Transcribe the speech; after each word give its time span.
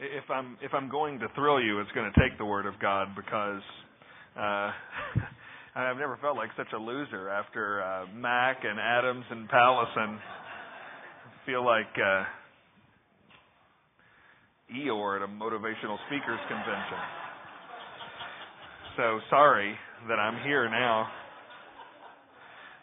if 0.00 0.28
I'm 0.30 0.56
if 0.62 0.72
I'm 0.74 0.88
going 0.88 1.18
to 1.20 1.28
thrill 1.34 1.60
you, 1.62 1.80
it's 1.80 1.90
going 1.92 2.10
to 2.12 2.20
take 2.20 2.38
the 2.38 2.44
word 2.44 2.66
of 2.66 2.74
God 2.80 3.08
because 3.14 3.62
uh, 4.36 4.70
I've 5.76 5.96
never 5.96 6.18
felt 6.20 6.36
like 6.36 6.50
such 6.56 6.72
a 6.74 6.78
loser 6.78 7.28
after 7.28 7.82
uh, 7.82 8.06
Mack 8.14 8.58
and 8.64 8.78
Adams 8.80 9.24
and 9.30 9.48
Powlison. 9.48 10.18
I 10.18 11.46
feel 11.46 11.64
like 11.64 11.92
uh, 11.96 12.24
Eeyore 14.74 15.16
at 15.16 15.22
a 15.22 15.28
motivational 15.28 15.98
speakers 16.06 16.40
convention. 16.48 16.98
So 18.96 19.20
sorry 19.30 19.74
that 20.08 20.14
I'm 20.14 20.42
here 20.44 20.68
now. 20.68 21.08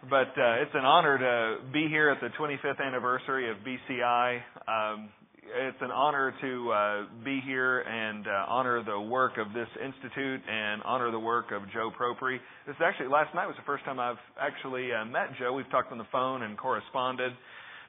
But 0.09 0.29
uh, 0.29 0.61
it's 0.61 0.71
an 0.73 0.83
honor 0.83 1.17
to 1.17 1.71
be 1.71 1.87
here 1.87 2.09
at 2.09 2.19
the 2.21 2.29
25th 2.39 2.83
anniversary 2.83 3.51
of 3.51 3.57
BCI. 3.57 4.39
Um, 4.67 5.09
it's 5.53 5.77
an 5.81 5.91
honor 5.91 6.33
to 6.41 6.71
uh, 6.71 7.03
be 7.23 7.41
here 7.45 7.81
and 7.81 8.27
uh, 8.27 8.45
honor 8.47 8.83
the 8.83 8.99
work 8.99 9.33
of 9.37 9.53
this 9.53 9.67
institute 9.83 10.41
and 10.47 10.81
honor 10.83 11.11
the 11.11 11.19
work 11.19 11.51
of 11.51 11.63
Joe 11.73 11.91
Propri. 11.91 12.37
This 12.65 12.75
is 12.75 12.81
actually 12.83 13.07
last 13.07 13.35
night 13.35 13.47
was 13.47 13.55
the 13.57 13.65
first 13.65 13.83
time 13.83 13.99
I've 13.99 14.21
actually 14.39 14.89
uh, 14.93 15.05
met 15.05 15.35
Joe. 15.39 15.53
We've 15.53 15.69
talked 15.69 15.91
on 15.91 15.97
the 15.97 16.07
phone 16.11 16.43
and 16.43 16.57
corresponded, 16.57 17.33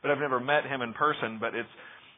but 0.03 0.11
I've 0.11 0.19
never 0.19 0.41
met 0.41 0.65
him 0.65 0.83
in 0.83 0.93
person. 0.95 1.39
But 1.41 1.55
it's 1.55 1.69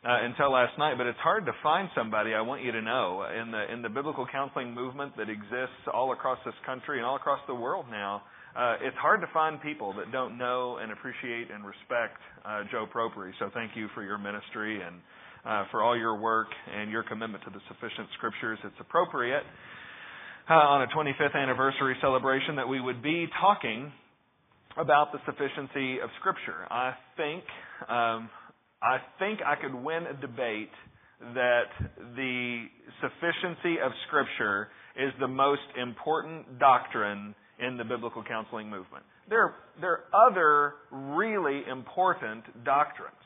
uh, 0.04 0.24
until 0.24 0.52
last 0.52 0.78
night. 0.78 0.96
But 0.96 1.06
it's 1.06 1.18
hard 1.18 1.46
to 1.46 1.52
find 1.62 1.88
somebody. 1.94 2.34
I 2.34 2.40
want 2.40 2.62
you 2.62 2.72
to 2.72 2.82
know 2.82 3.26
in 3.28 3.50
the 3.50 3.72
in 3.72 3.82
the 3.82 3.88
biblical 3.90 4.26
counseling 4.30 4.74
movement 4.74 5.16
that 5.16 5.28
exists 5.28 5.84
all 5.92 6.12
across 6.12 6.38
this 6.44 6.54
country 6.64 6.98
and 6.98 7.06
all 7.06 7.16
across 7.16 7.40
the 7.46 7.54
world 7.54 7.86
now. 7.90 8.22
Uh, 8.56 8.76
it's 8.82 8.96
hard 8.98 9.20
to 9.20 9.26
find 9.34 9.60
people 9.60 9.92
that 9.94 10.12
don't 10.12 10.38
know 10.38 10.78
and 10.80 10.92
appreciate 10.92 11.50
and 11.50 11.66
respect 11.66 12.22
uh, 12.44 12.62
Joe 12.70 12.86
Propri. 12.86 13.32
So 13.40 13.50
thank 13.52 13.72
you 13.74 13.88
for 13.94 14.04
your 14.04 14.16
ministry 14.16 14.80
and 14.80 15.02
uh, 15.44 15.64
for 15.70 15.82
all 15.82 15.96
your 15.96 16.16
work 16.18 16.48
and 16.74 16.90
your 16.90 17.02
commitment 17.02 17.44
to 17.44 17.50
the 17.50 17.60
sufficient 17.68 18.08
scriptures. 18.16 18.58
It's 18.64 18.80
appropriate 18.80 19.42
uh, 20.48 20.54
on 20.54 20.82
a 20.82 20.86
25th 20.86 21.34
anniversary 21.34 21.96
celebration 22.00 22.56
that 22.56 22.68
we 22.68 22.80
would 22.80 23.02
be 23.02 23.26
talking 23.40 23.92
about 24.76 25.12
the 25.12 25.18
sufficiency 25.24 26.00
of 26.00 26.10
Scripture. 26.20 26.66
I 26.70 26.94
think 27.16 27.44
um, 27.88 28.28
I 28.82 28.98
think 29.18 29.40
I 29.40 29.54
could 29.60 29.74
win 29.74 30.04
a 30.06 30.20
debate 30.20 30.72
that 31.34 31.70
the 32.16 32.66
sufficiency 33.00 33.80
of 33.82 33.92
Scripture 34.08 34.68
is 34.96 35.12
the 35.20 35.28
most 35.28 35.62
important 35.80 36.58
doctrine 36.58 37.34
in 37.58 37.76
the 37.76 37.84
biblical 37.84 38.22
counseling 38.22 38.68
movement. 38.68 39.04
There, 39.30 39.54
there 39.80 40.00
are 40.12 40.30
other 40.30 40.74
really 40.90 41.62
important 41.70 42.44
doctrines 42.64 43.16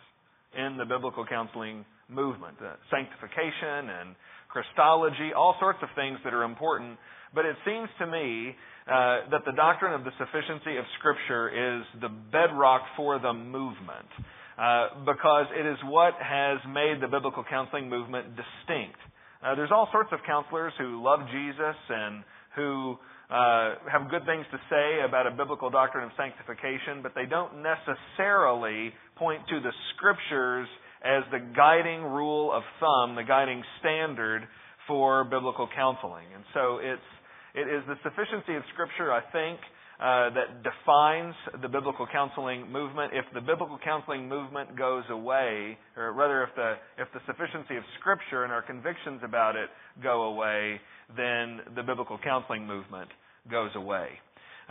in 0.56 0.77
the 0.77 0.84
biblical 0.84 1.27
counseling 1.27 1.84
movement, 2.08 2.56
uh, 2.60 2.74
sanctification 2.90 3.90
and 3.90 4.16
Christology, 4.48 5.32
all 5.36 5.56
sorts 5.60 5.78
of 5.82 5.88
things 5.94 6.18
that 6.24 6.32
are 6.32 6.42
important. 6.42 6.98
But 7.34 7.44
it 7.44 7.56
seems 7.64 7.88
to 7.98 8.06
me 8.06 8.56
uh, 8.88 9.28
that 9.30 9.44
the 9.44 9.52
doctrine 9.52 9.92
of 9.92 10.04
the 10.04 10.12
sufficiency 10.16 10.76
of 10.78 10.84
Scripture 10.98 11.52
is 11.52 11.84
the 12.00 12.08
bedrock 12.08 12.82
for 12.96 13.18
the 13.18 13.32
movement 13.32 14.08
uh, 14.56 15.04
because 15.04 15.46
it 15.52 15.66
is 15.66 15.76
what 15.84 16.14
has 16.16 16.58
made 16.66 17.00
the 17.00 17.08
biblical 17.08 17.44
counseling 17.44 17.88
movement 17.88 18.34
distinct. 18.34 18.98
Uh, 19.44 19.54
there's 19.54 19.70
all 19.70 19.88
sorts 19.92 20.10
of 20.12 20.18
counselors 20.26 20.72
who 20.78 21.04
love 21.04 21.20
Jesus 21.30 21.76
and 21.90 22.24
who 22.56 22.96
uh, 23.30 23.76
have 23.92 24.10
good 24.10 24.24
things 24.24 24.46
to 24.50 24.58
say 24.70 25.04
about 25.06 25.26
a 25.26 25.30
biblical 25.30 25.68
doctrine 25.70 26.02
of 26.02 26.10
sanctification, 26.16 27.02
but 27.02 27.12
they 27.14 27.26
don't 27.26 27.62
necessarily 27.62 28.90
point 29.16 29.42
to 29.48 29.60
the 29.60 29.70
Scriptures 29.94 30.66
as 31.04 31.22
the 31.30 31.38
guiding 31.54 32.02
rule 32.02 32.52
of 32.52 32.62
thumb, 32.80 33.16
the 33.16 33.24
guiding 33.24 33.62
standard 33.80 34.42
for 34.86 35.24
biblical 35.24 35.68
counseling. 35.74 36.27
And 36.34 36.44
so 36.54 36.78
it's, 36.80 37.09
it 37.54 37.69
is 37.69 37.82
the 37.86 37.97
sufficiency 38.03 38.56
of 38.56 38.62
Scripture, 38.72 39.12
I 39.12 39.20
think, 39.31 39.60
uh, 40.00 40.31
that 40.31 40.62
defines 40.62 41.34
the 41.60 41.69
biblical 41.69 42.06
counseling 42.06 42.70
movement. 42.70 43.12
If 43.14 43.25
the 43.34 43.41
biblical 43.41 43.78
counseling 43.82 44.28
movement 44.28 44.78
goes 44.78 45.03
away, 45.10 45.76
or 45.97 46.12
rather, 46.12 46.44
if 46.44 46.50
the 46.54 46.75
if 46.98 47.09
the 47.12 47.20
sufficiency 47.26 47.76
of 47.76 47.82
Scripture 47.98 48.44
and 48.44 48.53
our 48.53 48.62
convictions 48.62 49.20
about 49.25 49.56
it 49.56 49.69
go 50.00 50.22
away, 50.30 50.80
then 51.16 51.75
the 51.75 51.82
biblical 51.82 52.16
counseling 52.22 52.65
movement 52.65 53.10
goes 53.50 53.70
away. 53.75 54.06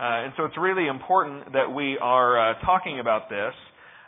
Uh, 0.00 0.24
and 0.24 0.32
so 0.36 0.44
it's 0.44 0.56
really 0.56 0.86
important 0.86 1.52
that 1.52 1.74
we 1.74 1.98
are 2.00 2.52
uh, 2.52 2.54
talking 2.64 3.00
about 3.00 3.28
this 3.28 3.52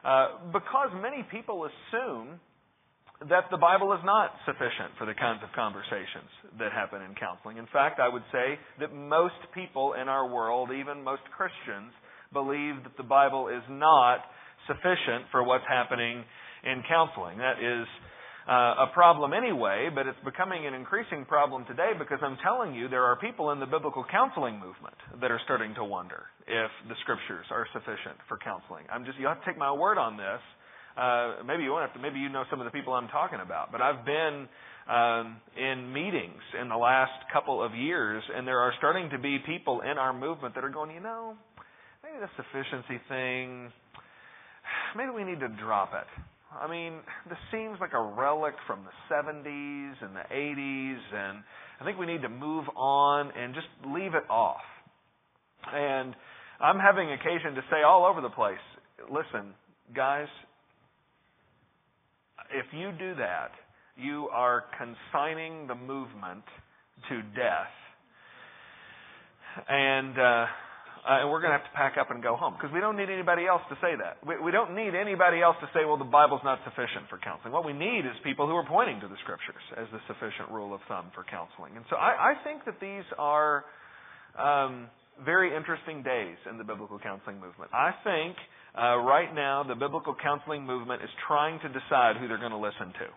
uh, 0.05 0.51
because 0.53 0.91
many 1.01 1.27
people 1.31 1.69
assume 1.69 2.41
that 3.29 3.45
the 3.51 3.59
Bible 3.59 3.93
is 3.93 4.01
not 4.05 4.33
sufficient 4.47 4.97
for 4.97 5.05
the 5.05 5.13
kinds 5.13 5.45
of 5.45 5.53
conversations 5.53 6.31
that 6.59 6.73
happen 6.73 7.03
in 7.03 7.15
counseling. 7.15 7.59
In 7.59 7.69
fact, 7.69 8.01
I 8.01 8.09
would 8.09 8.25
say 8.33 8.57
that 8.81 8.95
most 8.95 9.37
people 9.53 9.93
in 9.93 10.09
our 10.09 10.27
world, 10.27 10.71
even 10.73 11.05
most 11.05 11.23
Christians, 11.37 11.93
believe 12.33 12.81
that 12.85 12.97
the 12.97 13.05
Bible 13.05 13.49
is 13.49 13.63
not 13.69 14.25
sufficient 14.67 15.29
for 15.31 15.45
what's 15.45 15.69
happening 15.69 16.25
in 16.65 16.83
counseling. 16.89 17.37
That 17.39 17.61
is 17.61 17.87
uh, 18.51 18.83
a 18.83 18.91
problem 18.93 19.33
anyway, 19.33 19.89
but 19.95 20.09
it's 20.09 20.19
becoming 20.25 20.67
an 20.67 20.75
increasing 20.75 21.25
problem 21.25 21.65
today 21.67 21.93
because 21.97 22.19
I'm 22.21 22.37
telling 22.43 22.75
you 22.75 22.89
there 22.89 23.05
are 23.05 23.15
people 23.15 23.53
in 23.53 23.61
the 23.61 23.67
biblical 23.67 24.05
counseling 24.11 24.55
movement 24.55 24.99
that 25.21 25.31
are 25.31 25.41
starting 25.45 25.73
to 25.77 25.85
wonder 25.85 26.27
if 26.49 26.71
the 26.89 26.97
scriptures 27.03 27.47
are 27.53 27.65
sufficient 27.73 28.19
for 28.27 28.39
counseling. 28.39 28.83
I'm 28.91 29.05
just 29.05 29.19
you 29.21 29.29
have 29.29 29.39
to 29.39 29.47
take 29.47 29.57
my 29.57 29.71
word 29.71 29.99
on 29.99 30.17
this. 30.17 30.43
Uh, 30.99 31.47
maybe 31.47 31.63
you 31.63 31.71
won't 31.71 31.87
have 31.87 31.95
to. 31.95 32.03
Maybe 32.03 32.19
you 32.19 32.29
know 32.29 32.43
some 32.51 32.59
of 32.61 32.65
the 32.65 32.73
people 32.73 32.93
I'm 32.93 33.07
talking 33.09 33.39
about, 33.39 33.71
but 33.71 33.81
I've 33.81 34.05
been 34.05 34.49
um, 34.91 35.37
in 35.57 35.93
meetings 35.93 36.43
in 36.61 36.69
the 36.69 36.77
last 36.77 37.15
couple 37.33 37.63
of 37.63 37.77
years, 37.77 38.21
and 38.35 38.49
there 38.49 38.59
are 38.59 38.73
starting 38.79 39.11
to 39.11 39.19
be 39.19 39.39
people 39.47 39.83
in 39.83 39.97
our 39.97 40.13
movement 40.13 40.57
that 40.57 40.65
are 40.65 40.71
going, 40.75 40.91
you 40.91 41.01
know, 41.01 41.35
maybe 42.03 42.19
the 42.19 42.31
sufficiency 42.35 43.01
thing, 43.09 43.71
maybe 44.97 45.11
we 45.15 45.23
need 45.23 45.39
to 45.39 45.49
drop 45.63 45.91
it. 45.95 46.23
I 46.53 46.69
mean, 46.69 46.95
this 47.29 47.39
seems 47.53 47.79
like 47.81 47.93
a 47.93 48.03
relic 48.03 48.55
from 48.67 48.81
the 48.85 49.15
70s 49.15 49.93
and 50.03 50.17
the 50.17 50.35
80s, 50.35 50.99
and 51.15 51.45
I 51.81 51.85
think 51.85 51.99
we 51.99 52.07
need 52.07 52.23
to 52.23 52.29
move 52.29 52.65
on 52.77 53.31
and 53.37 53.55
just 53.55 53.69
leave 53.87 54.15
it 54.15 54.29
off. 54.29 54.61
And 55.73 56.15
I'm 56.61 56.79
having 56.79 57.13
occasion 57.13 57.55
to 57.55 57.63
say 57.71 57.83
all 57.87 58.05
over 58.05 58.21
the 58.21 58.31
place 58.31 58.59
listen, 59.11 59.55
guys, 59.95 60.29
if 62.53 62.67
you 62.73 62.93
do 62.99 63.15
that, 63.17 63.51
you 63.97 64.29
are 64.33 64.65
consigning 64.77 65.67
the 65.67 65.75
movement 65.75 66.45
to 67.09 67.23
death. 67.35 67.73
And, 69.69 70.19
uh, 70.19 70.47
uh, 71.01 71.25
and 71.25 71.31
we're 71.33 71.41
going 71.41 71.53
to 71.53 71.59
have 71.59 71.65
to 71.65 71.77
pack 71.77 71.97
up 71.97 72.11
and 72.13 72.23
go 72.23 72.37
home 72.37 72.53
because 72.53 72.69
we 72.73 72.81
don't 72.81 72.97
need 72.97 73.09
anybody 73.09 73.49
else 73.49 73.65
to 73.73 73.77
say 73.81 73.97
that. 73.97 74.21
We, 74.21 74.37
we 74.37 74.53
don't 74.53 74.77
need 74.77 74.93
anybody 74.93 75.41
else 75.41 75.57
to 75.65 75.69
say, 75.73 75.89
well, 75.89 75.97
the 75.97 76.09
Bible's 76.09 76.45
not 76.45 76.61
sufficient 76.65 77.09
for 77.09 77.17
counseling. 77.17 77.57
What 77.57 77.65
we 77.65 77.73
need 77.73 78.05
is 78.05 78.13
people 78.21 78.45
who 78.45 78.53
are 78.53 78.69
pointing 78.69 79.01
to 79.01 79.09
the 79.09 79.17
Scriptures 79.25 79.65
as 79.81 79.89
the 79.93 80.01
sufficient 80.05 80.53
rule 80.53 80.77
of 80.77 80.81
thumb 80.89 81.09
for 81.17 81.25
counseling. 81.25 81.77
And 81.77 81.85
so 81.89 81.97
I, 81.97 82.37
I 82.37 82.45
think 82.45 82.69
that 82.69 82.77
these 82.85 83.09
are 83.17 83.65
um, 84.37 84.93
very 85.25 85.57
interesting 85.57 86.03
days 86.03 86.37
in 86.49 86.59
the 86.59 86.65
biblical 86.65 86.99
counseling 86.99 87.41
movement. 87.41 87.73
I 87.73 87.97
think 88.05 88.37
uh, 88.77 89.01
right 89.01 89.33
now 89.35 89.65
the 89.65 89.75
biblical 89.75 90.15
counseling 90.21 90.65
movement 90.69 91.03
is 91.03 91.11
trying 91.27 91.61
to 91.61 91.69
decide 91.69 92.21
who 92.21 92.29
they're 92.29 92.41
going 92.41 92.53
to 92.53 92.61
listen 92.61 92.93
to. 93.01 93.09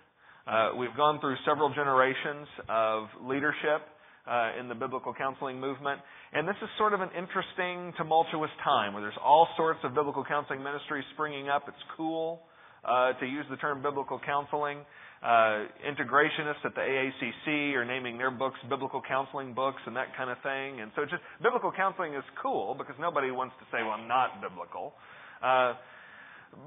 Uh, 0.43 0.75
we've 0.75 0.95
gone 0.95 1.19
through 1.19 1.35
several 1.47 1.69
generations 1.73 2.47
of 2.67 3.07
leadership 3.23 3.83
uh, 4.27 4.59
in 4.59 4.67
the 4.67 4.75
biblical 4.75 5.13
counseling 5.13 5.59
movement. 5.59 5.99
And 6.31 6.47
this 6.47 6.55
is 6.61 6.69
sort 6.77 6.93
of 6.93 7.01
an 7.01 7.09
interesting, 7.17 7.93
tumultuous 7.97 8.51
time 8.63 8.93
where 8.93 9.01
there's 9.01 9.19
all 9.23 9.47
sorts 9.57 9.79
of 9.83 9.93
biblical 9.93 10.23
counseling 10.23 10.63
ministries 10.63 11.03
springing 11.13 11.49
up. 11.49 11.65
It's 11.67 11.85
cool 11.97 12.41
uh, 12.85 13.13
to 13.19 13.25
use 13.25 13.45
the 13.49 13.57
term 13.57 13.81
biblical 13.81 14.19
counseling. 14.25 14.79
Uh, 15.23 15.71
integrationists 15.87 16.65
at 16.65 16.75
the 16.75 16.81
AACC 16.81 17.75
are 17.75 17.85
naming 17.85 18.17
their 18.17 18.31
books 18.31 18.59
biblical 18.69 19.01
counseling 19.07 19.53
books 19.53 19.81
and 19.85 19.95
that 19.95 20.07
kind 20.17 20.29
of 20.29 20.37
thing. 20.43 20.81
And 20.81 20.91
so 20.95 21.03
just 21.03 21.23
biblical 21.41 21.71
counseling 21.71 22.13
is 22.13 22.23
cool 22.41 22.75
because 22.77 22.95
nobody 22.99 23.31
wants 23.31 23.55
to 23.59 23.65
say, 23.71 23.83
well, 23.83 23.91
I'm 23.91 24.07
not 24.07 24.41
biblical. 24.41 24.93
Uh, 25.41 25.73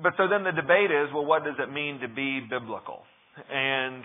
but 0.02 0.14
so 0.16 0.28
then 0.28 0.42
the 0.42 0.52
debate 0.52 0.90
is, 0.90 1.12
well, 1.12 1.24
what 1.24 1.44
does 1.44 1.56
it 1.58 1.70
mean 1.70 2.00
to 2.00 2.08
be 2.08 2.40
biblical? 2.40 3.02
And 3.50 4.02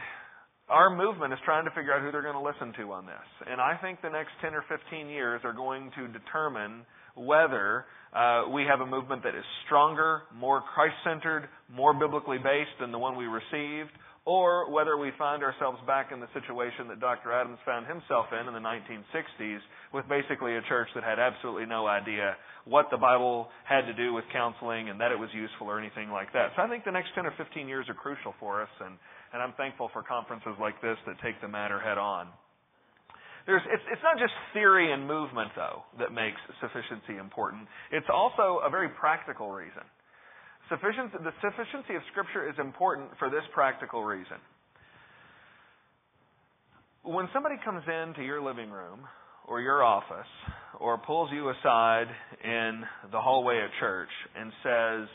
our 0.72 0.90
movement 0.90 1.34
is 1.34 1.40
trying 1.44 1.66
to 1.66 1.72
figure 1.72 1.94
out 1.94 2.02
who 2.02 2.12
they're 2.12 2.24
going 2.24 2.40
to 2.40 2.42
listen 2.42 2.72
to 2.80 2.92
on 2.94 3.06
this. 3.06 3.28
And 3.46 3.60
I 3.60 3.76
think 3.82 4.02
the 4.02 4.10
next 4.10 4.32
10 4.42 4.56
or 4.56 4.64
15 4.72 5.10
years 5.10 5.42
are 5.44 5.54
going 5.54 5.92
to 6.00 6.08
determine 6.08 6.88
whether 7.16 7.86
uh, 8.16 8.48
we 8.48 8.64
have 8.64 8.80
a 8.80 8.86
movement 8.86 9.24
that 9.24 9.36
is 9.36 9.44
stronger, 9.66 10.24
more 10.34 10.64
Christ 10.74 10.96
centered, 11.04 11.50
more 11.68 11.94
biblically 11.94 12.38
based 12.38 12.72
than 12.80 12.92
the 12.92 12.98
one 12.98 13.18
we 13.18 13.26
received, 13.26 13.92
or 14.24 14.72
whether 14.72 14.98
we 14.98 15.12
find 15.18 15.44
ourselves 15.44 15.80
back 15.88 16.12
in 16.14 16.20
the 16.20 16.28
situation 16.34 16.88
that 16.88 17.00
Dr. 17.00 17.34
Adams 17.34 17.58
found 17.66 17.88
himself 17.88 18.28
in 18.32 18.48
in 18.48 18.54
the 18.54 18.64
1960s 18.64 19.60
with 19.94 20.08
basically 20.08 20.56
a 20.56 20.62
church 20.70 20.88
that 20.94 21.04
had 21.04 21.20
absolutely 21.20 21.66
no 21.66 21.88
idea 21.88 22.36
what 22.66 22.86
the 22.92 22.98
Bible 22.98 23.50
had 23.66 23.82
to 23.90 23.94
do 23.94 24.14
with 24.14 24.24
counseling 24.32 24.90
and 24.90 25.02
that 25.02 25.12
it 25.12 25.18
was 25.18 25.30
useful 25.34 25.68
or 25.68 25.80
anything 25.80 26.12
like 26.12 26.32
that. 26.34 26.52
So 26.56 26.62
I 26.62 26.70
think 26.70 26.86
the 26.86 26.92
next 26.92 27.10
10 27.16 27.26
or 27.26 27.34
15 27.36 27.68
years 27.68 27.90
are 27.90 27.96
crucial 27.96 28.36
for 28.40 28.62
us, 28.62 28.70
and, 28.80 28.96
and 29.34 29.42
I'm 29.42 29.54
thankful 29.54 29.90
for 29.94 30.04
conferences 30.04 30.54
like 30.60 30.82
this 30.82 30.98
that 31.08 31.16
take 31.24 31.40
the 31.42 31.48
matter 31.48 31.80
head 31.80 31.98
on. 31.98 32.28
There's, 33.46 33.62
it's, 33.74 33.84
it's 33.92 34.04
not 34.04 34.20
just 34.20 34.34
theory 34.54 34.94
and 34.94 35.08
movement, 35.08 35.52
though, 35.56 35.82
that 35.98 36.14
makes 36.14 36.38
sufficiency 36.62 37.18
important. 37.18 37.68
It's 37.92 38.06
also 38.14 38.62
a 38.64 38.70
very 38.70 38.90
practical 38.90 39.50
reason. 39.50 39.82
Sufficiency, 40.70 41.18
the 41.24 41.34
sufficiency 41.42 41.96
of 41.96 42.02
Scripture 42.12 42.48
is 42.48 42.56
important 42.60 43.10
for 43.18 43.30
this 43.30 43.44
practical 43.54 44.04
reason. 44.04 44.38
When 47.04 47.28
somebody 47.34 47.56
comes 47.66 47.82
into 47.88 48.22
your 48.22 48.42
living 48.42 48.70
room 48.70 49.02
or 49.48 49.60
your 49.60 49.84
office 49.84 50.30
or 50.80 51.00
pulls 51.00 51.32
you 51.34 51.50
aside 51.50 52.08
in 52.44 52.84
the 53.12 53.20
hallway 53.20 53.58
at 53.58 53.70
church 53.80 54.10
and 54.38 54.52
says, 54.62 55.10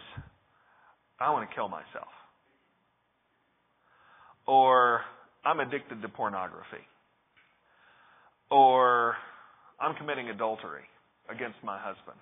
I 1.21 1.31
want 1.31 1.49
to 1.49 1.55
kill 1.55 1.69
myself, 1.69 2.11
or 4.47 5.01
I'm 5.45 5.61
addicted 5.61 6.03
to 6.03 6.09
pornography, 6.09 6.85
or 8.51 9.15
I'm 9.81 9.95
committing 9.97 10.29
adultery 10.29 10.85
against 11.31 11.57
my 11.65 11.79
husband, 11.79 12.21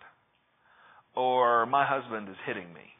or 1.14 1.66
my 1.66 1.84
husband 1.86 2.28
is 2.28 2.36
hitting 2.46 2.72
me 2.72 2.94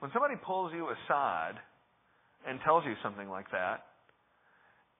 when 0.00 0.10
somebody 0.12 0.34
pulls 0.36 0.72
you 0.72 0.86
aside 0.88 1.54
and 2.46 2.60
tells 2.64 2.84
you 2.84 2.94
something 3.02 3.28
like 3.28 3.50
that, 3.50 3.82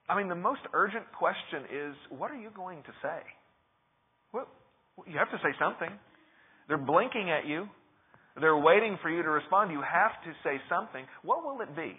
I 0.09 0.17
mean, 0.17 0.27
the 0.27 0.35
most 0.35 0.61
urgent 0.73 1.05
question 1.17 1.63
is, 1.71 1.95
what 2.09 2.31
are 2.31 2.39
you 2.39 2.49
going 2.55 2.83
to 2.83 2.93
say? 3.01 3.21
Well, 4.33 4.47
you 5.07 5.17
have 5.17 5.31
to 5.31 5.37
say 5.37 5.55
something. 5.59 5.89
They're 6.67 6.77
blinking 6.77 7.29
at 7.29 7.47
you. 7.47 7.67
They're 8.39 8.57
waiting 8.57 8.97
for 9.01 9.09
you 9.09 9.23
to 9.23 9.29
respond. 9.29 9.71
You 9.71 9.81
have 9.81 10.11
to 10.25 10.31
say 10.43 10.59
something. 10.69 11.05
What 11.23 11.45
will 11.45 11.61
it 11.61 11.75
be? 11.75 11.95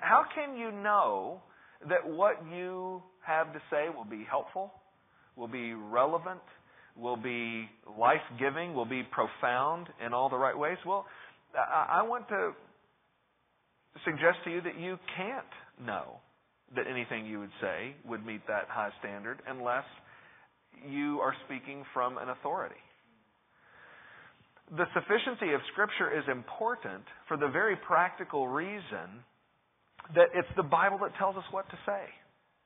How 0.00 0.24
can 0.34 0.56
you 0.56 0.72
know 0.72 1.42
that 1.88 2.08
what 2.08 2.36
you 2.50 3.02
have 3.26 3.52
to 3.52 3.60
say 3.70 3.86
will 3.94 4.04
be 4.04 4.26
helpful, 4.28 4.72
will 5.36 5.48
be 5.48 5.74
relevant, 5.74 6.40
will 6.96 7.16
be 7.16 7.68
life 7.98 8.22
giving, 8.38 8.74
will 8.74 8.86
be 8.86 9.02
profound 9.02 9.88
in 10.04 10.12
all 10.12 10.28
the 10.28 10.36
right 10.36 10.56
ways? 10.56 10.78
Well, 10.86 11.06
I 11.56 12.02
want 12.02 12.28
to 12.28 12.52
suggest 14.04 14.38
to 14.44 14.50
you 14.50 14.60
that 14.62 14.78
you 14.78 14.98
can't 15.16 15.86
know 15.86 16.16
that 16.74 16.86
anything 16.90 17.26
you 17.26 17.40
would 17.40 17.52
say 17.60 17.94
would 18.08 18.24
meet 18.24 18.46
that 18.46 18.64
high 18.68 18.90
standard 19.00 19.40
unless 19.46 19.84
you 20.88 21.20
are 21.20 21.34
speaking 21.46 21.84
from 21.92 22.16
an 22.16 22.30
authority. 22.30 22.80
The 24.70 24.86
sufficiency 24.94 25.52
of 25.52 25.60
Scripture 25.72 26.16
is 26.16 26.24
important 26.30 27.04
for 27.28 27.36
the 27.36 27.48
very 27.48 27.76
practical 27.76 28.48
reason 28.48 29.20
that 30.14 30.34
it's 30.34 30.50
the 30.56 30.62
Bible 30.66 30.98
that 31.02 31.16
tells 31.16 31.36
us 31.36 31.44
what 31.50 31.68
to 31.70 31.78
say 31.86 32.04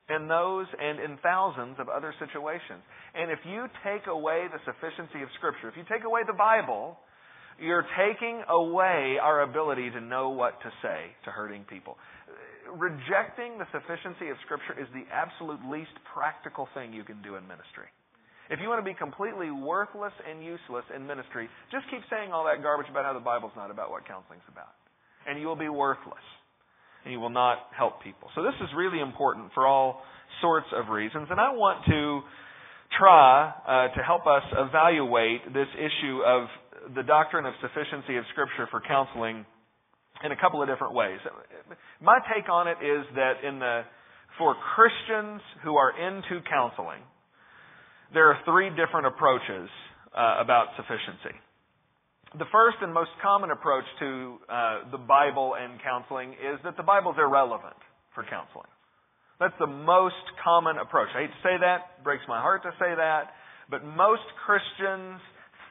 in 0.09 0.27
those 0.27 0.67
and 0.79 0.99
in 0.99 1.17
thousands 1.19 1.75
of 1.79 1.89
other 1.89 2.13
situations. 2.19 2.79
And 3.15 3.31
if 3.31 3.39
you 3.43 3.67
take 3.83 4.07
away 4.07 4.47
the 4.47 4.59
sufficiency 4.63 5.21
of 5.23 5.29
Scripture, 5.35 5.67
if 5.67 5.75
you 5.75 5.83
take 5.91 6.07
away 6.07 6.21
the 6.25 6.37
Bible, 6.37 6.95
you're 7.59 7.85
taking 7.97 8.43
away 8.47 9.17
our 9.19 9.41
ability 9.41 9.89
to 9.91 10.01
know 10.01 10.29
what 10.29 10.61
to 10.61 10.69
say 10.81 11.11
to 11.25 11.31
hurting 11.31 11.65
people. 11.67 11.97
Rejecting 12.71 13.57
the 13.57 13.67
sufficiency 13.71 14.29
of 14.31 14.37
Scripture 14.45 14.79
is 14.79 14.87
the 14.93 15.03
absolute 15.11 15.59
least 15.67 15.95
practical 16.13 16.67
thing 16.73 16.93
you 16.93 17.03
can 17.03 17.19
do 17.23 17.35
in 17.35 17.43
ministry. 17.47 17.91
If 18.49 18.63
you 18.63 18.71
want 18.71 18.79
to 18.79 18.87
be 18.87 18.95
completely 18.95 19.51
worthless 19.51 20.15
and 20.23 20.39
useless 20.39 20.87
in 20.95 21.03
ministry, 21.03 21.51
just 21.67 21.83
keep 21.91 21.99
saying 22.07 22.31
all 22.31 22.47
that 22.47 22.63
garbage 22.63 22.87
about 22.87 23.03
how 23.03 23.11
the 23.11 23.23
Bible's 23.23 23.51
not 23.59 23.71
about 23.71 23.91
what 23.91 24.07
counseling's 24.07 24.47
about. 24.47 24.71
And 25.27 25.35
you 25.39 25.47
will 25.47 25.59
be 25.59 25.67
worthless. 25.67 26.23
And 27.07 27.13
you 27.13 27.21
will 27.21 27.31
not 27.31 27.71
help 27.71 28.03
people. 28.03 28.27
So 28.35 28.43
this 28.43 28.59
is 28.59 28.67
really 28.75 28.99
important 28.99 29.55
for 29.55 29.65
all 29.65 30.03
sorts 30.41 30.67
of 30.75 30.89
reasons. 30.89 31.27
And 31.31 31.39
I 31.39 31.55
want 31.55 31.85
to 31.87 32.19
try 32.99 33.47
uh, 33.47 33.95
to 33.95 34.03
help 34.03 34.27
us 34.27 34.43
evaluate 34.51 35.47
this 35.53 35.71
issue 35.79 36.19
of 36.27 36.51
the 36.95 37.03
doctrine 37.03 37.45
of 37.45 37.53
sufficiency 37.61 38.17
of 38.17 38.25
Scripture 38.33 38.67
for 38.69 38.81
counseling 38.85 39.45
in 40.25 40.33
a 40.33 40.35
couple 40.35 40.61
of 40.61 40.67
different 40.67 40.95
ways. 40.95 41.19
My 42.01 42.19
take 42.27 42.49
on 42.51 42.67
it 42.67 42.83
is 42.83 43.07
that 43.15 43.39
in 43.47 43.59
the 43.59 43.83
for 44.37 44.53
Christians 44.75 45.39
who 45.63 45.77
are 45.77 45.95
into 45.95 46.43
counseling, 46.43 47.07
there 48.13 48.27
are 48.27 48.37
three 48.43 48.67
different 48.75 49.07
approaches 49.07 49.69
uh, 50.11 50.43
about 50.43 50.75
sufficiency. 50.75 51.39
The 52.35 52.45
first 52.51 52.77
and 52.81 52.93
most 52.93 53.11
common 53.21 53.51
approach 53.51 53.85
to 53.99 54.37
uh, 54.49 54.91
the 54.91 54.97
Bible 54.97 55.55
and 55.55 55.79
counseling 55.81 56.33
is 56.33 56.59
that 56.65 56.75
the 56.75 56.83
Bible 56.83 57.11
is 57.11 57.17
irrelevant 57.17 57.79
for 58.13 58.23
counseling. 58.27 58.67
That's 59.39 59.55
the 59.59 59.67
most 59.67 60.19
common 60.43 60.77
approach. 60.77 61.07
I 61.15 61.21
hate 61.21 61.31
to 61.31 61.43
say 61.43 61.55
that, 61.61 62.03
breaks 62.03 62.23
my 62.27 62.41
heart 62.41 62.63
to 62.63 62.71
say 62.79 62.91
that, 62.95 63.31
but 63.69 63.85
most 63.85 64.27
Christians 64.45 65.21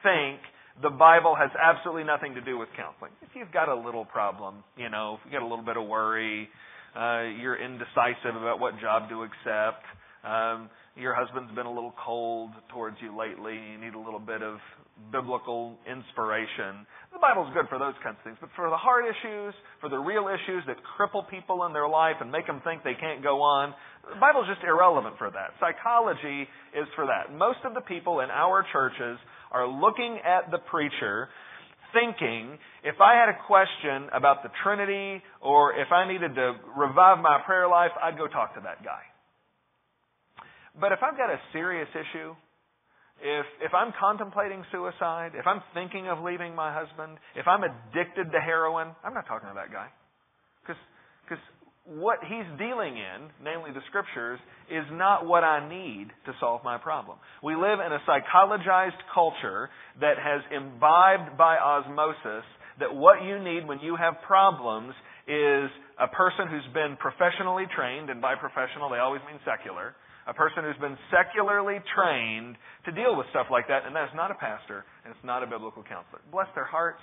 think 0.02 0.40
the 0.80 0.90
Bible 0.90 1.34
has 1.36 1.50
absolutely 1.60 2.04
nothing 2.04 2.34
to 2.34 2.40
do 2.40 2.56
with 2.56 2.68
counseling. 2.76 3.12
If 3.20 3.28
you've 3.34 3.52
got 3.52 3.68
a 3.68 3.74
little 3.74 4.04
problem, 4.04 4.62
you 4.76 4.88
know, 4.88 5.18
if 5.18 5.20
you've 5.24 5.32
got 5.32 5.42
a 5.42 5.48
little 5.48 5.64
bit 5.64 5.76
of 5.76 5.86
worry, 5.86 6.48
uh, 6.96 7.28
you're 7.36 7.56
indecisive 7.56 8.36
about 8.36 8.60
what 8.60 8.80
job 8.80 9.08
to 9.10 9.24
accept, 9.24 9.84
um, 10.26 10.68
your 10.96 11.14
husband's 11.14 11.54
been 11.54 11.66
a 11.66 11.72
little 11.72 11.94
cold 12.04 12.50
towards 12.72 12.96
you 13.00 13.16
lately, 13.16 13.54
you 13.54 13.78
need 13.78 13.94
a 13.94 13.98
little 13.98 14.18
bit 14.18 14.42
of 14.42 14.58
biblical 15.12 15.76
inspiration. 15.84 16.88
The 17.12 17.20
Bible's 17.20 17.52
good 17.52 17.68
for 17.68 17.78
those 17.78 17.94
kinds 18.02 18.16
of 18.18 18.24
things, 18.24 18.38
but 18.40 18.50
for 18.56 18.68
the 18.68 18.76
hard 18.80 19.04
issues, 19.04 19.54
for 19.80 19.88
the 19.88 19.98
real 19.98 20.26
issues 20.26 20.64
that 20.66 20.76
cripple 20.96 21.28
people 21.28 21.64
in 21.64 21.72
their 21.72 21.88
life 21.88 22.16
and 22.20 22.32
make 22.32 22.46
them 22.46 22.60
think 22.64 22.82
they 22.82 22.96
can't 22.98 23.22
go 23.22 23.42
on, 23.42 23.74
the 24.08 24.18
Bible's 24.18 24.48
just 24.48 24.64
irrelevant 24.64 25.16
for 25.18 25.30
that. 25.30 25.52
Psychology 25.60 26.48
is 26.74 26.88
for 26.96 27.06
that. 27.06 27.30
Most 27.30 27.60
of 27.64 27.74
the 27.74 27.84
people 27.84 28.20
in 28.20 28.30
our 28.30 28.64
churches 28.72 29.18
are 29.52 29.68
looking 29.68 30.18
at 30.24 30.50
the 30.50 30.58
preacher 30.58 31.28
thinking 31.92 32.58
if 32.82 33.00
I 33.00 33.14
had 33.14 33.28
a 33.28 33.38
question 33.46 34.08
about 34.12 34.42
the 34.42 34.50
Trinity 34.64 35.22
or 35.40 35.72
if 35.78 35.92
I 35.92 36.08
needed 36.08 36.34
to 36.34 36.56
revive 36.76 37.18
my 37.22 37.40
prayer 37.46 37.68
life, 37.68 37.92
I'd 38.02 38.18
go 38.18 38.26
talk 38.26 38.54
to 38.54 38.60
that 38.64 38.82
guy. 38.82 39.04
But 40.80 40.92
if 40.92 41.00
I've 41.02 41.16
got 41.16 41.30
a 41.30 41.40
serious 41.52 41.88
issue, 41.92 42.34
if 43.20 43.46
if 43.64 43.72
I'm 43.72 43.92
contemplating 43.98 44.64
suicide, 44.70 45.32
if 45.34 45.46
I'm 45.46 45.62
thinking 45.72 46.08
of 46.08 46.20
leaving 46.20 46.54
my 46.54 46.72
husband, 46.72 47.18
if 47.34 47.48
I'm 47.48 47.64
addicted 47.64 48.30
to 48.32 48.40
heroin, 48.40 48.92
I'm 49.04 49.14
not 49.14 49.26
talking 49.26 49.48
to 49.48 49.54
that 49.56 49.72
guy. 49.72 49.88
Cuz 50.66 50.76
cuz 51.28 51.38
what 51.86 52.18
he's 52.26 52.46
dealing 52.58 52.98
in, 52.98 53.30
namely 53.42 53.70
the 53.70 53.80
scriptures, 53.88 54.40
is 54.68 54.84
not 54.90 55.24
what 55.24 55.44
I 55.44 55.68
need 55.68 56.10
to 56.26 56.32
solve 56.40 56.64
my 56.64 56.78
problem. 56.78 57.16
We 57.42 57.54
live 57.54 57.78
in 57.78 57.92
a 57.92 58.00
psychologized 58.00 58.98
culture 59.14 59.70
that 60.00 60.18
has 60.18 60.42
imbibed 60.50 61.38
by 61.38 61.56
osmosis 61.56 62.44
that 62.80 62.92
what 62.92 63.22
you 63.22 63.38
need 63.38 63.66
when 63.66 63.78
you 63.80 63.94
have 63.96 64.14
problems 64.26 64.94
is 65.28 65.70
a 65.98 66.08
person 66.08 66.48
who's 66.50 66.66
been 66.74 66.96
professionally 66.98 67.64
trained, 67.74 68.10
and 68.10 68.20
by 68.20 68.34
professional 68.34 68.90
they 68.90 68.98
always 68.98 69.22
mean 69.30 69.38
secular, 69.46 69.94
a 70.26 70.34
person 70.34 70.64
who's 70.64 70.78
been 70.82 70.98
secularly 71.10 71.78
trained 71.94 72.56
to 72.84 72.92
deal 72.92 73.16
with 73.16 73.26
stuff 73.30 73.46
like 73.50 73.68
that, 73.68 73.86
and 73.86 73.94
that 73.94 74.10
is 74.10 74.14
not 74.14 74.30
a 74.30 74.38
pastor, 74.38 74.84
and 75.04 75.14
it's 75.14 75.24
not 75.24 75.42
a 75.42 75.46
biblical 75.46 75.82
counselor. 75.82 76.20
Bless 76.30 76.48
their 76.54 76.66
hearts. 76.66 77.02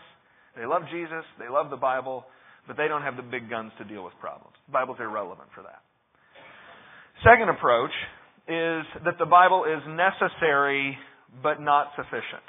They 0.56 0.66
love 0.66 0.84
Jesus. 0.92 1.24
They 1.40 1.50
love 1.50 1.70
the 1.70 1.80
Bible 1.80 2.26
but 2.68 2.78
they 2.78 2.88
don't 2.88 3.02
have 3.02 3.18
the 3.18 3.24
big 3.24 3.50
guns 3.50 3.72
to 3.78 3.84
deal 3.84 4.04
with 4.04 4.14
problems. 4.20 4.56
The 4.68 4.74
Bible's 4.74 5.00
irrelevant 5.00 5.50
for 5.56 5.64
that. 5.64 5.84
Second 7.24 7.50
approach 7.50 7.94
is 8.48 8.84
that 9.04 9.20
the 9.20 9.28
Bible 9.28 9.66
is 9.68 9.80
necessary 9.88 10.98
but 11.42 11.60
not 11.60 11.92
sufficient. 11.96 12.44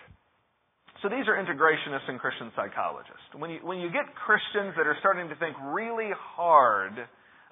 So 1.02 1.08
these 1.08 1.28
are 1.28 1.36
integrationists 1.36 2.08
and 2.08 2.18
Christian 2.18 2.50
psychologists. 2.56 3.28
When 3.36 3.50
you, 3.50 3.60
when 3.62 3.78
you 3.78 3.90
get 3.90 4.08
Christians 4.14 4.74
that 4.78 4.86
are 4.86 4.96
starting 5.00 5.28
to 5.28 5.36
think 5.36 5.54
really 5.62 6.10
hard 6.16 6.94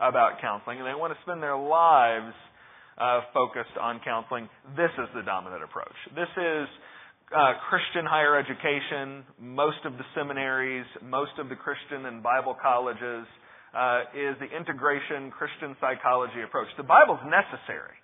about 0.01 0.41
counseling 0.41 0.79
and 0.79 0.87
they 0.87 0.97
want 0.97 1.13
to 1.13 1.21
spend 1.23 1.43
their 1.43 1.57
lives 1.57 2.35
uh, 2.99 3.21
focused 3.33 3.77
on 3.81 4.01
counseling, 4.05 4.49
this 4.77 4.91
is 4.99 5.09
the 5.15 5.23
dominant 5.23 5.63
approach. 5.63 5.97
This 6.15 6.31
is 6.37 6.69
uh, 7.33 7.57
Christian 7.69 8.05
higher 8.05 8.37
education, 8.37 9.25
most 9.41 9.81
of 9.85 9.97
the 9.97 10.05
seminaries, 10.15 10.85
most 11.03 11.33
of 11.39 11.49
the 11.49 11.57
Christian 11.57 12.07
and 12.07 12.23
Bible 12.23 12.57
colleges, 12.61 13.25
uh, 13.73 14.05
is 14.13 14.37
the 14.37 14.49
integration 14.53 15.33
Christian 15.33 15.77
psychology 15.81 16.45
approach. 16.45 16.69
The 16.77 16.85
Bible's 16.85 17.25
necessary. 17.25 17.97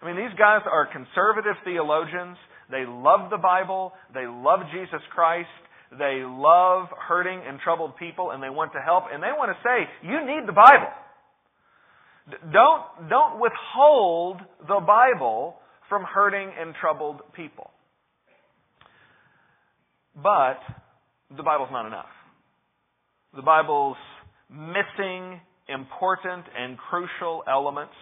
I 0.00 0.06
mean, 0.06 0.16
these 0.16 0.34
guys 0.38 0.64
are 0.64 0.88
conservative 0.88 1.54
theologians. 1.64 2.36
They 2.70 2.84
love 2.88 3.30
the 3.30 3.38
Bible. 3.38 3.92
They 4.14 4.26
love 4.26 4.60
Jesus 4.72 5.04
Christ. 5.14 5.52
They 5.92 6.24
love 6.24 6.88
hurting 6.96 7.44
and 7.46 7.60
troubled 7.60 7.96
people 8.00 8.32
and 8.32 8.42
they 8.42 8.48
want 8.48 8.72
to 8.72 8.80
help 8.80 9.04
and 9.12 9.22
they 9.22 9.30
want 9.36 9.52
to 9.52 9.58
say, 9.60 9.84
you 10.00 10.24
need 10.24 10.48
the 10.48 10.56
Bible. 10.56 10.88
Don't, 12.30 13.08
don't 13.08 13.40
withhold 13.40 14.38
the 14.68 14.80
Bible 14.86 15.56
from 15.88 16.04
hurting 16.04 16.50
and 16.58 16.74
troubled 16.80 17.20
people. 17.34 17.70
But 20.14 20.60
the 21.36 21.42
Bible's 21.42 21.70
not 21.72 21.86
enough. 21.86 22.12
The 23.34 23.42
Bible's 23.42 23.96
missing 24.50 25.40
important 25.68 26.44
and 26.56 26.76
crucial 26.76 27.42
elements. 27.48 27.94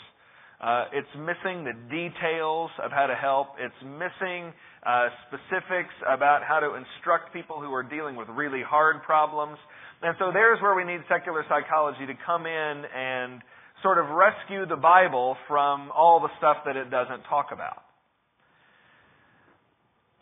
Uh, 0.60 0.84
it's 0.92 1.08
missing 1.16 1.64
the 1.64 1.72
details 1.88 2.70
of 2.84 2.90
how 2.90 3.06
to 3.06 3.14
help. 3.14 3.56
It's 3.58 3.80
missing 3.82 4.52
uh, 4.84 5.08
specifics 5.28 5.94
about 6.04 6.42
how 6.42 6.60
to 6.60 6.74
instruct 6.74 7.32
people 7.32 7.60
who 7.60 7.72
are 7.72 7.82
dealing 7.82 8.16
with 8.16 8.28
really 8.28 8.62
hard 8.62 9.02
problems. 9.02 9.56
And 10.02 10.14
so 10.18 10.30
there's 10.32 10.60
where 10.60 10.74
we 10.74 10.84
need 10.84 11.00
secular 11.08 11.44
psychology 11.48 12.04
to 12.06 12.14
come 12.26 12.44
in 12.44 12.82
and 12.84 13.40
sort 13.82 13.98
of 13.98 14.10
rescue 14.10 14.66
the 14.66 14.76
Bible 14.76 15.36
from 15.48 15.90
all 15.94 16.20
the 16.20 16.28
stuff 16.38 16.58
that 16.66 16.76
it 16.76 16.90
doesn't 16.90 17.22
talk 17.28 17.48
about. 17.52 17.82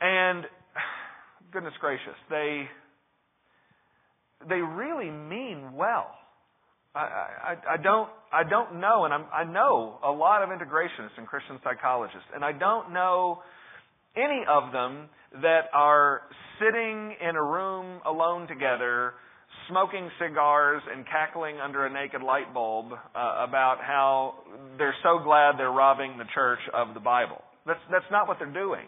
And 0.00 0.44
goodness 1.52 1.74
gracious, 1.80 2.16
they 2.30 2.68
they 4.48 4.60
really 4.60 5.10
mean 5.10 5.72
well. 5.74 6.14
I, 6.94 7.00
I, 7.00 7.56
I 7.74 7.76
don't 7.76 8.08
I 8.32 8.44
don't 8.44 8.80
know, 8.80 9.04
and 9.04 9.14
I'm, 9.14 9.24
I 9.32 9.44
know 9.44 9.98
a 10.04 10.10
lot 10.10 10.42
of 10.42 10.50
integrationists 10.50 11.16
and 11.16 11.26
Christian 11.26 11.58
psychologists, 11.64 12.28
and 12.34 12.44
I 12.44 12.52
don't 12.52 12.92
know 12.92 13.42
any 14.16 14.42
of 14.48 14.72
them 14.72 15.08
that 15.42 15.68
are 15.72 16.22
sitting 16.58 17.14
in 17.20 17.36
a 17.36 17.42
room 17.42 18.00
alone 18.04 18.46
together 18.48 19.14
smoking 19.68 20.10
cigars 20.20 20.82
and 20.90 21.06
cackling 21.06 21.58
under 21.58 21.86
a 21.86 21.92
naked 21.92 22.22
light 22.22 22.52
bulb 22.52 22.92
uh, 22.92 23.44
about 23.46 23.78
how 23.80 24.34
they're 24.76 24.96
so 25.02 25.22
glad 25.22 25.58
they're 25.58 25.70
robbing 25.70 26.18
the 26.18 26.28
church 26.34 26.60
of 26.74 26.94
the 26.94 27.00
Bible. 27.00 27.42
That's, 27.66 27.80
that's 27.90 28.08
not 28.10 28.28
what 28.28 28.38
they're 28.38 28.52
doing. 28.52 28.86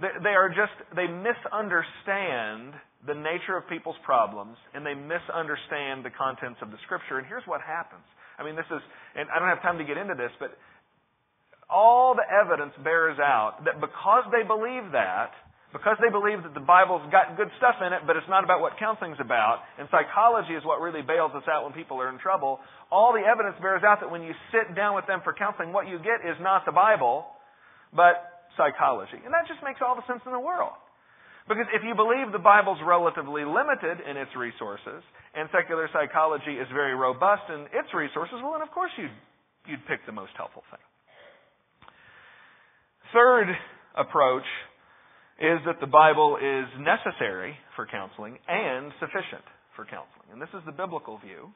They, 0.00 0.14
they 0.22 0.34
are 0.38 0.48
just, 0.48 0.74
they 0.94 1.06
misunderstand 1.06 2.74
the 3.06 3.14
nature 3.14 3.56
of 3.56 3.68
people's 3.68 3.98
problems 4.04 4.56
and 4.74 4.86
they 4.86 4.94
misunderstand 4.94 6.04
the 6.04 6.10
contents 6.10 6.58
of 6.62 6.70
the 6.70 6.78
scripture. 6.86 7.18
And 7.18 7.26
here's 7.26 7.46
what 7.46 7.60
happens. 7.60 8.06
I 8.38 8.44
mean, 8.44 8.54
this 8.54 8.66
is, 8.70 8.82
and 9.16 9.28
I 9.34 9.38
don't 9.38 9.48
have 9.48 9.62
time 9.62 9.78
to 9.78 9.84
get 9.84 9.98
into 9.98 10.14
this, 10.14 10.30
but 10.38 10.54
all 11.68 12.14
the 12.14 12.24
evidence 12.24 12.72
bears 12.82 13.18
out 13.18 13.64
that 13.66 13.80
because 13.80 14.24
they 14.32 14.46
believe 14.46 14.92
that, 14.92 15.34
because 15.72 16.00
they 16.00 16.08
believe 16.08 16.40
that 16.48 16.56
the 16.56 16.64
Bible's 16.64 17.04
got 17.12 17.36
good 17.36 17.52
stuff 17.60 17.76
in 17.84 17.92
it, 17.92 18.08
but 18.08 18.16
it's 18.16 18.28
not 18.28 18.40
about 18.40 18.64
what 18.64 18.80
counseling's 18.80 19.20
about, 19.20 19.60
and 19.76 19.84
psychology 19.92 20.56
is 20.56 20.64
what 20.64 20.80
really 20.80 21.04
bails 21.04 21.32
us 21.36 21.44
out 21.44 21.64
when 21.64 21.76
people 21.76 22.00
are 22.00 22.08
in 22.08 22.16
trouble, 22.16 22.56
all 22.88 23.12
the 23.12 23.20
evidence 23.20 23.56
bears 23.60 23.84
out 23.84 24.00
that 24.00 24.08
when 24.08 24.24
you 24.24 24.32
sit 24.48 24.72
down 24.72 24.96
with 24.96 25.04
them 25.04 25.20
for 25.20 25.36
counseling, 25.36 25.76
what 25.76 25.84
you 25.84 26.00
get 26.00 26.24
is 26.24 26.40
not 26.40 26.64
the 26.64 26.72
Bible, 26.72 27.28
but 27.92 28.48
psychology. 28.56 29.20
And 29.20 29.32
that 29.36 29.44
just 29.44 29.60
makes 29.60 29.84
all 29.84 29.92
the 29.92 30.06
sense 30.08 30.24
in 30.24 30.32
the 30.32 30.40
world. 30.40 30.72
Because 31.48 31.68
if 31.72 31.80
you 31.84 31.96
believe 31.96 32.32
the 32.32 32.40
Bible's 32.40 32.80
relatively 32.84 33.44
limited 33.44 34.04
in 34.04 34.16
its 34.16 34.32
resources, 34.36 35.00
and 35.32 35.48
secular 35.52 35.88
psychology 35.92 36.56
is 36.60 36.68
very 36.72 36.96
robust 36.96 37.44
in 37.48 37.68
its 37.76 37.88
resources, 37.92 38.40
well, 38.40 38.56
then 38.56 38.64
of 38.64 38.72
course 38.72 38.92
you'd, 38.96 39.12
you'd 39.68 39.84
pick 39.88 40.04
the 40.04 40.12
most 40.12 40.32
helpful 40.36 40.64
thing. 40.72 40.80
Third 43.12 43.48
approach 43.96 44.44
is 45.38 45.62
that 45.66 45.78
the 45.80 45.86
Bible 45.86 46.36
is 46.36 46.66
necessary 46.82 47.54
for 47.76 47.86
counseling 47.86 48.38
and 48.48 48.92
sufficient 48.98 49.46
for 49.76 49.84
counseling. 49.84 50.26
And 50.32 50.42
this 50.42 50.50
is 50.50 50.62
the 50.66 50.72
biblical 50.72 51.18
view. 51.18 51.54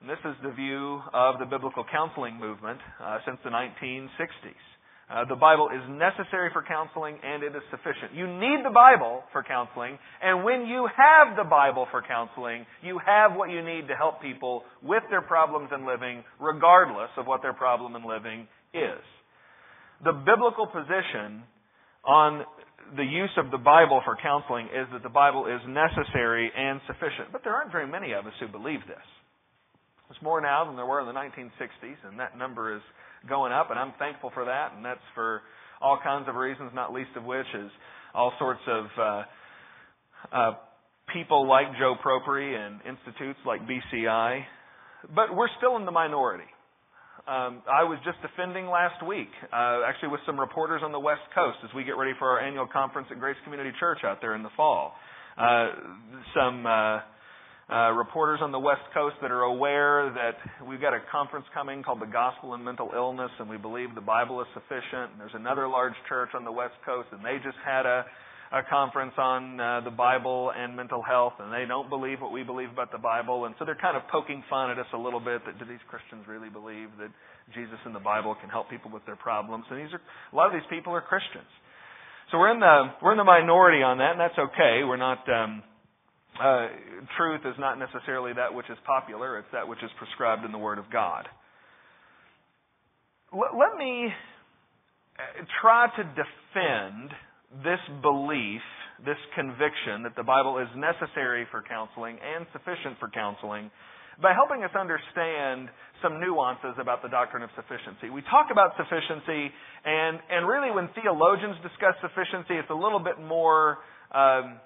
And 0.00 0.10
this 0.10 0.18
is 0.26 0.34
the 0.42 0.50
view 0.50 0.98
of 1.14 1.38
the 1.38 1.46
biblical 1.46 1.86
counseling 1.86 2.34
movement 2.34 2.80
uh, 2.98 3.18
since 3.24 3.38
the 3.44 3.50
1960s. 3.50 4.58
Uh, 5.12 5.24
the 5.28 5.36
Bible 5.36 5.68
is 5.70 5.82
necessary 5.90 6.50
for 6.52 6.64
counseling 6.66 7.18
and 7.22 7.44
it 7.44 7.54
is 7.54 7.62
sufficient. 7.70 8.10
You 8.14 8.26
need 8.26 8.64
the 8.64 8.74
Bible 8.74 9.22
for 9.30 9.44
counseling, 9.44 9.98
and 10.22 10.42
when 10.42 10.66
you 10.66 10.88
have 10.88 11.36
the 11.36 11.44
Bible 11.44 11.86
for 11.90 12.02
counseling, 12.02 12.64
you 12.82 12.98
have 13.04 13.36
what 13.36 13.50
you 13.50 13.62
need 13.62 13.88
to 13.88 13.94
help 13.94 14.22
people 14.22 14.62
with 14.82 15.02
their 15.10 15.20
problems 15.20 15.70
in 15.74 15.86
living, 15.86 16.24
regardless 16.40 17.10
of 17.18 17.26
what 17.26 17.42
their 17.42 17.52
problem 17.52 17.94
in 17.94 18.08
living 18.08 18.48
is. 18.72 19.04
The 20.02 20.12
biblical 20.12 20.66
position 20.66 21.42
on 22.04 22.44
the 22.96 23.04
use 23.04 23.32
of 23.36 23.50
the 23.50 23.58
Bible 23.58 24.02
for 24.04 24.16
counseling 24.22 24.66
is 24.66 24.86
that 24.92 25.02
the 25.02 25.12
Bible 25.12 25.46
is 25.46 25.60
necessary 25.66 26.50
and 26.54 26.80
sufficient. 26.86 27.32
But 27.32 27.42
there 27.44 27.54
aren't 27.54 27.72
very 27.72 27.86
many 27.86 28.12
of 28.12 28.26
us 28.26 28.32
who 28.40 28.48
believe 28.48 28.80
this. 28.86 29.06
There's 30.08 30.22
more 30.22 30.40
now 30.40 30.66
than 30.66 30.76
there 30.76 30.86
were 30.86 31.00
in 31.00 31.06
the 31.06 31.16
1960s, 31.16 31.96
and 32.04 32.20
that 32.20 32.36
number 32.36 32.76
is 32.76 32.82
going 33.28 33.52
up, 33.52 33.70
and 33.70 33.78
I'm 33.78 33.92
thankful 33.98 34.30
for 34.34 34.44
that, 34.44 34.72
and 34.76 34.84
that's 34.84 35.00
for 35.14 35.40
all 35.80 35.98
kinds 36.02 36.28
of 36.28 36.34
reasons, 36.34 36.70
not 36.74 36.92
least 36.92 37.10
of 37.16 37.24
which 37.24 37.46
is 37.54 37.70
all 38.14 38.32
sorts 38.38 38.60
of 38.68 38.84
uh, 38.98 39.22
uh, 40.32 40.52
people 41.12 41.48
like 41.48 41.66
Joe 41.78 41.94
Propri 42.04 42.54
and 42.54 42.80
institutes 42.86 43.38
like 43.46 43.60
BCI. 43.62 44.42
But 45.14 45.34
we're 45.34 45.48
still 45.58 45.76
in 45.76 45.84
the 45.84 45.90
minority. 45.90 46.44
Um, 47.22 47.62
I 47.70 47.86
was 47.86 48.02
just 48.04 48.18
defending 48.18 48.66
last 48.66 48.98
week, 49.06 49.30
uh, 49.52 49.86
actually 49.86 50.08
with 50.08 50.20
some 50.26 50.40
reporters 50.40 50.82
on 50.84 50.90
the 50.90 50.98
West 50.98 51.22
Coast 51.32 51.58
as 51.62 51.70
we 51.72 51.84
get 51.84 51.96
ready 51.96 52.10
for 52.18 52.28
our 52.28 52.40
annual 52.40 52.66
conference 52.66 53.06
at 53.12 53.20
Grace 53.20 53.36
Community 53.44 53.70
Church 53.78 53.98
out 54.02 54.18
there 54.20 54.34
in 54.34 54.42
the 54.42 54.50
fall. 54.56 54.94
Uh, 55.38 55.68
some 56.34 56.66
uh, 56.66 56.98
uh, 57.70 57.92
reporters 57.92 58.40
on 58.42 58.50
the 58.50 58.58
West 58.58 58.82
Coast 58.92 59.14
that 59.22 59.30
are 59.30 59.42
aware 59.42 60.10
that 60.10 60.34
we've 60.66 60.80
got 60.80 60.94
a 60.94 61.00
conference 61.12 61.46
coming 61.54 61.84
called 61.84 62.02
the 62.02 62.10
Gospel 62.10 62.54
and 62.54 62.64
Mental 62.64 62.90
Illness, 62.92 63.30
and 63.38 63.48
we 63.48 63.56
believe 63.56 63.94
the 63.94 64.00
Bible 64.00 64.40
is 64.40 64.48
sufficient. 64.52 65.14
And 65.14 65.20
there's 65.20 65.38
another 65.38 65.68
large 65.68 65.94
church 66.08 66.30
on 66.34 66.44
the 66.44 66.50
West 66.50 66.74
Coast, 66.84 67.06
and 67.12 67.24
they 67.24 67.38
just 67.44 67.58
had 67.64 67.86
a 67.86 68.04
a 68.52 68.62
conference 68.68 69.16
on 69.16 69.58
uh, 69.58 69.80
the 69.80 69.90
Bible 69.90 70.52
and 70.54 70.76
mental 70.76 71.00
health, 71.00 71.32
and 71.40 71.48
they 71.48 71.64
don't 71.66 71.88
believe 71.88 72.20
what 72.20 72.32
we 72.32 72.42
believe 72.42 72.68
about 72.68 72.92
the 72.92 73.00
Bible, 73.00 73.46
and 73.46 73.54
so 73.58 73.64
they're 73.64 73.80
kind 73.80 73.96
of 73.96 74.04
poking 74.12 74.44
fun 74.50 74.70
at 74.70 74.78
us 74.78 74.86
a 74.92 74.98
little 74.98 75.20
bit. 75.20 75.40
That 75.46 75.58
do 75.58 75.64
these 75.64 75.80
Christians 75.88 76.28
really 76.28 76.50
believe 76.52 76.92
that 77.00 77.08
Jesus 77.56 77.80
and 77.88 77.94
the 77.94 78.04
Bible 78.04 78.36
can 78.36 78.50
help 78.50 78.68
people 78.68 78.90
with 78.92 79.06
their 79.06 79.16
problems? 79.16 79.64
And 79.70 79.80
these 79.80 79.92
are 79.96 80.00
a 80.04 80.36
lot 80.36 80.46
of 80.46 80.52
these 80.52 80.68
people 80.68 80.92
are 80.92 81.00
Christians. 81.00 81.48
So 82.30 82.36
we're 82.36 82.52
in 82.52 82.60
the 82.60 82.92
we're 83.00 83.12
in 83.12 83.18
the 83.18 83.24
minority 83.24 83.80
on 83.80 83.98
that, 83.98 84.12
and 84.12 84.20
that's 84.20 84.38
okay. 84.38 84.84
We're 84.84 85.00
not. 85.00 85.24
Um, 85.28 85.62
uh, 86.32 86.68
truth 87.16 87.42
is 87.44 87.54
not 87.58 87.78
necessarily 87.78 88.32
that 88.36 88.52
which 88.52 88.68
is 88.68 88.76
popular; 88.84 89.38
it's 89.38 89.48
that 89.52 89.68
which 89.68 89.82
is 89.82 89.90
prescribed 89.96 90.44
in 90.44 90.52
the 90.52 90.60
Word 90.60 90.78
of 90.78 90.84
God. 90.92 91.28
Let 93.32 93.76
me 93.78 94.12
uh, 95.16 95.44
try 95.60 95.88
to 95.96 96.04
defend 96.04 97.12
this 97.60 97.80
belief, 98.00 98.64
this 99.04 99.20
conviction 99.36 100.02
that 100.04 100.16
the 100.16 100.24
Bible 100.24 100.58
is 100.58 100.68
necessary 100.72 101.46
for 101.50 101.60
counseling 101.60 102.16
and 102.16 102.46
sufficient 102.52 102.96
for 102.98 103.10
counseling 103.10 103.70
by 104.20 104.32
helping 104.32 104.64
us 104.64 104.70
understand 104.76 105.68
some 106.00 106.20
nuances 106.20 106.76
about 106.80 107.00
the 107.02 107.08
doctrine 107.08 107.42
of 107.42 107.50
sufficiency. 107.56 108.10
We 108.10 108.20
talk 108.28 108.52
about 108.52 108.76
sufficiency, 108.76 109.48
and, 109.84 110.20
and 110.28 110.46
really 110.46 110.70
when 110.70 110.88
theologians 110.92 111.56
discuss 111.64 111.96
sufficiency, 112.04 112.60
it's 112.60 112.70
a 112.70 112.76
little 112.76 113.00
bit 113.00 113.16
more 113.16 113.78
um, 114.12 114.60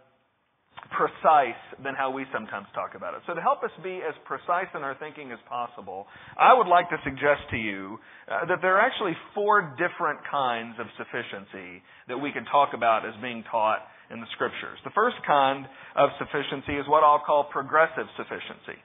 precise 0.93 1.59
than 1.83 1.95
how 1.95 2.11
we 2.11 2.25
sometimes 2.33 2.66
talk 2.75 2.95
about 2.95 3.14
it. 3.14 3.23
So, 3.26 3.35
to 3.35 3.40
help 3.40 3.62
us 3.62 3.71
be 3.83 4.02
as 4.05 4.14
precise 4.25 4.71
in 4.75 4.83
our 4.83 4.95
thinking 4.99 5.33
as 5.33 5.38
possible, 5.49 6.07
I 6.38 6.55
would 6.55 6.66
like 6.66 6.88
to 6.90 6.99
suggest 7.05 7.49
to 7.50 7.57
you 7.57 7.99
uh, 8.28 8.47
that 8.47 8.62
there 8.62 8.76
are 8.76 8.85
actually 8.85 9.16
four 9.35 9.75
different 9.78 10.21
kinds 10.31 10.76
of 10.78 10.87
sufficiency 10.99 11.83
that 12.09 12.19
we 12.19 12.33
can 12.33 12.45
talk 12.47 12.75
about 12.75 13.07
as 13.07 13.14
being 13.23 13.45
taught 13.50 13.87
in 14.11 14.21
the 14.21 14.31
Scriptures. 14.35 14.78
The 14.85 14.95
first 14.95 15.16
kind 15.26 15.66
of 15.97 16.11
sufficiency 16.19 16.78
is 16.78 16.87
what 16.87 17.02
I'll 17.02 17.23
call 17.25 17.49
progressive 17.50 18.07
sufficiency. 18.16 18.78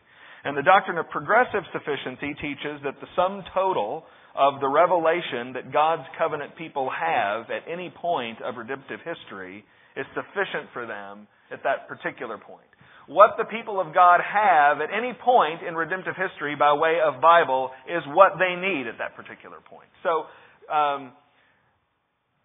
And 0.43 0.57
the 0.57 0.65
doctrine 0.65 0.97
of 0.97 1.09
progressive 1.09 1.61
sufficiency 1.69 2.33
teaches 2.41 2.81
that 2.83 2.97
the 2.97 3.07
sum 3.15 3.43
total 3.53 4.05
of 4.33 4.59
the 4.59 4.67
revelation 4.67 5.53
that 5.53 5.71
God's 5.71 6.07
covenant 6.17 6.55
people 6.57 6.89
have 6.89 7.51
at 7.51 7.67
any 7.69 7.93
point 7.93 8.41
of 8.41 8.55
redemptive 8.57 8.99
history 9.05 9.63
is 9.95 10.05
sufficient 10.15 10.71
for 10.73 10.87
them 10.87 11.27
at 11.51 11.63
that 11.63 11.87
particular 11.87 12.37
point. 12.37 12.67
What 13.07 13.35
the 13.37 13.45
people 13.45 13.81
of 13.81 13.93
God 13.93 14.21
have 14.21 14.79
at 14.79 14.89
any 14.93 15.13
point 15.13 15.63
in 15.67 15.75
redemptive 15.75 16.15
history 16.15 16.55
by 16.55 16.73
way 16.73 16.99
of 17.03 17.19
Bible 17.19 17.71
is 17.89 18.03
what 18.07 18.39
they 18.39 18.55
need 18.55 18.87
at 18.87 18.99
that 18.99 19.15
particular 19.15 19.57
point. 19.67 19.89
So, 20.03 20.29
um, 20.71 21.11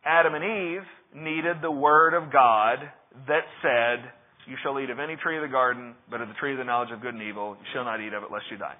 Adam 0.04 0.34
and 0.34 0.44
Eve 0.44 0.86
needed 1.14 1.58
the 1.62 1.70
Word 1.70 2.14
of 2.14 2.32
God 2.32 2.78
that 3.28 3.44
said, 3.62 4.10
You 4.46 4.56
shall 4.62 4.78
eat 4.80 4.90
of 4.90 4.98
any 4.98 5.16
tree 5.16 5.36
of 5.36 5.42
the 5.42 5.52
garden, 5.52 5.94
but 6.10 6.20
of 6.20 6.28
the 6.28 6.34
tree 6.34 6.52
of 6.52 6.58
the 6.58 6.64
knowledge 6.64 6.90
of 6.90 7.02
good 7.02 7.14
and 7.14 7.22
evil, 7.22 7.56
you 7.58 7.66
shall 7.74 7.84
not 7.84 8.00
eat 8.00 8.12
of 8.12 8.22
it 8.22 8.30
lest 8.32 8.46
you 8.50 8.56
die. 8.56 8.74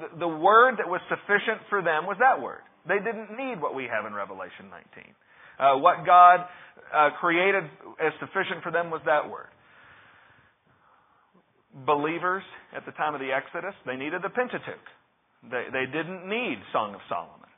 The, 0.00 0.18
the 0.26 0.28
Word 0.28 0.76
that 0.78 0.88
was 0.88 1.00
sufficient 1.08 1.62
for 1.70 1.80
them 1.80 2.06
was 2.06 2.16
that 2.20 2.42
Word. 2.42 2.64
They 2.88 2.98
didn't 2.98 3.36
need 3.36 3.60
what 3.60 3.74
we 3.74 3.84
have 3.84 4.04
in 4.04 4.12
Revelation 4.12 4.72
19. 4.72 5.12
Uh, 5.58 5.76
what 5.78 6.06
God 6.06 6.40
uh, 6.94 7.10
created 7.20 7.64
as 8.00 8.12
sufficient 8.20 8.62
for 8.62 8.70
them 8.70 8.90
was 8.90 9.00
that 9.06 9.28
word. 9.28 9.48
believers 11.86 12.42
at 12.74 12.86
the 12.86 12.92
time 12.92 13.14
of 13.14 13.20
the 13.20 13.30
Exodus, 13.32 13.74
they 13.86 13.96
needed 13.96 14.22
the 14.22 14.30
Pentateuch. 14.30 14.86
They, 15.50 15.66
they 15.72 15.86
didn't 15.86 16.28
need 16.28 16.58
Song 16.72 16.94
of 16.94 17.00
Solomon. 17.08 17.48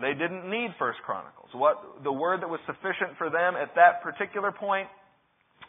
They 0.00 0.14
didn't 0.14 0.50
need 0.50 0.74
First 0.78 0.98
Chronicles. 1.04 1.48
What 1.52 2.02
the 2.02 2.12
word 2.12 2.42
that 2.42 2.48
was 2.48 2.60
sufficient 2.66 3.16
for 3.18 3.30
them 3.30 3.54
at 3.54 3.74
that 3.76 4.02
particular 4.02 4.50
point 4.50 4.88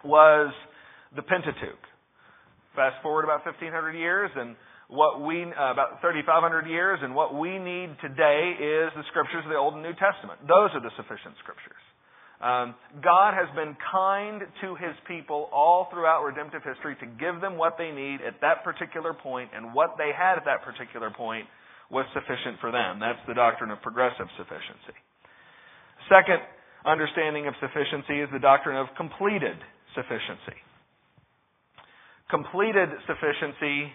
was 0.04 0.54
the 1.16 1.22
Pentateuch. 1.22 1.84
Fast 2.76 2.96
forward 3.04 3.26
about 3.26 3.46
1500 3.46 3.94
years 3.94 4.32
and 4.36 4.56
what 4.88 5.20
we 5.20 5.44
uh, 5.44 5.72
about 5.72 6.00
3500 6.00 6.68
years 6.68 7.00
and 7.04 7.14
what 7.14 7.36
we 7.36 7.60
need 7.60 7.92
today 8.00 8.56
is 8.56 8.88
the 8.96 9.04
scriptures 9.12 9.44
of 9.44 9.52
the 9.52 9.60
Old 9.60 9.76
and 9.76 9.84
New 9.84 9.96
Testament. 10.00 10.40
Those 10.48 10.72
are 10.72 10.80
the 10.80 10.92
sufficient 10.96 11.36
scriptures. 11.44 11.84
Um, 12.40 12.78
God 13.02 13.34
has 13.34 13.50
been 13.58 13.76
kind 13.92 14.46
to 14.62 14.76
His 14.78 14.94
people 15.10 15.50
all 15.52 15.90
throughout 15.92 16.24
redemptive 16.24 16.62
history 16.64 16.96
to 17.02 17.08
give 17.20 17.42
them 17.42 17.58
what 17.58 17.76
they 17.76 17.92
need 17.92 18.22
at 18.22 18.40
that 18.42 18.64
particular 18.64 19.12
point, 19.12 19.50
and 19.58 19.74
what 19.74 19.98
they 19.98 20.14
had 20.14 20.38
at 20.38 20.46
that 20.46 20.64
particular 20.64 21.10
point 21.10 21.50
was 21.90 22.06
sufficient 22.14 22.62
for 22.62 22.72
them. 22.72 23.00
That's 23.00 23.20
the 23.28 23.34
doctrine 23.34 23.72
of 23.72 23.82
progressive 23.82 24.28
sufficiency. 24.38 24.96
Second 26.08 26.46
understanding 26.86 27.48
of 27.48 27.56
sufficiency 27.60 28.22
is 28.22 28.30
the 28.32 28.40
doctrine 28.40 28.78
of 28.78 28.88
completed 28.96 29.58
sufficiency. 29.96 30.62
Completed 32.30 32.90
sufficiency 33.08 33.92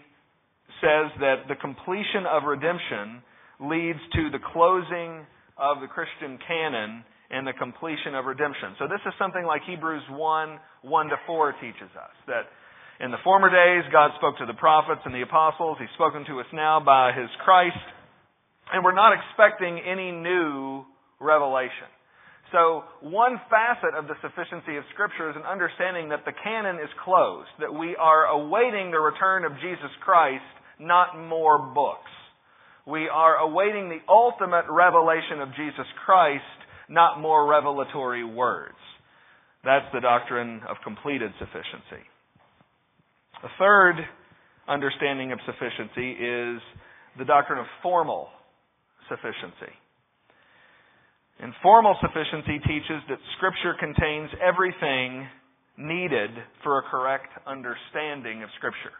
says 0.80 1.12
that 1.20 1.48
the 1.48 1.56
completion 1.56 2.24
of 2.24 2.44
redemption 2.44 3.22
leads 3.60 4.00
to 4.14 4.30
the 4.30 4.40
closing 4.52 5.26
of 5.58 5.80
the 5.80 5.86
Christian 5.86 6.38
canon 6.46 7.04
and 7.30 7.46
the 7.46 7.56
completion 7.56 8.14
of 8.14 8.26
redemption. 8.26 8.76
So 8.78 8.86
this 8.86 9.00
is 9.06 9.12
something 9.18 9.44
like 9.44 9.62
Hebrews 9.66 10.04
1, 10.10 10.18
1 10.18 11.06
to 11.08 11.16
4 11.26 11.52
teaches 11.60 11.90
us. 11.96 12.14
That 12.26 12.44
in 13.00 13.10
the 13.10 13.22
former 13.24 13.48
days, 13.48 13.88
God 13.90 14.12
spoke 14.18 14.38
to 14.38 14.46
the 14.46 14.58
prophets 14.58 15.00
and 15.04 15.14
the 15.14 15.22
apostles. 15.22 15.78
He's 15.80 15.92
spoken 15.94 16.24
to 16.28 16.40
us 16.40 16.50
now 16.52 16.78
by 16.78 17.12
His 17.16 17.30
Christ. 17.44 17.80
And 18.72 18.84
we're 18.84 18.94
not 18.94 19.16
expecting 19.16 19.80
any 19.80 20.12
new 20.12 20.84
revelation. 21.20 21.88
So, 22.52 22.84
one 23.00 23.40
facet 23.48 23.96
of 23.96 24.06
the 24.12 24.14
sufficiency 24.20 24.76
of 24.76 24.84
Scripture 24.92 25.32
is 25.32 25.36
an 25.40 25.48
understanding 25.48 26.12
that 26.12 26.28
the 26.28 26.36
canon 26.44 26.76
is 26.76 26.92
closed, 27.00 27.48
that 27.64 27.72
we 27.72 27.96
are 27.96 28.28
awaiting 28.28 28.92
the 28.92 29.00
return 29.00 29.48
of 29.48 29.56
Jesus 29.56 29.88
Christ, 30.04 30.44
not 30.82 31.16
more 31.16 31.72
books. 31.72 32.10
We 32.86 33.08
are 33.08 33.36
awaiting 33.36 33.88
the 33.88 34.02
ultimate 34.12 34.64
revelation 34.68 35.40
of 35.40 35.48
Jesus 35.50 35.86
Christ, 36.04 36.42
not 36.88 37.20
more 37.20 37.46
revelatory 37.46 38.24
words. 38.24 38.74
That's 39.64 39.86
the 39.94 40.00
doctrine 40.00 40.60
of 40.68 40.76
completed 40.82 41.30
sufficiency. 41.38 42.02
A 43.44 43.48
third 43.58 43.94
understanding 44.68 45.32
of 45.32 45.38
sufficiency 45.46 46.10
is 46.12 46.60
the 47.18 47.24
doctrine 47.24 47.60
of 47.60 47.66
formal 47.82 48.28
sufficiency. 49.08 49.72
And 51.40 51.52
formal 51.62 51.96
sufficiency 52.00 52.58
teaches 52.66 53.02
that 53.08 53.18
Scripture 53.36 53.74
contains 53.78 54.30
everything 54.42 55.26
needed 55.76 56.30
for 56.62 56.78
a 56.78 56.82
correct 56.82 57.30
understanding 57.46 58.42
of 58.42 58.48
Scripture. 58.58 58.94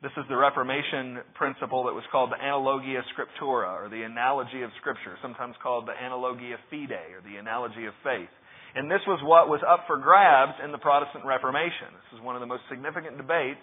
This 0.00 0.16
is 0.16 0.24
the 0.32 0.36
Reformation 0.36 1.20
principle 1.36 1.84
that 1.84 1.92
was 1.92 2.08
called 2.08 2.32
the 2.32 2.40
analogia 2.40 3.04
scriptura, 3.12 3.84
or 3.84 3.92
the 3.92 4.08
analogy 4.08 4.64
of 4.64 4.72
Scripture, 4.80 5.20
sometimes 5.20 5.52
called 5.60 5.84
the 5.84 5.92
analogia 5.92 6.56
fide, 6.72 7.12
or 7.12 7.20
the 7.20 7.36
analogy 7.36 7.84
of 7.84 7.92
faith. 8.00 8.32
And 8.72 8.88
this 8.88 9.04
was 9.04 9.20
what 9.20 9.52
was 9.52 9.60
up 9.60 9.84
for 9.84 10.00
grabs 10.00 10.56
in 10.64 10.72
the 10.72 10.80
Protestant 10.80 11.28
Reformation. 11.28 11.92
This 11.92 12.16
is 12.16 12.24
one 12.24 12.32
of 12.32 12.40
the 12.40 12.48
most 12.48 12.64
significant 12.72 13.20
debates 13.20 13.60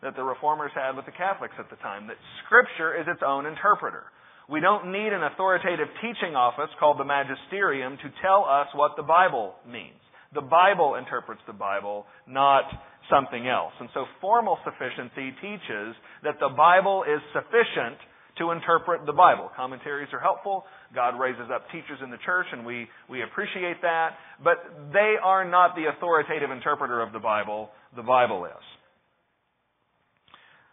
that 0.00 0.16
the 0.16 0.24
Reformers 0.24 0.72
had 0.72 0.96
with 0.96 1.04
the 1.04 1.12
Catholics 1.12 1.60
at 1.60 1.68
the 1.68 1.76
time, 1.84 2.08
that 2.08 2.16
Scripture 2.48 2.96
is 2.96 3.04
its 3.04 3.20
own 3.20 3.44
interpreter. 3.44 4.08
We 4.48 4.64
don't 4.64 4.88
need 4.88 5.12
an 5.12 5.20
authoritative 5.20 5.92
teaching 6.00 6.32
office 6.32 6.72
called 6.80 6.96
the 6.96 7.04
magisterium 7.04 8.00
to 8.00 8.08
tell 8.24 8.48
us 8.48 8.72
what 8.72 8.96
the 8.96 9.04
Bible 9.04 9.52
means. 9.68 10.00
The 10.32 10.40
Bible 10.40 10.96
interprets 10.96 11.44
the 11.46 11.52
Bible, 11.52 12.06
not 12.26 12.64
something 13.10 13.46
else. 13.48 13.72
And 13.80 13.88
so 13.94 14.04
formal 14.20 14.58
sufficiency 14.64 15.34
teaches 15.40 15.94
that 16.22 16.40
the 16.40 16.48
Bible 16.48 17.04
is 17.04 17.20
sufficient 17.32 17.98
to 18.38 18.50
interpret 18.50 19.06
the 19.06 19.12
Bible. 19.12 19.50
Commentaries 19.56 20.08
are 20.12 20.18
helpful. 20.18 20.64
God 20.94 21.18
raises 21.18 21.46
up 21.54 21.66
teachers 21.70 21.98
in 22.02 22.10
the 22.10 22.18
church, 22.26 22.46
and 22.52 22.66
we, 22.66 22.88
we 23.08 23.22
appreciate 23.22 23.80
that. 23.82 24.18
But 24.42 24.56
they 24.92 25.14
are 25.22 25.48
not 25.48 25.76
the 25.76 25.86
authoritative 25.86 26.50
interpreter 26.50 27.00
of 27.00 27.12
the 27.12 27.20
Bible. 27.20 27.70
The 27.94 28.02
Bible 28.02 28.44
is. 28.46 28.64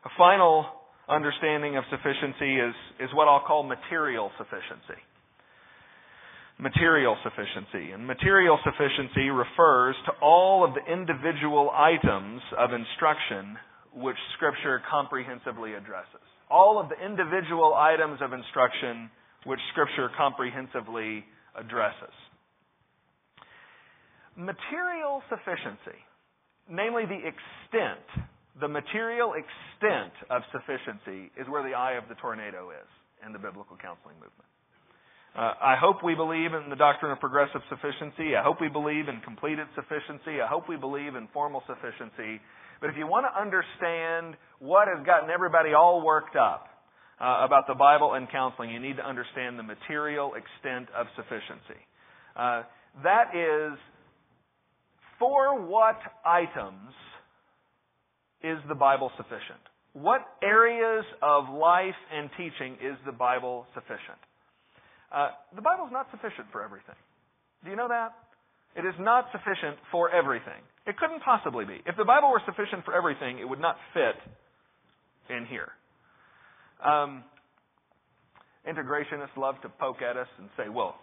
A 0.06 0.10
final 0.18 0.66
understanding 1.08 1.78
of 1.78 1.84
sufficiency 1.92 2.58
is, 2.58 2.74
is 3.00 3.10
what 3.14 3.28
I'll 3.28 3.46
call 3.46 3.62
material 3.62 4.32
sufficiency 4.38 5.00
material 6.62 7.18
sufficiency. 7.24 7.92
And 7.92 8.06
material 8.06 8.60
sufficiency 8.64 9.30
refers 9.30 9.96
to 10.06 10.12
all 10.22 10.64
of 10.64 10.76
the 10.76 10.86
individual 10.86 11.72
items 11.74 12.42
of 12.58 12.70
instruction 12.72 13.58
which 13.94 14.16
Scripture 14.38 14.82
comprehensively 14.90 15.74
addresses. 15.74 16.24
All 16.50 16.80
of 16.80 16.88
the 16.88 16.96
individual 17.04 17.74
items 17.74 18.20
of 18.22 18.32
instruction 18.32 19.10
which 19.46 19.60
Scripture 19.72 20.10
comprehensively 20.16 21.26
addresses. 21.58 22.14
Material 24.38 25.22
sufficiency, 25.28 25.98
namely 26.70 27.04
the 27.04 27.20
extent, 27.20 28.06
the 28.62 28.68
material 28.68 29.34
extent 29.34 30.14
of 30.30 30.42
sufficiency, 30.54 31.32
is 31.36 31.50
where 31.50 31.68
the 31.68 31.76
eye 31.76 31.94
of 31.94 32.08
the 32.08 32.16
tornado 32.16 32.70
is 32.70 32.88
in 33.26 33.34
the 33.34 33.40
biblical 33.40 33.76
counseling 33.82 34.16
movement. 34.16 34.51
Uh, 35.34 35.54
I 35.62 35.76
hope 35.80 36.04
we 36.04 36.14
believe 36.14 36.52
in 36.54 36.70
the 36.70 36.76
doctrine 36.76 37.12
of 37.12 37.20
progressive 37.20 37.62
sufficiency. 37.70 38.36
I 38.36 38.44
hope 38.44 38.60
we 38.60 38.68
believe 38.68 39.08
in 39.08 39.22
completed 39.22 39.66
sufficiency. 39.76 40.42
I 40.44 40.48
hope 40.48 40.68
we 40.68 40.76
believe 40.76 41.16
in 41.16 41.30
formal 41.32 41.64
sufficiency. 41.68 42.42
But 42.82 42.90
if 42.90 42.98
you 42.98 43.08
want 43.08 43.26
to 43.32 43.40
understand 43.40 44.36
what 44.60 44.90
has 44.90 45.06
gotten 45.06 45.30
everybody 45.30 45.74
all 45.74 46.04
worked 46.04 46.36
up 46.36 46.68
uh, 47.22 47.46
about 47.46 47.66
the 47.68 47.76
Bible 47.76 48.16
and 48.16 48.30
counseling, 48.30 48.72
you 48.72 48.80
need 48.82 48.98
to 48.98 49.08
understand 49.08 49.58
the 49.58 49.64
material 49.64 50.34
extent 50.36 50.90
of 50.92 51.08
sufficiency. 51.16 51.80
Uh, 52.36 52.64
that 53.04 53.32
is, 53.32 53.80
for 55.18 55.62
what 55.66 55.96
items 56.26 56.92
is 58.44 58.58
the 58.68 58.76
Bible 58.76 59.12
sufficient? 59.16 59.64
What 59.94 60.22
areas 60.44 61.06
of 61.22 61.48
life 61.48 61.96
and 62.12 62.30
teaching 62.36 62.74
is 62.84 62.98
the 63.06 63.14
Bible 63.14 63.66
sufficient? 63.74 64.20
Uh, 65.12 65.30
the 65.56 65.62
Bible 65.62 65.86
is 65.86 65.92
not 65.92 66.08
sufficient 66.12 66.48
for 66.52 66.64
everything. 66.64 66.96
Do 67.64 67.70
you 67.70 67.76
know 67.76 67.90
that? 67.90 68.16
It 68.76 68.86
is 68.86 68.96
not 69.00 69.28
sufficient 69.32 69.78
for 69.92 70.10
everything. 70.10 70.64
It 70.88 70.98
couldn't 70.98 71.22
possibly 71.22 71.66
be. 71.66 71.84
If 71.86 71.98
the 71.98 72.06
Bible 72.06 72.32
were 72.32 72.42
sufficient 72.46 72.86
for 72.86 72.96
everything, 72.96 73.40
it 73.40 73.48
would 73.48 73.60
not 73.60 73.76
fit 73.94 74.16
in 75.30 75.46
here. 75.46 75.70
Um, 76.84 77.24
integrationists 78.68 79.36
love 79.36 79.56
to 79.62 79.70
poke 79.70 80.02
at 80.02 80.16
us 80.16 80.28
and 80.40 80.50
say, 80.56 80.70
well, 80.70 80.96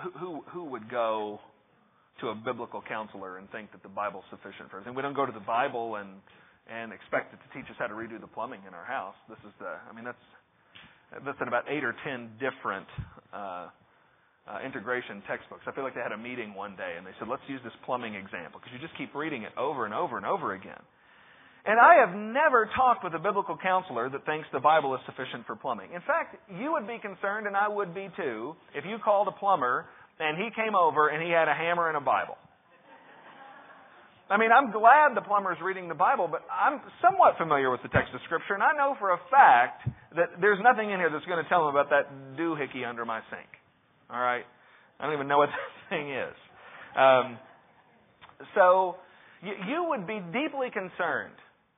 who, 0.00 0.10
who, 0.18 0.44
who 0.48 0.64
would 0.70 0.88
go 0.88 1.40
to 2.20 2.28
a 2.28 2.34
biblical 2.34 2.80
counselor 2.86 3.38
and 3.38 3.50
think 3.50 3.72
that 3.72 3.82
the 3.82 3.88
Bible's 3.88 4.24
sufficient 4.30 4.70
for 4.70 4.78
everything? 4.78 4.94
We 4.94 5.02
don't 5.02 5.16
go 5.16 5.26
to 5.26 5.32
the 5.32 5.44
Bible 5.44 5.96
and, 5.96 6.08
and 6.70 6.92
expect 6.92 7.34
it 7.34 7.40
to 7.42 7.48
teach 7.58 7.68
us 7.68 7.76
how 7.78 7.88
to 7.88 7.94
redo 7.94 8.20
the 8.20 8.28
plumbing 8.30 8.60
in 8.66 8.72
our 8.72 8.84
house. 8.84 9.16
This 9.28 9.38
is 9.44 9.52
the, 9.58 9.74
I 9.90 9.92
mean, 9.92 10.04
that's, 10.04 10.16
that's 11.24 11.38
in 11.40 11.48
about 11.48 11.64
eight 11.68 11.84
or 11.84 11.94
ten 12.04 12.30
different 12.40 12.86
uh, 13.32 13.68
uh, 14.46 14.58
integration 14.64 15.22
textbooks. 15.26 15.62
I 15.66 15.72
feel 15.72 15.84
like 15.84 15.94
they 15.94 16.04
had 16.04 16.12
a 16.12 16.20
meeting 16.20 16.54
one 16.54 16.76
day 16.76 16.94
and 16.96 17.06
they 17.06 17.12
said, 17.18 17.28
let's 17.28 17.44
use 17.48 17.60
this 17.64 17.72
plumbing 17.84 18.14
example 18.14 18.60
because 18.60 18.72
you 18.74 18.80
just 18.80 18.96
keep 18.98 19.14
reading 19.14 19.42
it 19.42 19.52
over 19.56 19.86
and 19.86 19.94
over 19.94 20.16
and 20.16 20.26
over 20.26 20.52
again. 20.52 20.80
And 21.64 21.80
I 21.80 21.96
have 22.04 22.12
never 22.14 22.68
talked 22.76 23.04
with 23.04 23.14
a 23.14 23.18
biblical 23.18 23.56
counselor 23.56 24.10
that 24.10 24.26
thinks 24.26 24.46
the 24.52 24.60
Bible 24.60 24.94
is 24.94 25.00
sufficient 25.06 25.46
for 25.46 25.56
plumbing. 25.56 25.96
In 25.96 26.04
fact, 26.04 26.36
you 26.60 26.72
would 26.72 26.86
be 26.86 27.00
concerned, 27.00 27.46
and 27.46 27.56
I 27.56 27.68
would 27.68 27.94
be 27.94 28.12
too, 28.20 28.52
if 28.74 28.84
you 28.84 28.98
called 29.02 29.28
a 29.28 29.36
plumber 29.40 29.86
and 30.20 30.36
he 30.36 30.50
came 30.54 30.74
over 30.76 31.08
and 31.08 31.24
he 31.24 31.30
had 31.32 31.48
a 31.48 31.54
hammer 31.54 31.88
and 31.88 31.96
a 31.96 32.04
Bible. 32.04 32.36
I 34.30 34.38
mean, 34.38 34.48
I'm 34.50 34.72
glad 34.72 35.12
the 35.14 35.20
plumber's 35.20 35.58
reading 35.62 35.88
the 35.88 35.94
Bible, 35.94 36.28
but 36.30 36.40
I'm 36.48 36.80
somewhat 37.04 37.36
familiar 37.36 37.70
with 37.70 37.82
the 37.82 37.92
text 37.92 38.14
of 38.14 38.20
Scripture, 38.24 38.54
and 38.54 38.62
I 38.62 38.72
know 38.72 38.96
for 38.98 39.12
a 39.12 39.20
fact 39.30 39.84
that 40.16 40.40
there's 40.40 40.58
nothing 40.64 40.90
in 40.90 40.96
here 40.96 41.10
that's 41.12 41.26
going 41.26 41.42
to 41.42 41.48
tell 41.48 41.68
him 41.68 41.76
about 41.76 41.90
that 41.90 42.08
doohickey 42.38 42.88
under 42.88 43.04
my 43.04 43.20
sink. 43.28 43.48
All 44.08 44.20
right? 44.20 44.44
I 44.98 45.04
don't 45.04 45.14
even 45.14 45.28
know 45.28 45.38
what 45.38 45.50
that 45.52 45.72
thing 45.92 46.08
is. 46.08 46.34
Um, 46.96 47.38
so 48.54 48.96
you, 49.42 49.52
you 49.68 49.84
would 49.92 50.06
be 50.06 50.20
deeply 50.32 50.72
concerned 50.72 51.36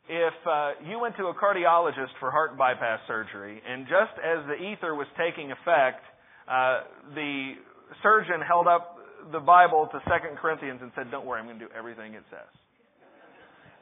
if 0.09 0.35
uh, 0.47 0.79
you 0.87 1.01
went 1.01 1.17
to 1.17 1.27
a 1.27 1.35
cardiologist 1.35 2.15
for 2.21 2.31
heart 2.31 2.57
bypass 2.57 3.01
surgery, 3.09 3.61
and 3.67 3.87
just 3.91 4.15
as 4.23 4.47
the 4.47 4.55
ether 4.55 4.95
was 4.95 5.09
taking 5.19 5.51
effect, 5.51 6.07
uh, 6.47 6.87
the 7.15 7.55
surgeon 8.03 8.41
held 8.47 8.69
up 8.69 8.96
the 9.33 9.41
Bible 9.41 9.89
to 9.93 10.01
Second 10.09 10.39
Corinthians 10.39 10.81
and 10.83 10.91
said, 10.95 11.11
"Don't 11.11 11.27
worry, 11.27 11.41
I'm 11.41 11.47
going 11.47 11.59
to 11.59 11.65
do 11.67 11.73
everything 11.77 12.15
it 12.15 12.25
says." 12.31 12.51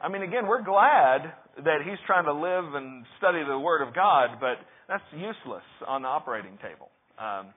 I 0.01 0.09
mean, 0.09 0.21
again, 0.21 0.45
we're 0.45 0.63
glad 0.63 1.33
that 1.63 1.79
he's 1.85 1.97
trying 2.05 2.25
to 2.25 2.33
live 2.33 2.75
and 2.75 3.05
study 3.17 3.43
the 3.47 3.57
Word 3.57 3.81
of 3.81 3.95
God, 3.95 4.37
but 4.39 4.59
that's 4.87 5.03
useless 5.13 5.63
on 5.87 6.03
the 6.03 6.07
operating 6.07 6.57
table. 6.61 6.91
Um, 7.17 7.53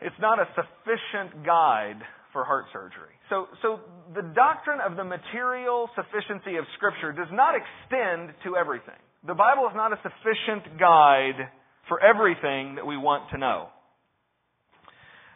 it's 0.00 0.16
not 0.18 0.38
a 0.38 0.48
sufficient 0.56 1.44
guide 1.44 2.00
for 2.32 2.44
heart 2.44 2.64
surgery. 2.72 3.12
So, 3.28 3.46
so 3.60 3.80
the 4.14 4.22
doctrine 4.34 4.80
of 4.80 4.96
the 4.96 5.04
material 5.04 5.90
sufficiency 5.94 6.56
of 6.56 6.64
Scripture 6.76 7.12
does 7.12 7.30
not 7.30 7.54
extend 7.54 8.32
to 8.44 8.56
everything. 8.56 8.98
The 9.26 9.34
Bible 9.34 9.68
is 9.68 9.76
not 9.76 9.92
a 9.92 10.00
sufficient 10.02 10.78
guide 10.78 11.50
for 11.88 12.02
everything 12.02 12.76
that 12.76 12.86
we 12.86 12.96
want 12.96 13.30
to 13.30 13.38
know. 13.38 13.68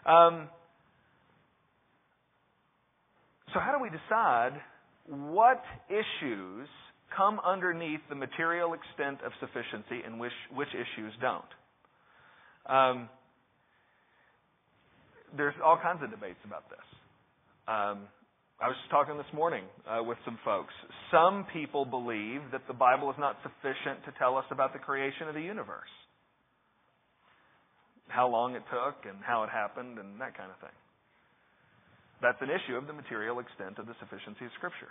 Um, 0.07 0.48
so, 3.55 3.61
how 3.61 3.71
do 3.71 3.81
we 3.81 3.88
decide 3.88 4.59
what 5.07 5.62
issues 5.88 6.69
come 7.17 7.40
underneath 7.47 8.01
the 8.09 8.14
material 8.17 8.75
extent 8.75 9.19
of 9.25 9.31
sufficiency 9.38 10.03
and 10.05 10.19
which, 10.19 10.35
which 10.53 10.69
issues 10.75 11.12
don't? 11.21 11.53
Um, 12.67 13.09
there's 15.37 15.55
all 15.64 15.79
kinds 15.81 16.03
of 16.03 16.11
debates 16.11 16.43
about 16.45 16.69
this. 16.69 16.87
Um, 17.69 18.11
I 18.61 18.67
was 18.67 18.77
just 18.83 18.90
talking 18.90 19.17
this 19.17 19.33
morning 19.33 19.64
uh, 19.87 20.03
with 20.03 20.19
some 20.25 20.38
folks. 20.45 20.73
Some 21.11 21.47
people 21.53 21.85
believe 21.85 22.40
that 22.53 22.62
the 22.67 22.75
Bible 22.75 23.11
is 23.11 23.17
not 23.19 23.37
sufficient 23.43 24.05
to 24.07 24.12
tell 24.19 24.37
us 24.37 24.45
about 24.51 24.73
the 24.73 24.79
creation 24.79 25.29
of 25.29 25.35
the 25.35 25.43
universe, 25.43 25.90
how 28.09 28.29
long 28.29 28.55
it 28.55 28.62
took, 28.71 29.07
and 29.07 29.19
how 29.23 29.45
it 29.45 29.51
happened, 29.51 29.99
and 29.99 30.21
that 30.21 30.37
kind 30.37 30.51
of 30.51 30.59
thing. 30.59 30.75
That's 32.25 32.41
an 32.41 32.49
issue 32.49 32.75
of 32.75 32.87
the 32.87 32.97
material 32.97 33.39
extent 33.39 33.77
of 33.77 33.85
the 33.85 33.93
sufficiency 34.01 34.47
of 34.47 34.51
Scripture. 34.57 34.89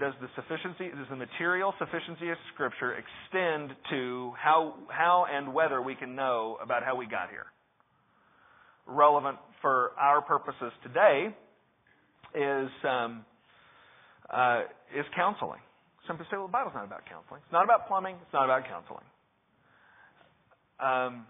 Does 0.00 0.14
the 0.24 0.28
sufficiency, 0.32 0.88
does 0.88 1.04
the 1.10 1.20
material 1.20 1.74
sufficiency 1.78 2.30
of 2.30 2.38
Scripture 2.54 2.96
extend 2.96 3.76
to 3.90 4.32
how, 4.40 4.72
how 4.88 5.26
and 5.28 5.52
whether 5.52 5.82
we 5.82 5.94
can 5.94 6.16
know 6.16 6.56
about 6.62 6.82
how 6.82 6.96
we 6.96 7.04
got 7.04 7.28
here? 7.28 7.44
Relevant 8.86 9.36
for 9.60 9.92
our 10.00 10.22
purposes 10.22 10.72
today 10.82 11.28
is 12.34 12.70
um, 12.88 13.26
uh, 14.32 14.62
is 14.96 15.04
counseling. 15.14 15.60
Some 16.06 16.16
people 16.16 16.28
say, 16.30 16.36
well, 16.38 16.46
the 16.46 16.52
Bible's 16.52 16.74
not 16.74 16.86
about 16.86 17.02
counseling. 17.04 17.42
It's 17.44 17.52
not 17.52 17.64
about 17.64 17.86
plumbing. 17.86 18.16
It's 18.22 18.32
not 18.32 18.44
about 18.44 18.64
counseling. 18.64 19.04
Um, 20.80 21.26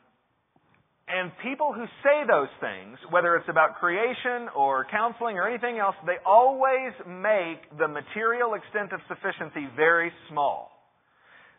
and 1.08 1.30
people 1.42 1.72
who 1.72 1.86
say 2.02 2.26
those 2.26 2.50
things, 2.60 2.98
whether 3.10 3.36
it's 3.36 3.48
about 3.48 3.78
creation 3.78 4.48
or 4.56 4.86
counseling 4.90 5.38
or 5.38 5.48
anything 5.48 5.78
else, 5.78 5.94
they 6.04 6.18
always 6.26 6.92
make 7.06 7.62
the 7.78 7.86
material 7.86 8.54
extent 8.54 8.92
of 8.92 9.00
sufficiency 9.06 9.68
very 9.76 10.10
small. 10.28 10.72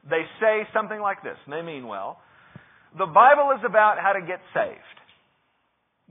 They 0.10 0.24
say 0.40 0.68
something 0.74 1.00
like 1.00 1.24
this, 1.24 1.38
and 1.46 1.54
they 1.54 1.62
mean 1.62 1.88
well. 1.88 2.20
The 2.98 3.08
Bible 3.08 3.52
is 3.56 3.64
about 3.66 4.00
how 4.00 4.14
to 4.14 4.22
get 4.22 4.40
saved 4.54 4.98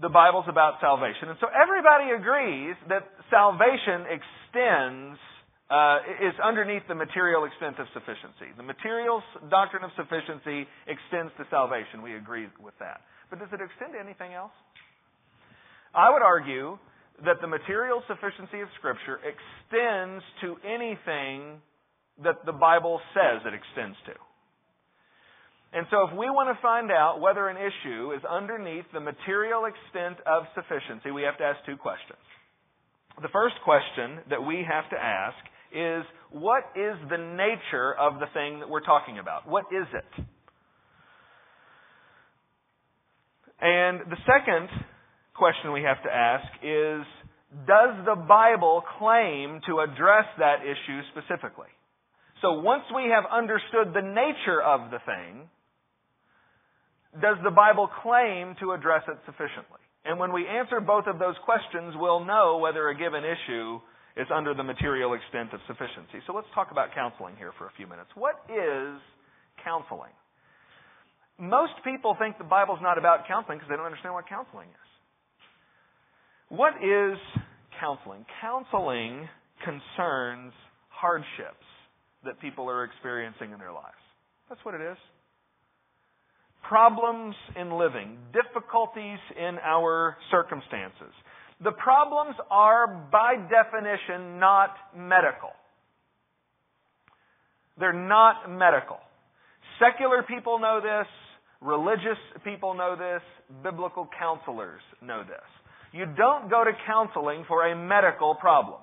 the 0.01 0.09
Bible's 0.09 0.45
about 0.49 0.77
salvation. 0.81 1.33
And 1.33 1.39
so 1.41 1.49
everybody 1.49 2.13
agrees 2.13 2.77
that 2.93 3.09
salvation 3.33 4.05
extends, 4.13 5.17
uh, 5.73 6.29
is 6.29 6.37
underneath 6.45 6.85
the 6.89 6.95
material 6.95 7.49
extent 7.49 7.81
of 7.81 7.89
sufficiency. 7.97 8.53
The 8.57 8.63
material 8.63 9.23
doctrine 9.49 9.85
of 9.85 9.91
sufficiency 9.97 10.69
extends 10.85 11.33
to 11.41 11.49
salvation. 11.49 12.05
We 12.05 12.17
agree 12.17 12.49
with 12.61 12.77
that. 12.79 13.01
But 13.31 13.41
does 13.41 13.49
it 13.53 13.61
extend 13.61 13.95
to 13.95 14.01
anything 14.01 14.33
else? 14.33 14.55
I 15.95 16.11
would 16.13 16.23
argue 16.23 16.79
that 17.25 17.41
the 17.41 17.47
material 17.47 18.03
sufficiency 18.07 18.61
of 18.61 18.69
Scripture 18.79 19.19
extends 19.25 20.23
to 20.43 20.57
anything 20.67 21.63
that 22.23 22.45
the 22.45 22.53
Bible 22.53 23.01
says 23.15 23.41
it 23.45 23.55
extends 23.55 23.97
to. 24.07 24.15
And 25.73 25.87
so, 25.91 26.09
if 26.09 26.17
we 26.17 26.31
want 26.31 26.49
to 26.55 26.63
find 26.63 26.93
out 26.93 27.21
whether 27.21 27.49
an 27.49 27.57
issue 27.57 28.13
is 28.13 28.23
underneath 28.25 28.85
the 28.93 29.01
material 29.01 29.65
extent 29.67 30.17
of 30.25 30.45
sufficiency, 30.55 31.11
we 31.11 31.23
have 31.23 31.37
to 31.39 31.45
ask 31.45 31.59
two 31.67 31.77
questions. 31.77 32.23
The 33.21 33.29
first 33.33 33.57
question 33.65 34.21
that 34.31 34.41
we 34.45 34.65
have 34.65 34.89
to 34.91 34.97
ask 34.97 35.37
is 35.73 36.05
what 36.31 36.65
is 36.77 36.97
the 37.11 37.19
nature 37.19 37.93
of 37.97 38.21
the 38.21 38.27
thing 38.33 38.61
that 38.61 38.69
we're 38.69 38.85
talking 38.85 39.19
about? 39.19 39.49
What 39.49 39.65
is 39.73 39.87
it? 39.93 40.25
And 43.61 44.01
the 44.11 44.21
second 44.27 44.69
question 45.35 45.73
we 45.73 45.83
have 45.83 46.03
to 46.03 46.13
ask 46.13 46.47
is 46.63 47.05
does 47.67 47.95
the 48.05 48.17
Bible 48.17 48.83
claim 48.99 49.61
to 49.67 49.81
address 49.81 50.27
that 50.39 50.61
issue 50.61 51.01
specifically? 51.13 51.71
So 52.43 52.61
once 52.61 52.85
we 52.95 53.09
have 53.09 53.25
understood 53.33 53.95
the 53.95 54.03
nature 54.03 54.61
of 54.61 54.91
the 54.91 54.99
thing, 55.07 55.49
does 57.23 57.39
the 57.45 57.51
Bible 57.51 57.89
claim 58.03 58.57
to 58.61 58.73
address 58.73 59.03
it 59.09 59.17
sufficiently? 59.25 59.81
And 60.05 60.19
when 60.19 60.33
we 60.33 60.47
answer 60.47 60.81
both 60.81 61.07
of 61.07 61.19
those 61.19 61.35
questions, 61.45 61.95
we'll 61.97 62.25
know 62.25 62.59
whether 62.59 62.89
a 62.89 62.95
given 62.95 63.25
issue 63.25 63.81
is 64.17 64.27
under 64.33 64.55
the 64.55 64.63
material 64.63 65.15
extent 65.15 65.53
of 65.53 65.61
sufficiency. 65.67 66.21
So 66.27 66.35
let's 66.35 66.49
talk 66.55 66.71
about 66.71 66.95
counseling 66.95 67.37
here 67.37 67.53
for 67.57 67.67
a 67.67 67.73
few 67.77 67.87
minutes. 67.87 68.11
What 68.15 68.37
is 68.49 69.01
counseling? 69.65 70.13
Most 71.39 71.73
people 71.85 72.17
think 72.19 72.39
the 72.39 72.45
Bible's 72.45 72.81
not 72.81 72.99
about 72.99 73.29
counseling 73.29 73.59
because 73.59 73.69
they 73.69 73.77
don't 73.77 73.87
understand 73.87 74.15
what 74.15 74.29
counseling 74.29 74.69
is. 74.69 74.91
What 76.49 76.75
is 76.83 77.19
counseling? 77.81 78.25
Counseling 78.41 79.29
concerns 79.65 80.53
hardships 80.89 81.67
that 82.25 82.41
people 82.41 82.71
are 82.71 82.85
experiencing 82.85 83.53
in 83.53 83.59
their 83.59 83.73
lives. 83.73 84.01
That's 84.49 84.65
what 84.65 84.75
it 84.75 84.81
is 84.81 84.97
problems 86.69 87.35
in 87.59 87.71
living, 87.79 88.19
difficulties 88.33 89.19
in 89.37 89.59
our 89.63 90.17
circumstances. 90.31 91.13
The 91.63 91.73
problems 91.73 92.37
are, 92.51 92.87
by 93.11 93.35
definition, 93.37 94.39
not 94.39 94.75
medical. 94.97 95.51
They're 97.79 97.93
not 97.93 98.51
medical. 98.51 98.99
Secular 99.79 100.23
people 100.23 100.59
know 100.59 100.81
this. 100.83 101.07
Religious 101.67 102.19
people 102.45 102.75
know 102.75 102.95
this. 102.95 103.21
Biblical 103.65 104.09
counselors 104.17 104.81
know 105.03 105.25
this. 105.27 105.43
You 105.93 106.07
don't 106.07 106.49
go 106.49 106.63
to 106.63 106.71
counseling 106.87 107.45
for 107.49 107.67
a 107.67 107.75
medical 107.75 108.37
problem. 108.37 108.79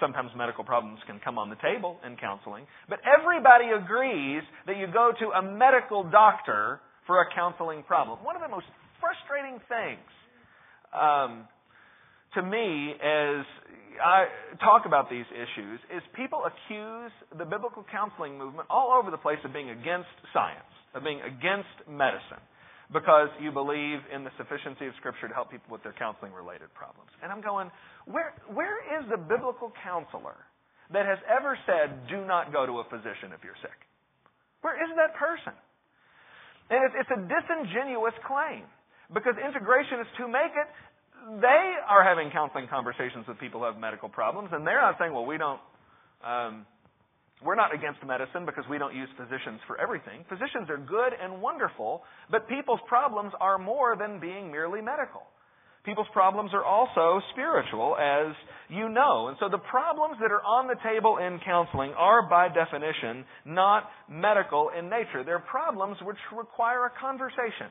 Sometimes 0.00 0.30
medical 0.36 0.64
problems 0.64 0.98
can 1.06 1.20
come 1.22 1.38
on 1.38 1.48
the 1.48 1.60
table 1.62 1.96
in 2.04 2.16
counseling, 2.16 2.66
but 2.88 2.98
everybody 3.06 3.70
agrees 3.70 4.42
that 4.66 4.76
you 4.76 4.88
go 4.92 5.12
to 5.20 5.30
a 5.30 5.42
medical 5.42 6.02
doctor 6.10 6.80
for 7.06 7.22
a 7.22 7.26
counseling 7.32 7.84
problem. 7.84 8.18
One 8.24 8.34
of 8.34 8.42
the 8.42 8.48
most 8.48 8.66
frustrating 8.98 9.60
things 9.70 10.10
um, 10.90 11.46
to 12.34 12.42
me 12.42 12.94
as 12.98 13.44
I 14.02 14.26
talk 14.58 14.86
about 14.86 15.08
these 15.08 15.26
issues 15.30 15.78
is 15.94 16.02
people 16.14 16.42
accuse 16.42 17.12
the 17.38 17.44
biblical 17.44 17.86
counseling 17.90 18.38
movement 18.38 18.66
all 18.68 18.90
over 18.90 19.10
the 19.10 19.20
place 19.20 19.38
of 19.44 19.52
being 19.52 19.70
against 19.70 20.10
science, 20.32 20.66
of 20.94 21.04
being 21.04 21.22
against 21.22 21.70
medicine, 21.86 22.42
because 22.92 23.30
you 23.38 23.52
believe 23.54 24.02
in 24.10 24.24
the 24.26 24.34
sufficiency 24.36 24.86
of 24.86 24.94
Scripture 24.98 25.28
to 25.28 25.34
help 25.34 25.50
people 25.50 25.70
with 25.70 25.82
their 25.82 25.94
counseling 25.94 26.34
related 26.34 26.74
problems. 26.74 27.10
And 27.22 27.30
I'm 27.30 27.40
going, 27.40 27.70
where, 28.06 28.34
where 28.50 28.82
is 28.98 29.06
the 29.10 29.18
biblical 29.18 29.72
counselor 29.82 30.36
that 30.92 31.06
has 31.06 31.18
ever 31.30 31.56
said, 31.64 32.10
do 32.10 32.26
not 32.26 32.52
go 32.52 32.66
to 32.66 32.82
a 32.82 32.84
physician 32.90 33.30
if 33.30 33.46
you're 33.46 33.58
sick? 33.62 33.78
Where 34.60 34.74
is 34.80 34.90
that 34.96 35.14
person? 35.14 35.54
And 36.72 36.80
it's 36.88 36.96
it's 37.04 37.12
a 37.12 37.20
disingenuous 37.20 38.16
claim 38.24 38.64
because 39.12 39.36
integrationists 39.36 40.16
who 40.16 40.28
make 40.32 40.56
it, 40.56 40.68
they 41.40 41.64
are 41.88 42.04
having 42.04 42.30
counseling 42.30 42.68
conversations 42.68 43.24
with 43.26 43.38
people 43.38 43.60
who 43.60 43.66
have 43.66 43.78
medical 43.78 44.08
problems, 44.08 44.50
and 44.52 44.66
they're 44.66 44.80
not 44.80 44.96
saying, 44.98 45.12
well, 45.12 45.26
we 45.26 45.38
don't, 45.38 45.60
um, 46.24 46.66
we're 47.42 47.56
not 47.56 47.74
against 47.74 48.04
medicine 48.04 48.46
because 48.46 48.64
we 48.68 48.78
don't 48.78 48.94
use 48.94 49.08
physicians 49.16 49.60
for 49.66 49.80
everything. 49.80 50.24
Physicians 50.28 50.68
are 50.68 50.78
good 50.78 51.12
and 51.16 51.40
wonderful, 51.40 52.02
but 52.30 52.48
people's 52.48 52.80
problems 52.88 53.32
are 53.40 53.58
more 53.58 53.96
than 53.96 54.20
being 54.20 54.50
merely 54.50 54.80
medical. 54.80 55.22
People's 55.84 56.08
problems 56.14 56.50
are 56.54 56.64
also 56.64 57.20
spiritual, 57.32 57.94
as 58.00 58.32
you 58.70 58.88
know. 58.88 59.28
And 59.28 59.36
so 59.38 59.50
the 59.50 59.58
problems 59.58 60.16
that 60.20 60.32
are 60.32 60.40
on 60.40 60.66
the 60.66 60.76
table 60.80 61.18
in 61.18 61.38
counseling 61.44 61.92
are, 61.92 62.26
by 62.26 62.48
definition, 62.48 63.24
not 63.44 63.90
medical 64.08 64.70
in 64.76 64.88
nature. 64.88 65.24
They're 65.24 65.44
problems 65.44 65.98
which 66.00 66.16
require 66.34 66.86
a 66.86 66.92
conversation. 66.98 67.68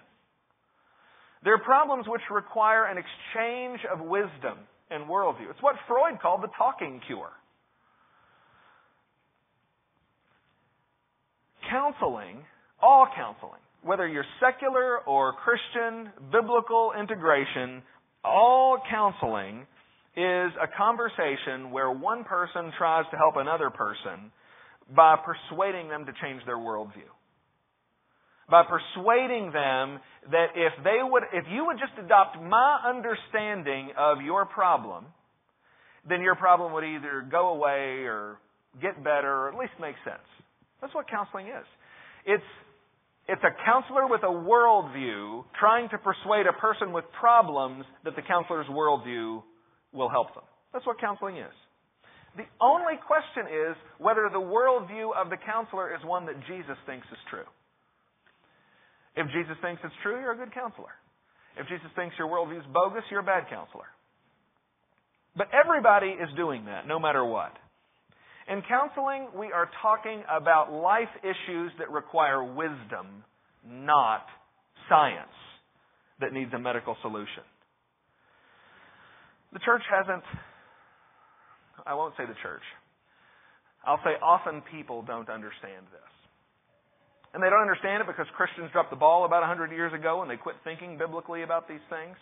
They're 1.43 1.60
problems 1.60 2.06
which 2.08 2.21
require 2.32 2.86
an 2.86 2.97
exchange 2.97 3.79
of 3.91 3.99
wisdom 3.99 4.60
and 4.89 5.10
worldview. 5.10 5.49
It's 5.49 5.62
what 5.62 5.75
Freud 5.88 6.21
called 6.21 6.41
the 6.43 6.49
talking 6.58 7.01
cure. 7.08 7.32
Counseling, 11.69 12.43
all 12.82 13.08
counseling, 13.15 13.62
whether 13.82 14.08
you're 14.08 14.25
secular 14.39 14.99
or 14.99 15.34
Christian, 15.34 16.12
biblical 16.32 16.93
integration 16.99 17.82
all 18.23 18.82
counseling 18.89 19.65
is 20.15 20.51
a 20.62 20.67
conversation 20.77 21.71
where 21.71 21.91
one 21.91 22.23
person 22.23 22.71
tries 22.77 23.06
to 23.12 23.17
help 23.17 23.36
another 23.36 23.69
person 23.69 24.32
by 24.95 25.15
persuading 25.17 25.89
them 25.89 26.06
to 26.06 26.13
change 26.21 26.41
their 26.45 26.58
worldview. 26.58 27.10
By 28.49 28.63
persuading 28.63 29.51
them 29.51 29.99
that 30.32 30.47
if 30.56 30.73
they 30.84 30.99
would, 31.01 31.23
if 31.34 31.45
you 31.49 31.65
would 31.65 31.77
just 31.79 31.93
adopt 32.03 32.41
my 32.41 32.79
understanding 32.86 33.91
of 33.97 34.21
your 34.21 34.45
problem, 34.45 35.06
then 36.08 36.21
your 36.21 36.36
problem 36.36 36.73
would 36.73 36.84
either 36.84 37.25
go 37.29 37.49
away 37.49 38.03
or 38.03 38.38
get 38.82 39.01
better 39.03 39.32
or 39.32 39.49
at 39.49 39.58
least 39.58 39.73
make 39.79 39.95
sense. 40.03 40.27
That's 40.82 40.93
what 40.93 41.10
counseling 41.10 41.47
is. 41.47 41.65
It's, 42.25 42.43
it's 43.27 43.41
a 43.43 43.56
counselor 43.65 44.08
with 44.08 44.23
a 44.23 44.34
worldview 44.34 45.45
trying 45.60 45.88
to 45.89 45.97
persuade 45.97 46.45
a 46.47 46.53
person 46.60 46.91
with 46.91 47.06
problems 47.17 47.86
that 48.03 48.15
the 48.15 48.21
counselor's 48.21 48.67
worldview 48.67 49.41
will 49.93 50.10
help 50.10 50.34
them. 50.34 50.43
That's 50.73 50.86
what 50.86 50.99
counseling 50.99 51.38
is. 51.38 51.53
The 52.36 52.43
only 52.60 52.99
question 53.06 53.45
is 53.47 53.77
whether 53.99 54.27
the 54.27 54.41
worldview 54.41 55.15
of 55.15 55.29
the 55.29 55.38
counselor 55.38 55.95
is 55.95 56.01
one 56.03 56.25
that 56.25 56.36
Jesus 56.47 56.75
thinks 56.86 57.06
is 57.12 57.19
true. 57.29 57.45
If 59.15 59.28
Jesus 59.28 59.56
thinks 59.62 59.82
it's 59.84 59.93
true, 60.02 60.19
you're 60.19 60.34
a 60.34 60.38
good 60.38 60.54
counselor. 60.54 60.93
If 61.58 61.67
Jesus 61.67 61.88
thinks 61.95 62.15
your 62.17 62.28
worldview 62.28 62.60
is 62.60 62.65
bogus, 62.73 63.04
you're 63.12 63.19
a 63.19 63.23
bad 63.23 63.49
counselor. 63.49 63.86
But 65.36 65.47
everybody 65.54 66.08
is 66.08 66.30
doing 66.36 66.65
that, 66.65 66.88
no 66.88 66.99
matter 66.99 67.23
what. 67.26 67.54
In 68.49 68.62
counseling, 68.67 69.28
we 69.38 69.52
are 69.52 69.69
talking 69.82 70.23
about 70.30 70.71
life 70.71 71.12
issues 71.21 71.71
that 71.80 71.89
require 71.91 72.43
wisdom, 72.43 73.23
not 73.65 74.26
science 74.89 75.32
that 76.19 76.34
needs 76.34 76.52
a 76.54 76.60
medical 76.60 76.97
solution. 77.02 77.43
The 79.54 79.60
church 79.60 79.84
hasn't, 79.89 80.23
I 81.86 81.93
won't 81.93 82.15
say 82.17 82.26
the 82.26 82.36
church. 82.41 82.63
I'll 83.86 84.02
say 84.04 84.17
often 84.21 84.63
people 84.71 85.04
don't 85.04 85.30
understand 85.30 85.86
this. 85.91 86.22
And 87.34 87.41
they 87.41 87.50
don't 87.50 87.62
understand 87.62 88.02
it 88.02 88.08
because 88.08 88.28
Christians 88.38 88.69
dropped 88.72 88.91
the 88.91 89.02
ball 89.02 89.26
about 89.26 89.41
100 89.41 89.72
years 89.72 89.93
ago 89.93 90.22
and 90.22 90.30
they 90.30 90.38
quit 90.38 90.56
thinking 90.63 90.98
biblically 90.98 91.41
about 91.41 91.67
these 91.67 91.82
things. 91.89 92.15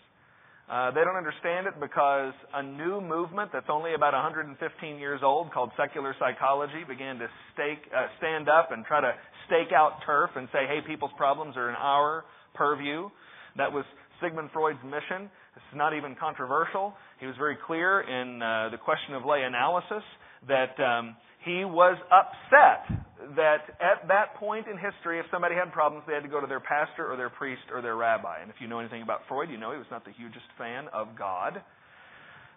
Uh, 0.72 0.90
they 0.92 1.04
don't 1.04 1.20
understand 1.20 1.68
it 1.68 1.76
because 1.82 2.32
a 2.56 2.64
new 2.64 3.02
movement 3.02 3.52
that's 3.52 3.68
only 3.68 3.94
about 3.94 4.14
115 4.14 4.56
years 4.96 5.20
old 5.22 5.52
called 5.52 5.70
secular 5.76 6.16
psychology 6.18 6.88
began 6.88 7.20
to 7.20 7.28
stake, 7.54 7.84
uh, 7.92 8.08
stand 8.20 8.48
up 8.48 8.72
and 8.72 8.86
try 8.86 9.02
to 9.02 9.12
stake 9.48 9.76
out 9.76 10.00
turf 10.06 10.30
and 10.38 10.48
say, 10.54 10.64
hey, 10.72 10.80
people's 10.88 11.12
problems 11.18 11.58
are 11.58 11.68
in 11.68 11.76
our 11.76 12.24
purview. 12.56 13.10
That 13.58 13.74
was 13.74 13.84
Sigmund 14.24 14.50
Freud's 14.54 14.80
mission. 14.86 15.30
It's 15.58 15.76
not 15.76 15.94
even 15.94 16.16
controversial. 16.16 16.94
He 17.20 17.26
was 17.26 17.36
very 17.38 17.58
clear 17.68 18.00
in 18.00 18.42
uh, 18.42 18.70
the 18.72 18.78
question 18.78 19.14
of 19.16 19.26
lay 19.26 19.44
analysis 19.44 20.04
that 20.48 20.80
um, 20.80 21.18
he 21.44 21.66
was 21.66 21.98
upset 22.08 22.88
that 23.36 23.78
at 23.80 24.08
that 24.08 24.36
point 24.36 24.68
in 24.68 24.78
history, 24.78 25.20
if 25.20 25.26
somebody 25.32 25.56
had 25.56 25.72
problems, 25.72 26.04
they 26.08 26.14
had 26.14 26.24
to 26.24 26.30
go 26.30 26.42
to 26.42 26.48
their 26.48 26.60
pastor 26.60 27.12
or 27.12 27.18
their 27.18 27.30
priest 27.30 27.62
or 27.74 27.82
their 27.82 27.96
rabbi. 27.96 28.42
And 28.42 28.50
if 28.50 28.58
you 28.60 28.68
know 28.68 28.80
anything 28.80 29.02
about 29.02 29.22
Freud, 29.28 29.50
you 29.50 29.58
know 29.58 29.72
he 29.72 29.78
was 29.78 29.90
not 29.92 30.06
the 30.06 30.12
hugest 30.12 30.46
fan 30.58 30.88
of 30.94 31.16
God. 31.18 31.62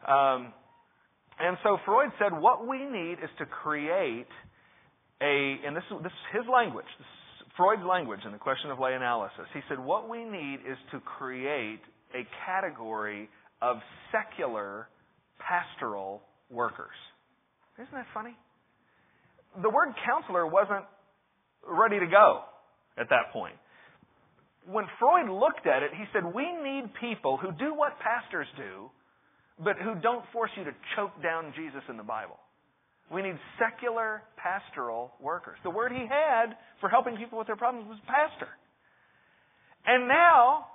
Um, 0.06 0.52
and 1.38 1.56
so 1.62 1.78
Freud 1.84 2.10
said, 2.18 2.32
what 2.32 2.66
we 2.66 2.78
need 2.84 3.18
is 3.22 3.30
to 3.38 3.46
create 3.46 4.28
a, 5.20 5.56
and 5.66 5.76
this, 5.76 5.84
this 6.02 6.12
is 6.12 6.42
his 6.42 6.44
language, 6.52 6.86
is 7.00 7.06
Freud's 7.56 7.84
language 7.84 8.20
in 8.26 8.32
the 8.32 8.38
question 8.38 8.70
of 8.70 8.78
lay 8.78 8.94
analysis. 8.94 9.46
He 9.52 9.60
said, 9.68 9.78
what 9.78 10.08
we 10.08 10.24
need 10.24 10.60
is 10.68 10.78
to 10.92 11.00
create 11.00 11.80
a 12.14 12.26
category 12.46 13.28
of 13.62 13.76
secular 14.10 14.88
pastoral 15.38 16.22
workers. 16.50 16.94
Isn't 17.78 17.94
that 17.94 18.06
funny? 18.12 18.36
The 19.62 19.70
word 19.70 19.94
counselor 20.06 20.46
wasn't 20.46 20.84
ready 21.66 21.98
to 22.00 22.06
go 22.06 22.42
at 22.98 23.08
that 23.10 23.32
point. 23.32 23.54
When 24.66 24.86
Freud 24.98 25.28
looked 25.28 25.66
at 25.66 25.82
it, 25.82 25.90
he 25.92 26.04
said, 26.12 26.24
We 26.24 26.48
need 26.62 26.90
people 27.00 27.36
who 27.36 27.52
do 27.52 27.74
what 27.74 27.98
pastors 28.00 28.48
do, 28.56 28.88
but 29.62 29.76
who 29.76 29.94
don't 30.00 30.24
force 30.32 30.50
you 30.56 30.64
to 30.64 30.72
choke 30.96 31.12
down 31.22 31.52
Jesus 31.54 31.82
in 31.88 31.96
the 31.96 32.06
Bible. 32.06 32.38
We 33.12 33.20
need 33.20 33.36
secular 33.60 34.22
pastoral 34.40 35.12
workers. 35.20 35.58
The 35.62 35.70
word 35.70 35.92
he 35.92 36.08
had 36.08 36.56
for 36.80 36.88
helping 36.88 37.16
people 37.16 37.36
with 37.38 37.46
their 37.46 37.60
problems 37.60 37.88
was 37.88 38.00
pastor. 38.08 38.48
And 39.84 40.08
now, 40.08 40.66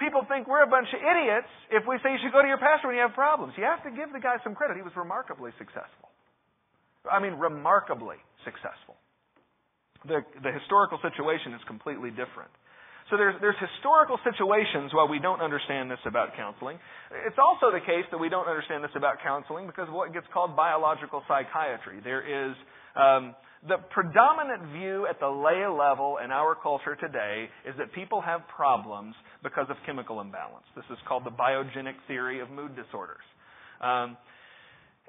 people 0.00 0.24
think 0.24 0.48
we're 0.48 0.64
a 0.64 0.72
bunch 0.72 0.88
of 0.96 1.00
idiots 1.04 1.52
if 1.70 1.84
we 1.86 2.00
say 2.02 2.16
you 2.16 2.20
should 2.24 2.32
go 2.32 2.40
to 2.40 2.48
your 2.48 2.58
pastor 2.58 2.88
when 2.88 2.96
you 2.96 3.04
have 3.04 3.12
problems. 3.12 3.52
You 3.60 3.68
have 3.68 3.84
to 3.84 3.92
give 3.92 4.08
the 4.16 4.18
guy 4.18 4.40
some 4.42 4.56
credit. 4.56 4.80
He 4.80 4.82
was 4.82 4.96
remarkably 4.96 5.52
successful. 5.60 6.09
I 7.08 7.20
mean, 7.20 7.34
remarkably 7.34 8.16
successful. 8.44 8.96
The, 10.04 10.24
the 10.42 10.52
historical 10.52 10.98
situation 11.04 11.52
is 11.54 11.60
completely 11.68 12.10
different. 12.10 12.50
So 13.10 13.16
there's, 13.16 13.34
there's 13.42 13.58
historical 13.58 14.18
situations 14.22 14.94
why 14.94 15.04
we 15.04 15.18
don't 15.18 15.42
understand 15.42 15.90
this 15.90 15.98
about 16.06 16.36
counseling. 16.36 16.78
It's 17.26 17.38
also 17.42 17.74
the 17.74 17.82
case 17.82 18.06
that 18.12 18.18
we 18.18 18.28
don't 18.28 18.46
understand 18.46 18.84
this 18.84 18.94
about 18.94 19.18
counseling 19.22 19.66
because 19.66 19.88
of 19.88 19.94
what 19.94 20.14
gets 20.14 20.26
called 20.32 20.54
biological 20.54 21.22
psychiatry. 21.26 21.98
There 22.04 22.22
is 22.22 22.54
um, 22.94 23.34
the 23.66 23.76
predominant 23.90 24.72
view 24.72 25.06
at 25.10 25.18
the 25.18 25.28
lay 25.28 25.66
level 25.66 26.18
in 26.22 26.30
our 26.30 26.54
culture 26.54 26.94
today 26.96 27.50
is 27.66 27.74
that 27.78 27.92
people 27.92 28.22
have 28.22 28.46
problems 28.48 29.14
because 29.42 29.66
of 29.68 29.76
chemical 29.84 30.20
imbalance. 30.20 30.64
This 30.76 30.86
is 30.90 30.98
called 31.06 31.26
the 31.26 31.34
biogenic 31.34 31.98
theory 32.06 32.40
of 32.40 32.48
mood 32.48 32.76
disorders. 32.76 33.26
Um, 33.82 34.16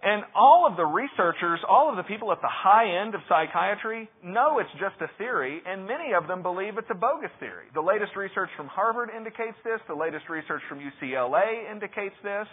and 0.02 0.26
all 0.34 0.66
of 0.66 0.78
the 0.78 0.86
researchers, 0.86 1.62
all 1.70 1.94
of 1.94 1.96
the 1.96 2.04
people 2.10 2.34
at 2.34 2.42
the 2.42 2.50
high 2.50 2.90
end 3.06 3.14
of 3.14 3.22
psychiatry 3.30 4.10
know 4.26 4.58
it's 4.58 4.74
just 4.82 4.98
a 4.98 5.10
theory, 5.22 5.62
and 5.62 5.86
many 5.86 6.18
of 6.18 6.26
them 6.26 6.42
believe 6.42 6.82
it's 6.82 6.90
a 6.90 6.98
bogus 6.98 7.30
theory. 7.38 7.70
The 7.78 7.86
latest 7.86 8.18
research 8.18 8.50
from 8.58 8.66
Harvard 8.66 9.14
indicates 9.14 9.58
this, 9.62 9.78
the 9.86 9.94
latest 9.94 10.26
research 10.26 10.66
from 10.66 10.82
UCLA 10.82 11.70
indicates 11.70 12.18
this. 12.26 12.50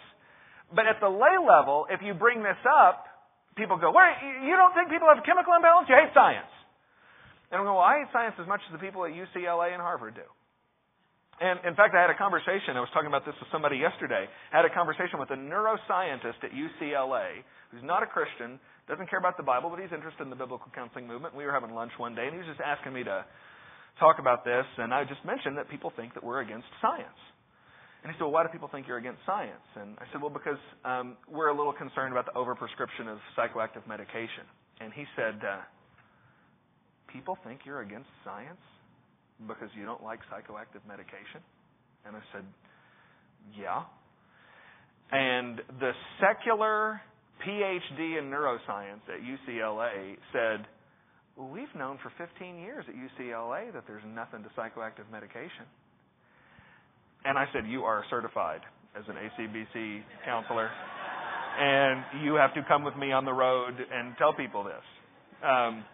But 0.69 0.85
at 0.85 1.01
the 1.01 1.09
lay 1.09 1.41
level, 1.41 1.89
if 1.89 2.05
you 2.05 2.13
bring 2.13 2.45
this 2.45 2.61
up, 2.69 3.09
people 3.57 3.81
go, 3.81 3.89
Wait, 3.89 4.45
you 4.45 4.53
don't 4.53 4.77
think 4.77 4.93
people 4.93 5.09
have 5.09 5.25
chemical 5.25 5.57
imbalance? 5.57 5.89
You 5.89 5.97
hate 5.97 6.13
science. 6.13 6.53
And 7.49 7.61
I 7.61 7.65
go, 7.65 7.73
Well, 7.73 7.81
I 7.81 8.05
hate 8.05 8.13
science 8.13 8.37
as 8.37 8.45
much 8.45 8.61
as 8.69 8.77
the 8.77 8.81
people 8.81 9.01
at 9.09 9.11
UCLA 9.17 9.73
and 9.73 9.81
Harvard 9.81 10.13
do. 10.13 10.29
And 11.39 11.55
in 11.63 11.75
fact, 11.75 11.95
I 11.95 12.03
had 12.03 12.11
a 12.11 12.19
conversation, 12.19 12.75
I 12.75 12.83
was 12.83 12.91
talking 12.91 13.07
about 13.07 13.23
this 13.23 13.35
with 13.39 13.47
somebody 13.47 13.79
yesterday. 13.79 14.27
I 14.27 14.55
had 14.59 14.67
a 14.67 14.73
conversation 14.75 15.23
with 15.23 15.31
a 15.31 15.39
neuroscientist 15.39 16.43
at 16.43 16.51
UCLA 16.51 17.47
who's 17.71 17.83
not 17.83 18.03
a 18.03 18.09
Christian, 18.11 18.59
doesn't 18.91 19.09
care 19.09 19.19
about 19.19 19.37
the 19.39 19.47
Bible, 19.47 19.71
but 19.71 19.79
he's 19.79 19.93
interested 19.95 20.23
in 20.23 20.29
the 20.29 20.35
biblical 20.35 20.67
counseling 20.75 21.07
movement. 21.07 21.31
We 21.31 21.45
were 21.45 21.55
having 21.55 21.71
lunch 21.71 21.95
one 21.95 22.11
day, 22.13 22.27
and 22.27 22.33
he 22.35 22.39
was 22.43 22.47
just 22.47 22.59
asking 22.59 22.91
me 22.91 23.07
to 23.07 23.23
talk 24.03 24.19
about 24.19 24.43
this, 24.43 24.65
and 24.77 24.93
I 24.93 25.07
just 25.07 25.23
mentioned 25.23 25.55
that 25.55 25.69
people 25.69 25.93
think 25.95 26.13
that 26.15 26.23
we're 26.23 26.41
against 26.43 26.67
science. 26.81 27.19
And 28.03 28.11
he 28.11 28.15
said, 28.15 28.23
Well, 28.23 28.31
why 28.31 28.43
do 28.43 28.49
people 28.49 28.69
think 28.71 28.87
you're 28.87 28.97
against 28.97 29.19
science? 29.25 29.63
And 29.75 29.95
I 29.99 30.07
said, 30.11 30.21
Well, 30.21 30.31
because 30.31 30.59
um, 30.83 31.17
we're 31.27 31.49
a 31.49 31.55
little 31.55 31.73
concerned 31.73 32.11
about 32.11 32.25
the 32.27 32.35
overprescription 32.35 33.11
of 33.11 33.19
psychoactive 33.35 33.85
medication. 33.87 34.47
And 34.79 34.93
he 34.93 35.03
said, 35.15 35.39
uh, 35.43 35.63
People 37.11 37.37
think 37.43 37.61
you're 37.65 37.81
against 37.81 38.07
science? 38.23 38.63
Because 39.47 39.69
you 39.77 39.85
don't 39.85 40.03
like 40.03 40.19
psychoactive 40.31 40.85
medication? 40.87 41.41
And 42.05 42.15
I 42.15 42.21
said, 42.33 42.43
Yeah. 43.57 43.83
And 45.11 45.61
the 45.79 45.91
secular 46.19 47.01
PhD 47.45 48.19
in 48.19 48.29
neuroscience 48.29 49.01
at 49.07 49.21
UCLA 49.21 50.17
said, 50.33 50.65
We've 51.37 51.73
known 51.75 51.97
for 52.03 52.11
15 52.17 52.59
years 52.59 52.85
at 52.87 52.95
UCLA 52.95 53.71
that 53.73 53.83
there's 53.87 54.03
nothing 54.13 54.43
to 54.43 54.49
psychoactive 54.59 55.09
medication. 55.11 55.65
And 57.25 57.37
I 57.37 57.45
said, 57.53 57.63
You 57.67 57.83
are 57.83 58.03
certified 58.09 58.61
as 58.97 59.03
an 59.07 59.15
ACBC 59.15 60.01
counselor, 60.25 60.69
and 61.59 62.23
you 62.23 62.35
have 62.35 62.53
to 62.55 62.61
come 62.67 62.83
with 62.83 62.95
me 62.95 63.11
on 63.11 63.23
the 63.23 63.33
road 63.33 63.75
and 63.77 64.15
tell 64.17 64.33
people 64.33 64.63
this. 64.63 64.83
Um, 65.43 65.85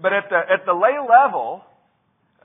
but 0.00 0.12
at 0.12 0.24
the, 0.30 0.36
at 0.36 0.64
the 0.66 0.72
lay 0.72 0.96
level, 0.98 1.62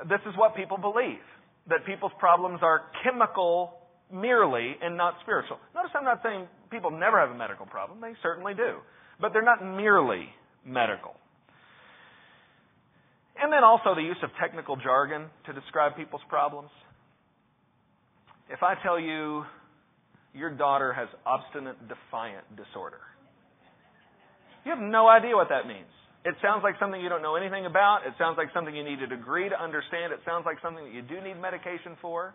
this 0.10 0.22
is 0.28 0.34
what 0.38 0.56
people 0.56 0.78
believe 0.78 1.22
that 1.70 1.86
people's 1.86 2.12
problems 2.20 2.60
are 2.62 2.84
chemical 3.04 3.74
merely 4.12 4.76
and 4.82 4.98
not 4.98 5.16
spiritual. 5.22 5.58
Notice 5.74 5.92
I'm 5.96 6.04
not 6.04 6.22
saying 6.24 6.48
people 6.70 6.92
never 6.92 7.20
have 7.20 7.30
a 7.30 7.38
medical 7.38 7.66
problem, 7.66 8.02
they 8.02 8.14
certainly 8.22 8.54
do. 8.54 8.78
But 9.22 9.32
they're 9.34 9.44
not 9.44 9.64
merely 9.64 10.28
medical. 10.66 11.16
And 13.42 13.52
then 13.52 13.64
also 13.64 13.96
the 13.96 14.02
use 14.02 14.18
of 14.24 14.30
technical 14.40 14.76
jargon 14.76 15.26
to 15.46 15.54
describe 15.54 15.96
people's 15.96 16.22
problems. 16.30 16.70
If 18.50 18.62
I 18.62 18.76
tell 18.84 19.00
you 19.00 19.44
your 20.34 20.50
daughter 20.52 20.94
has 20.94 21.08
obstinate 21.26 21.78
defiant 21.88 22.46
disorder, 22.56 23.00
you 24.66 24.72
have 24.72 24.80
no 24.80 25.08
idea 25.08 25.36
what 25.36 25.50
that 25.50 25.68
means. 25.68 25.90
It 26.26 26.36
sounds 26.42 26.64
like 26.64 26.76
something 26.80 27.02
you 27.02 27.10
don't 27.10 27.22
know 27.22 27.36
anything 27.36 27.66
about. 27.66 28.08
It 28.08 28.14
sounds 28.18 28.38
like 28.38 28.48
something 28.54 28.74
you 28.74 28.84
need 28.84 29.02
a 29.02 29.08
degree 29.08 29.50
to 29.50 29.60
understand. 29.60 30.14
It 30.14 30.20
sounds 30.24 30.46
like 30.46 30.58
something 30.64 30.84
that 30.86 30.94
you 30.94 31.02
do 31.02 31.20
need 31.20 31.36
medication 31.36 32.00
for. 32.02 32.34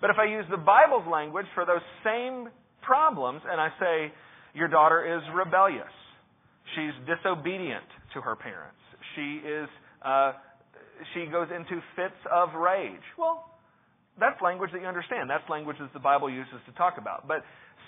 But 0.00 0.10
if 0.10 0.16
I 0.18 0.26
use 0.28 0.44
the 0.50 0.60
Bible's 0.60 1.08
language 1.10 1.46
for 1.54 1.64
those 1.64 1.80
same 2.04 2.50
problems 2.82 3.40
and 3.48 3.60
I 3.60 3.68
say, 3.80 4.12
your 4.52 4.68
daughter 4.68 5.00
is 5.00 5.22
rebellious. 5.34 5.88
She's 6.76 6.92
disobedient 7.08 7.88
to 8.12 8.20
her 8.20 8.36
parents. 8.36 8.76
She 9.16 9.40
is, 9.40 9.68
uh, 10.04 10.32
she 11.14 11.24
goes 11.26 11.48
into 11.48 11.80
fits 11.96 12.20
of 12.30 12.52
rage. 12.54 13.00
Well, 13.16 13.48
that's 14.20 14.40
language 14.42 14.70
that 14.72 14.82
you 14.82 14.86
understand. 14.86 15.30
That's 15.30 15.48
language 15.48 15.76
that 15.80 15.92
the 15.94 16.04
Bible 16.04 16.28
uses 16.28 16.60
to 16.66 16.72
talk 16.72 16.98
about. 16.98 17.26
But 17.26 17.44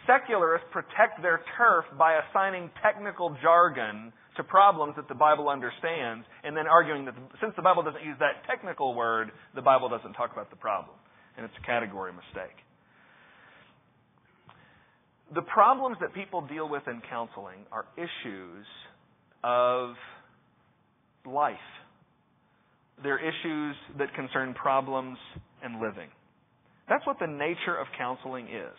secularists 0.06 0.66
protect 0.72 1.20
their 1.20 1.42
turf 1.58 1.84
by 1.98 2.18
assigning 2.24 2.70
technical 2.82 3.36
jargon 3.42 4.12
to 4.36 4.44
problems 4.44 4.94
that 4.96 5.08
the 5.08 5.14
Bible 5.14 5.48
understands 5.48 6.26
and 6.42 6.56
then 6.56 6.66
arguing 6.66 7.04
that 7.04 7.14
since 7.40 7.52
the 7.56 7.62
Bible 7.62 7.82
doesn't 7.82 8.04
use 8.04 8.16
that 8.20 8.44
technical 8.48 8.94
word, 8.94 9.30
the 9.54 9.62
Bible 9.62 9.88
doesn't 9.88 10.12
talk 10.14 10.32
about 10.32 10.50
the 10.50 10.56
problem. 10.56 10.96
And 11.36 11.44
it's 11.44 11.54
a 11.62 11.66
category 11.66 12.12
mistake. 12.12 12.56
The 15.34 15.42
problems 15.42 15.96
that 16.00 16.14
people 16.14 16.42
deal 16.42 16.68
with 16.68 16.82
in 16.86 17.00
counseling 17.08 17.66
are 17.72 17.86
issues 17.96 18.66
of 19.42 19.94
life. 21.26 21.56
They're 23.02 23.18
issues 23.18 23.74
that 23.98 24.14
concern 24.14 24.54
problems 24.54 25.18
and 25.62 25.80
living. 25.80 26.08
That's 26.88 27.04
what 27.06 27.18
the 27.18 27.26
nature 27.26 27.76
of 27.76 27.86
counseling 27.98 28.46
is. 28.46 28.76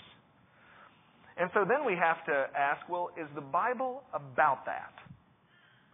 And 1.38 1.50
so 1.54 1.66
then 1.68 1.86
we 1.86 1.94
have 2.00 2.24
to 2.28 2.46
ask, 2.58 2.88
well, 2.88 3.10
is 3.20 3.28
the 3.36 3.42
Bible 3.42 4.04
about 4.14 4.66
that? 4.66 4.94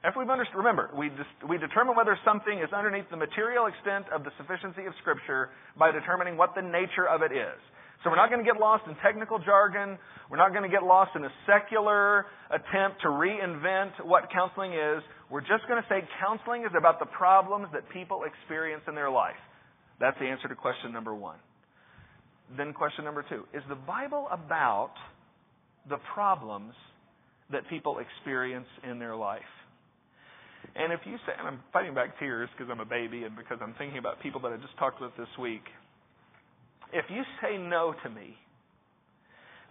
If 0.03 0.17
understood, 0.17 0.57
remember, 0.57 0.89
we, 0.97 1.11
we 1.47 1.59
determine 1.59 1.95
whether 1.95 2.17
something 2.25 2.57
is 2.57 2.73
underneath 2.73 3.05
the 3.11 3.21
material 3.21 3.67
extent 3.67 4.05
of 4.09 4.23
the 4.23 4.31
sufficiency 4.37 4.89
of 4.89 4.93
Scripture 5.01 5.49
by 5.77 5.91
determining 5.91 6.37
what 6.37 6.55
the 6.55 6.61
nature 6.61 7.05
of 7.05 7.21
it 7.21 7.31
is. 7.31 7.59
So 8.03 8.09
we're 8.09 8.17
not 8.17 8.33
going 8.33 8.43
to 8.43 8.49
get 8.49 8.59
lost 8.59 8.89
in 8.89 8.95
technical 9.05 9.37
jargon. 9.37 9.99
We're 10.29 10.41
not 10.41 10.57
going 10.57 10.65
to 10.65 10.73
get 10.73 10.81
lost 10.81 11.11
in 11.15 11.23
a 11.23 11.29
secular 11.45 12.25
attempt 12.49 13.05
to 13.05 13.09
reinvent 13.13 14.03
what 14.03 14.25
counseling 14.33 14.73
is. 14.73 15.03
We're 15.29 15.45
just 15.45 15.69
going 15.69 15.77
to 15.77 15.87
say 15.87 16.01
counseling 16.17 16.63
is 16.65 16.73
about 16.75 16.97
the 16.97 17.05
problems 17.05 17.67
that 17.73 17.87
people 17.93 18.23
experience 18.25 18.81
in 18.87 18.95
their 18.95 19.11
life. 19.11 19.37
That's 19.99 20.17
the 20.17 20.25
answer 20.25 20.47
to 20.47 20.55
question 20.55 20.91
number 20.91 21.13
one. 21.13 21.37
Then 22.57 22.73
question 22.73 23.05
number 23.05 23.23
two 23.29 23.45
Is 23.53 23.61
the 23.69 23.75
Bible 23.75 24.27
about 24.31 24.93
the 25.87 25.97
problems 26.15 26.73
that 27.51 27.69
people 27.69 27.99
experience 27.99 28.67
in 28.89 28.97
their 28.97 29.15
life? 29.15 29.41
And 30.75 30.93
if 30.93 31.01
you 31.05 31.17
say, 31.25 31.33
and 31.37 31.47
I'm 31.47 31.59
fighting 31.73 31.93
back 31.93 32.17
tears 32.19 32.49
because 32.57 32.71
I'm 32.71 32.79
a 32.79 32.85
baby 32.85 33.23
and 33.23 33.35
because 33.35 33.57
I'm 33.61 33.75
thinking 33.77 33.97
about 33.97 34.21
people 34.21 34.39
that 34.41 34.53
I 34.53 34.57
just 34.57 34.77
talked 34.77 35.01
with 35.01 35.11
this 35.17 35.27
week. 35.39 35.63
If 36.93 37.05
you 37.09 37.23
say 37.41 37.57
no 37.57 37.93
to 38.03 38.09
me, 38.09 38.35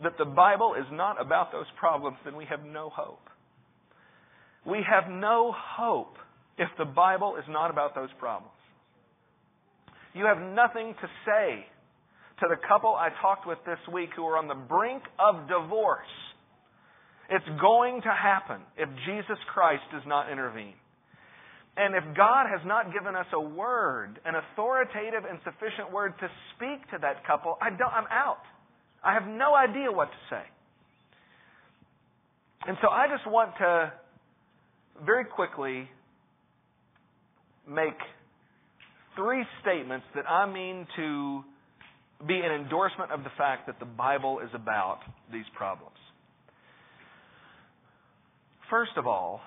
that 0.02 0.16
the 0.18 0.24
Bible 0.24 0.74
is 0.78 0.86
not 0.92 1.20
about 1.20 1.52
those 1.52 1.66
problems, 1.78 2.16
then 2.24 2.36
we 2.36 2.46
have 2.46 2.64
no 2.64 2.90
hope. 2.90 3.20
We 4.66 4.78
have 4.88 5.10
no 5.10 5.54
hope 5.56 6.16
if 6.58 6.68
the 6.78 6.84
Bible 6.84 7.36
is 7.36 7.44
not 7.48 7.70
about 7.70 7.94
those 7.94 8.10
problems. 8.18 8.52
You 10.14 10.24
have 10.24 10.38
nothing 10.38 10.94
to 11.00 11.08
say 11.24 11.64
to 12.40 12.46
the 12.48 12.56
couple 12.68 12.90
I 12.90 13.10
talked 13.22 13.46
with 13.46 13.58
this 13.64 13.78
week 13.92 14.10
who 14.16 14.24
are 14.24 14.36
on 14.36 14.48
the 14.48 14.54
brink 14.54 15.02
of 15.18 15.48
divorce. 15.48 16.12
It's 17.28 17.60
going 17.60 18.02
to 18.02 18.10
happen 18.10 18.60
if 18.76 18.88
Jesus 19.06 19.38
Christ 19.52 19.82
does 19.92 20.02
not 20.06 20.32
intervene. 20.32 20.74
And 21.76 21.94
if 21.94 22.04
God 22.16 22.46
has 22.50 22.60
not 22.66 22.92
given 22.92 23.14
us 23.14 23.26
a 23.32 23.40
word, 23.40 24.18
an 24.24 24.34
authoritative 24.34 25.24
and 25.28 25.38
sufficient 25.44 25.92
word 25.92 26.14
to 26.20 26.28
speak 26.56 26.82
to 26.90 26.98
that 27.00 27.26
couple, 27.26 27.56
I 27.62 27.70
don't, 27.70 27.92
I'm 27.92 28.08
out. 28.10 28.42
I 29.02 29.14
have 29.14 29.26
no 29.26 29.54
idea 29.54 29.90
what 29.90 30.08
to 30.10 30.18
say. 30.28 30.42
And 32.66 32.76
so 32.82 32.88
I 32.88 33.06
just 33.08 33.26
want 33.30 33.52
to 33.58 33.92
very 35.04 35.24
quickly 35.24 35.88
make 37.66 37.96
three 39.16 39.44
statements 39.62 40.04
that 40.14 40.28
I 40.28 40.50
mean 40.50 40.86
to 40.96 41.42
be 42.26 42.34
an 42.34 42.52
endorsement 42.52 43.12
of 43.12 43.24
the 43.24 43.30
fact 43.38 43.66
that 43.66 43.78
the 43.78 43.86
Bible 43.86 44.40
is 44.40 44.50
about 44.54 44.98
these 45.32 45.46
problems. 45.56 45.96
First 48.68 48.92
of 48.96 49.06
all, 49.06 49.40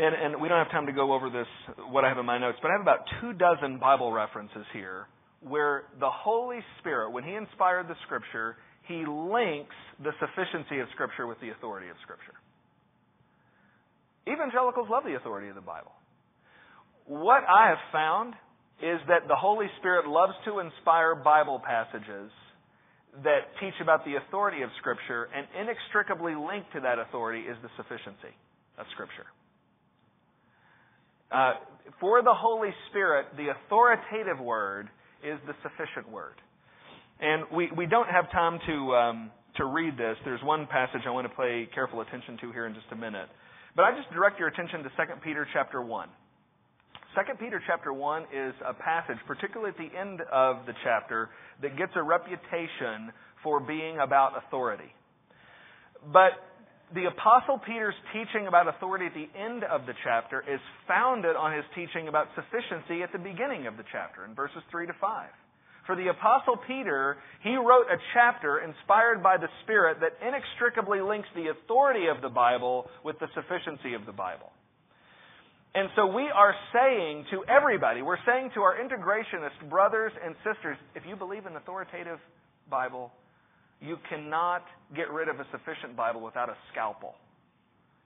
and, 0.00 0.14
and 0.14 0.40
we 0.40 0.48
don't 0.48 0.58
have 0.58 0.70
time 0.70 0.86
to 0.86 0.92
go 0.92 1.12
over 1.12 1.28
this, 1.28 1.46
what 1.90 2.04
I 2.04 2.08
have 2.08 2.18
in 2.18 2.24
my 2.24 2.38
notes, 2.38 2.58
but 2.62 2.68
I 2.68 2.72
have 2.72 2.80
about 2.80 3.04
two 3.20 3.34
dozen 3.34 3.78
Bible 3.78 4.12
references 4.12 4.64
here 4.72 5.06
where 5.40 5.84
the 6.00 6.08
Holy 6.08 6.60
Spirit, 6.80 7.12
when 7.12 7.24
He 7.24 7.34
inspired 7.34 7.88
the 7.88 7.96
Scripture, 8.06 8.56
He 8.88 9.04
links 9.06 9.76
the 10.02 10.12
sufficiency 10.20 10.80
of 10.80 10.88
Scripture 10.94 11.26
with 11.26 11.38
the 11.40 11.50
authority 11.50 11.88
of 11.88 11.96
Scripture. 12.02 12.32
Evangelicals 14.28 14.88
love 14.90 15.04
the 15.04 15.16
authority 15.16 15.48
of 15.48 15.54
the 15.54 15.64
Bible. 15.64 15.92
What 17.04 17.44
I 17.44 17.68
have 17.68 17.82
found 17.92 18.34
is 18.80 19.00
that 19.08 19.28
the 19.28 19.36
Holy 19.36 19.66
Spirit 19.80 20.08
loves 20.08 20.32
to 20.46 20.60
inspire 20.60 21.14
Bible 21.14 21.60
passages 21.60 22.30
that 23.24 23.52
teach 23.60 23.74
about 23.82 24.04
the 24.04 24.16
authority 24.16 24.62
of 24.62 24.70
Scripture, 24.78 25.28
and 25.34 25.44
inextricably 25.60 26.32
linked 26.32 26.72
to 26.72 26.80
that 26.80 26.98
authority 26.98 27.40
is 27.40 27.56
the 27.60 27.68
sufficiency 27.76 28.32
of 28.78 28.86
Scripture. 28.94 29.26
Uh, 31.30 31.54
for 32.00 32.22
the 32.22 32.34
Holy 32.34 32.70
Spirit, 32.88 33.26
the 33.36 33.48
authoritative 33.48 34.40
word 34.40 34.88
is 35.22 35.38
the 35.46 35.54
sufficient 35.62 36.10
word. 36.10 36.34
And 37.20 37.44
we, 37.54 37.70
we 37.76 37.86
don't 37.86 38.08
have 38.08 38.30
time 38.32 38.58
to, 38.66 38.94
um, 38.94 39.30
to 39.56 39.66
read 39.66 39.96
this. 39.96 40.16
There's 40.24 40.42
one 40.42 40.66
passage 40.66 41.02
I 41.06 41.10
want 41.10 41.28
to 41.30 41.36
pay 41.36 41.68
careful 41.74 42.00
attention 42.00 42.38
to 42.40 42.52
here 42.52 42.66
in 42.66 42.74
just 42.74 42.86
a 42.92 42.96
minute. 42.96 43.28
But 43.76 43.84
I 43.84 43.96
just 43.96 44.10
direct 44.12 44.38
your 44.38 44.48
attention 44.48 44.82
to 44.82 44.88
2 44.88 45.20
Peter 45.22 45.46
chapter 45.52 45.82
1. 45.82 46.08
2 47.14 47.34
Peter 47.38 47.60
chapter 47.66 47.92
1 47.92 48.22
is 48.34 48.54
a 48.66 48.72
passage, 48.72 49.18
particularly 49.26 49.70
at 49.70 49.78
the 49.78 49.98
end 49.98 50.20
of 50.32 50.66
the 50.66 50.72
chapter, 50.82 51.28
that 51.60 51.76
gets 51.76 51.92
a 51.96 52.02
reputation 52.02 53.12
for 53.42 53.60
being 53.60 53.98
about 53.98 54.32
authority. 54.46 54.94
But 56.12 56.32
the 56.94 57.06
Apostle 57.06 57.58
Peter's 57.58 57.94
teaching 58.12 58.48
about 58.48 58.66
authority 58.66 59.06
at 59.06 59.14
the 59.14 59.30
end 59.38 59.62
of 59.64 59.86
the 59.86 59.94
chapter 60.02 60.42
is 60.42 60.60
founded 60.88 61.36
on 61.36 61.54
his 61.54 61.64
teaching 61.74 62.08
about 62.08 62.26
sufficiency 62.34 63.02
at 63.02 63.12
the 63.12 63.18
beginning 63.18 63.66
of 63.66 63.76
the 63.76 63.84
chapter, 63.92 64.24
in 64.24 64.34
verses 64.34 64.62
3 64.70 64.86
to 64.86 64.94
5. 65.00 65.28
For 65.86 65.96
the 65.96 66.08
Apostle 66.08 66.58
Peter, 66.66 67.16
he 67.42 67.54
wrote 67.54 67.86
a 67.90 67.98
chapter 68.14 68.58
inspired 68.58 69.22
by 69.22 69.36
the 69.38 69.48
Spirit 69.62 69.98
that 70.00 70.18
inextricably 70.26 71.00
links 71.00 71.28
the 71.34 71.48
authority 71.50 72.06
of 72.06 72.22
the 72.22 72.28
Bible 72.28 72.86
with 73.04 73.18
the 73.18 73.28
sufficiency 73.34 73.94
of 73.94 74.04
the 74.06 74.12
Bible. 74.12 74.50
And 75.74 75.88
so 75.94 76.06
we 76.06 76.26
are 76.26 76.54
saying 76.74 77.26
to 77.30 77.44
everybody, 77.46 78.02
we're 78.02 78.22
saying 78.26 78.50
to 78.54 78.60
our 78.60 78.74
integrationist 78.74 79.70
brothers 79.70 80.12
and 80.24 80.34
sisters, 80.42 80.76
if 80.94 81.04
you 81.06 81.14
believe 81.14 81.46
in 81.46 81.54
authoritative 81.54 82.18
Bible, 82.68 83.12
you 83.80 83.96
cannot 84.08 84.62
get 84.94 85.10
rid 85.10 85.28
of 85.28 85.40
a 85.40 85.46
sufficient 85.50 85.96
Bible 85.96 86.20
without 86.20 86.48
a 86.48 86.56
scalpel. 86.72 87.14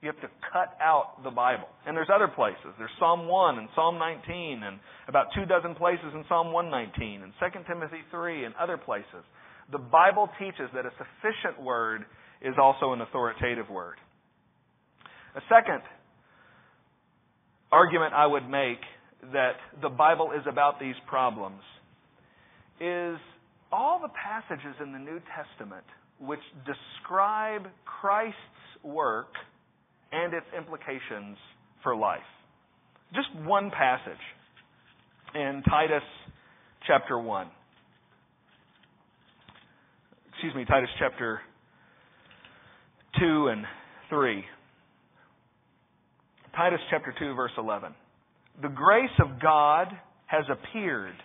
You 0.01 0.11
have 0.11 0.21
to 0.21 0.29
cut 0.53 0.77
out 0.81 1.23
the 1.23 1.31
Bible. 1.31 1.67
And 1.85 1.97
there's 1.97 2.11
other 2.13 2.27
places. 2.27 2.71
There's 2.77 2.93
Psalm 2.99 3.27
1 3.27 3.57
and 3.57 3.67
Psalm 3.75 3.97
19 3.97 4.63
and 4.63 4.79
about 5.07 5.27
two 5.35 5.45
dozen 5.45 5.75
places 5.75 6.13
in 6.13 6.23
Psalm 6.29 6.51
119 6.51 7.23
and 7.23 7.33
2 7.39 7.59
Timothy 7.67 8.03
3 8.11 8.45
and 8.45 8.55
other 8.55 8.77
places. 8.77 9.25
The 9.71 9.79
Bible 9.79 10.29
teaches 10.37 10.69
that 10.73 10.85
a 10.85 10.91
sufficient 10.97 11.61
word 11.61 12.05
is 12.41 12.53
also 12.61 12.93
an 12.93 13.01
authoritative 13.01 13.69
word. 13.69 13.95
A 15.35 15.41
second 15.49 15.81
argument 17.71 18.13
I 18.13 18.27
would 18.27 18.47
make 18.47 18.79
that 19.33 19.55
the 19.81 19.89
Bible 19.89 20.31
is 20.31 20.45
about 20.47 20.79
these 20.79 20.95
problems 21.07 21.61
is 22.79 23.17
all 23.71 23.99
the 24.01 24.09
passages 24.09 24.75
in 24.81 24.91
the 24.91 24.99
New 24.99 25.19
Testament 25.35 25.83
which 26.19 26.39
describe 26.65 27.67
Christ's 27.85 28.37
work 28.83 29.33
and 30.11 30.33
its 30.33 30.45
implications 30.57 31.37
for 31.83 31.95
life. 31.95 32.19
Just 33.13 33.27
one 33.45 33.69
passage 33.71 34.13
in 35.33 35.61
Titus 35.69 36.03
chapter 36.87 37.19
1. 37.19 37.47
Excuse 40.29 40.55
me, 40.55 40.65
Titus 40.65 40.89
chapter 40.99 41.41
2 43.19 43.47
and 43.47 43.65
3. 44.09 44.43
Titus 46.55 46.79
chapter 46.89 47.13
2, 47.17 47.33
verse 47.33 47.51
11. 47.57 47.93
The 48.61 48.69
grace 48.69 49.09
of 49.19 49.41
God 49.41 49.87
has 50.27 50.45
appeared 50.49 51.15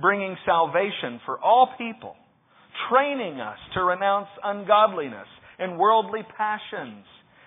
bringing 0.00 0.36
salvation 0.46 1.20
for 1.26 1.38
all 1.40 1.68
people, 1.78 2.16
training 2.90 3.40
us 3.40 3.58
to 3.74 3.84
renounce 3.84 4.28
ungodliness 4.42 5.28
and 5.58 5.78
worldly 5.78 6.22
passions, 6.36 7.04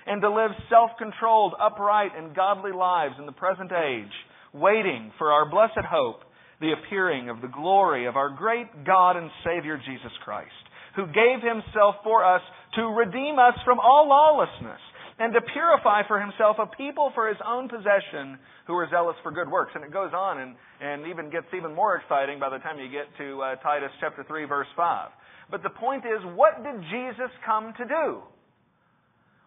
and 0.07 0.21
to 0.21 0.29
live 0.29 0.51
self 0.69 0.91
controlled, 0.97 1.53
upright, 1.59 2.11
and 2.15 2.35
godly 2.35 2.71
lives 2.71 3.15
in 3.17 3.25
the 3.25 3.31
present 3.31 3.71
age, 3.71 4.11
waiting 4.53 5.11
for 5.17 5.31
our 5.31 5.49
blessed 5.49 5.85
hope, 5.89 6.21
the 6.61 6.73
appearing 6.73 7.29
of 7.29 7.41
the 7.41 7.47
glory 7.47 8.05
of 8.05 8.15
our 8.15 8.29
great 8.29 8.85
God 8.85 9.17
and 9.17 9.29
Savior 9.43 9.77
Jesus 9.77 10.11
Christ 10.23 10.51
who 10.95 11.05
gave 11.07 11.43
himself 11.43 11.95
for 12.03 12.23
us 12.23 12.41
to 12.75 12.83
redeem 12.83 13.37
us 13.37 13.55
from 13.63 13.79
all 13.79 14.07
lawlessness 14.07 14.79
and 15.19 15.33
to 15.33 15.41
purify 15.53 16.03
for 16.07 16.19
himself 16.19 16.57
a 16.59 16.67
people 16.75 17.11
for 17.15 17.27
his 17.27 17.37
own 17.45 17.69
possession 17.69 18.37
who 18.67 18.73
are 18.73 18.87
zealous 18.89 19.15
for 19.23 19.31
good 19.31 19.49
works. 19.49 19.71
And 19.75 19.83
it 19.83 19.91
goes 19.91 20.11
on 20.11 20.39
and, 20.39 20.55
and 20.81 21.07
even 21.07 21.29
gets 21.29 21.47
even 21.55 21.73
more 21.73 21.95
exciting 21.95 22.39
by 22.39 22.49
the 22.49 22.59
time 22.59 22.79
you 22.79 22.91
get 22.91 23.07
to 23.17 23.41
uh, 23.41 23.55
Titus 23.63 23.91
chapter 24.01 24.25
3 24.27 24.45
verse 24.45 24.67
5. 24.75 25.09
But 25.51 25.63
the 25.63 25.69
point 25.69 26.03
is, 26.03 26.19
what 26.35 26.63
did 26.63 26.81
Jesus 26.91 27.31
come 27.45 27.73
to 27.77 27.85
do? 27.85 28.19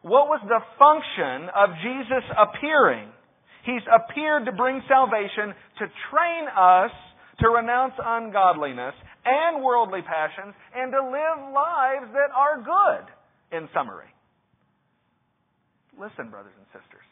What 0.02 0.30
was 0.30 0.40
the 0.46 0.62
function 0.78 1.50
of 1.52 1.74
Jesus 1.82 2.24
appearing? 2.38 3.10
He's 3.66 3.84
appeared 3.90 4.46
to 4.46 4.52
bring 4.52 4.80
salvation, 4.88 5.52
to 5.82 5.84
train 6.08 6.44
us 6.56 6.94
to 7.40 7.48
renounce 7.48 7.94
ungodliness 7.98 8.94
and 9.24 9.62
worldly 9.62 10.00
passions, 10.02 10.54
and 10.74 10.92
to 10.92 11.02
live 11.02 11.52
lives 11.52 12.08
that 12.14 12.30
are 12.34 12.62
good, 12.62 13.04
in 13.56 13.68
summary. 13.74 14.08
Listen, 15.98 16.30
brothers 16.30 16.54
and 16.56 16.66
sisters. 16.70 17.04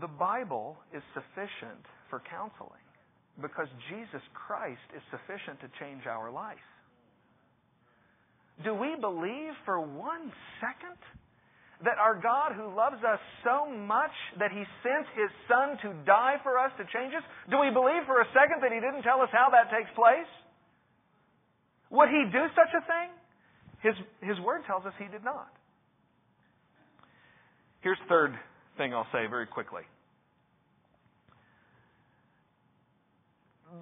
The 0.00 0.08
Bible 0.08 0.78
is 0.94 1.02
sufficient 1.12 1.84
for 2.08 2.22
counseling 2.30 2.86
because 3.40 3.68
Jesus 3.90 4.22
Christ 4.32 4.86
is 4.96 5.02
sufficient 5.10 5.60
to 5.60 5.68
change 5.82 6.06
our 6.06 6.30
life. 6.30 6.62
Do 8.64 8.72
we 8.72 8.94
believe 9.00 9.52
for 9.64 9.80
one 9.80 10.30
second 10.62 11.00
that 11.84 11.98
our 11.98 12.14
God 12.14 12.54
who 12.54 12.70
loves 12.70 13.02
us 13.02 13.18
so 13.42 13.66
much 13.66 14.14
that 14.38 14.52
He 14.52 14.62
sent 14.86 15.06
His 15.18 15.32
Son 15.50 15.76
to 15.82 15.88
die 16.06 16.38
for 16.44 16.58
us 16.60 16.70
to 16.78 16.84
change 16.94 17.12
us? 17.16 17.24
Do 17.50 17.58
we 17.58 17.74
believe 17.74 18.06
for 18.06 18.20
a 18.22 18.28
second 18.30 18.62
that 18.62 18.70
He 18.70 18.78
didn't 18.78 19.02
tell 19.02 19.20
us 19.20 19.32
how 19.32 19.50
that 19.50 19.72
takes 19.74 19.90
place? 19.98 20.30
Would 21.90 22.08
He 22.08 22.22
do 22.30 22.44
such 22.54 22.72
a 22.76 22.82
thing? 22.86 23.08
His, 23.82 23.96
his 24.22 24.38
Word 24.44 24.62
tells 24.64 24.86
us 24.86 24.94
He 25.00 25.10
did 25.10 25.24
not. 25.24 25.50
Here's 27.82 27.98
the 27.98 28.08
third 28.08 28.34
thing 28.78 28.94
I'll 28.94 29.06
say 29.12 29.26
very 29.28 29.46
quickly. 29.46 29.82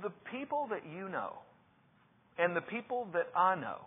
The 0.03 0.11
people 0.30 0.68
that 0.70 0.82
you 0.90 1.09
know 1.09 1.38
and 2.38 2.57
the 2.57 2.62
people 2.62 3.09
that 3.12 3.28
I 3.36 3.55
know 3.55 3.84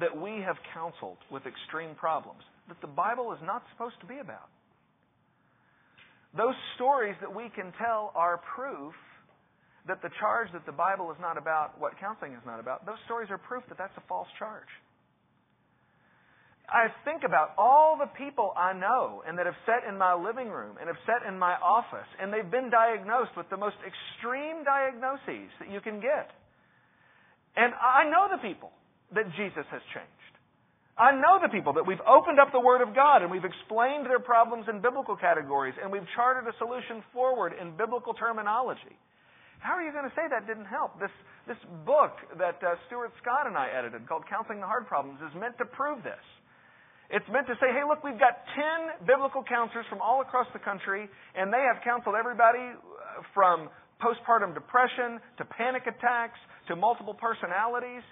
that 0.00 0.10
we 0.10 0.42
have 0.42 0.56
counseled 0.74 1.18
with 1.30 1.44
extreme 1.46 1.94
problems 1.94 2.42
that 2.68 2.80
the 2.80 2.88
Bible 2.88 3.32
is 3.32 3.38
not 3.44 3.62
supposed 3.72 3.94
to 4.00 4.06
be 4.06 4.18
about. 4.18 4.48
Those 6.36 6.54
stories 6.74 7.14
that 7.20 7.32
we 7.32 7.48
can 7.54 7.72
tell 7.78 8.10
are 8.16 8.40
proof 8.56 8.94
that 9.86 10.02
the 10.02 10.10
charge 10.18 10.48
that 10.52 10.66
the 10.66 10.72
Bible 10.72 11.12
is 11.12 11.18
not 11.20 11.38
about, 11.38 11.78
what 11.78 11.92
counseling 12.00 12.32
is 12.32 12.42
not 12.44 12.58
about, 12.58 12.86
those 12.86 12.98
stories 13.04 13.30
are 13.30 13.38
proof 13.38 13.62
that 13.68 13.78
that's 13.78 13.94
a 13.96 14.02
false 14.08 14.26
charge. 14.38 14.66
I 16.68 16.88
think 17.04 17.22
about 17.24 17.52
all 17.58 17.96
the 18.00 18.08
people 18.16 18.52
I 18.56 18.72
know 18.72 19.22
and 19.28 19.36
that 19.36 19.44
have 19.44 19.58
sat 19.68 19.84
in 19.88 19.98
my 19.98 20.14
living 20.16 20.48
room 20.48 20.80
and 20.80 20.88
have 20.88 21.00
sat 21.04 21.28
in 21.28 21.38
my 21.38 21.52
office 21.60 22.08
and 22.20 22.32
they've 22.32 22.50
been 22.50 22.70
diagnosed 22.70 23.36
with 23.36 23.48
the 23.50 23.60
most 23.60 23.76
extreme 23.84 24.64
diagnoses 24.64 25.52
that 25.60 25.68
you 25.68 25.80
can 25.84 26.00
get. 26.00 26.32
And 27.56 27.72
I 27.76 28.08
know 28.08 28.32
the 28.32 28.40
people 28.40 28.72
that 29.12 29.28
Jesus 29.36 29.68
has 29.68 29.84
changed. 29.92 30.34
I 30.96 31.10
know 31.10 31.42
the 31.42 31.50
people 31.50 31.74
that 31.74 31.84
we've 31.84 32.02
opened 32.06 32.38
up 32.38 32.54
the 32.54 32.62
Word 32.62 32.80
of 32.80 32.94
God 32.94 33.20
and 33.20 33.30
we've 33.30 33.44
explained 33.44 34.06
their 34.06 34.22
problems 34.22 34.64
in 34.70 34.80
biblical 34.80 35.18
categories 35.18 35.74
and 35.76 35.92
we've 35.92 36.06
charted 36.14 36.48
a 36.48 36.56
solution 36.56 37.02
forward 37.12 37.52
in 37.60 37.76
biblical 37.76 38.14
terminology. 38.14 38.94
How 39.58 39.74
are 39.74 39.82
you 39.82 39.92
going 39.92 40.08
to 40.08 40.16
say 40.16 40.24
that 40.30 40.46
didn't 40.46 40.70
help? 40.70 40.96
This, 41.00 41.12
this 41.48 41.60
book 41.84 42.14
that 42.38 42.62
uh, 42.62 42.78
Stuart 42.86 43.12
Scott 43.20 43.48
and 43.48 43.56
I 43.56 43.68
edited 43.68 44.06
called 44.08 44.24
Counseling 44.30 44.60
the 44.60 44.70
Hard 44.70 44.86
Problems 44.86 45.18
is 45.20 45.34
meant 45.34 45.58
to 45.58 45.66
prove 45.66 46.00
this. 46.06 46.20
It's 47.10 47.26
meant 47.28 47.46
to 47.52 47.56
say, 47.60 47.68
hey, 47.72 47.84
look, 47.84 48.02
we've 48.02 48.18
got 48.18 48.44
10 49.00 49.06
biblical 49.06 49.44
counselors 49.44 49.84
from 49.92 50.00
all 50.00 50.22
across 50.22 50.46
the 50.52 50.58
country, 50.58 51.08
and 51.36 51.52
they 51.52 51.60
have 51.68 51.84
counseled 51.84 52.16
everybody 52.16 52.64
uh, 52.64 53.22
from 53.36 53.68
postpartum 54.00 54.54
depression 54.54 55.20
to 55.38 55.44
panic 55.44 55.84
attacks 55.84 56.38
to 56.68 56.76
multiple 56.76 57.14
personalities. 57.14 58.02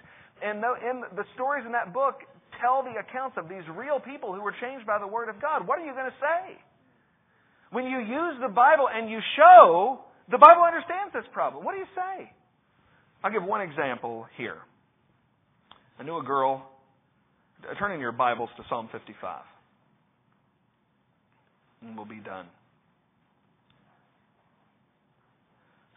And 0.41 0.61
the 0.61 1.25
stories 1.33 1.65
in 1.65 1.71
that 1.73 1.93
book 1.93 2.21
tell 2.61 2.83
the 2.83 2.99
accounts 2.99 3.37
of 3.37 3.49
these 3.49 3.63
real 3.75 3.99
people 3.99 4.33
who 4.33 4.41
were 4.41 4.53
changed 4.61 4.85
by 4.85 4.99
the 4.99 5.07
Word 5.07 5.29
of 5.29 5.41
God, 5.41 5.67
what 5.67 5.79
are 5.79 5.85
you 5.85 5.93
going 5.93 6.09
to 6.09 6.19
say? 6.21 6.57
When 7.71 7.85
you 7.85 7.97
use 7.97 8.37
the 8.41 8.53
Bible 8.53 8.85
and 8.91 9.09
you 9.09 9.19
show 9.35 10.05
the 10.29 10.37
Bible 10.37 10.63
understands 10.63 11.13
this 11.13 11.25
problem, 11.33 11.65
what 11.65 11.73
do 11.73 11.79
you 11.79 11.89
say? 11.95 12.29
I'll 13.23 13.31
give 13.31 13.43
one 13.43 13.61
example 13.61 14.27
here. 14.37 14.57
I 15.99 16.03
knew 16.03 16.17
a 16.17 16.23
girl, 16.23 16.69
turn 17.79 17.91
in 17.91 17.99
your 17.99 18.11
Bibles 18.11 18.49
to 18.57 18.63
Psalm 18.69 18.89
55, 18.91 19.41
and 21.81 21.95
we'll 21.95 22.05
be 22.05 22.19
done. 22.19 22.45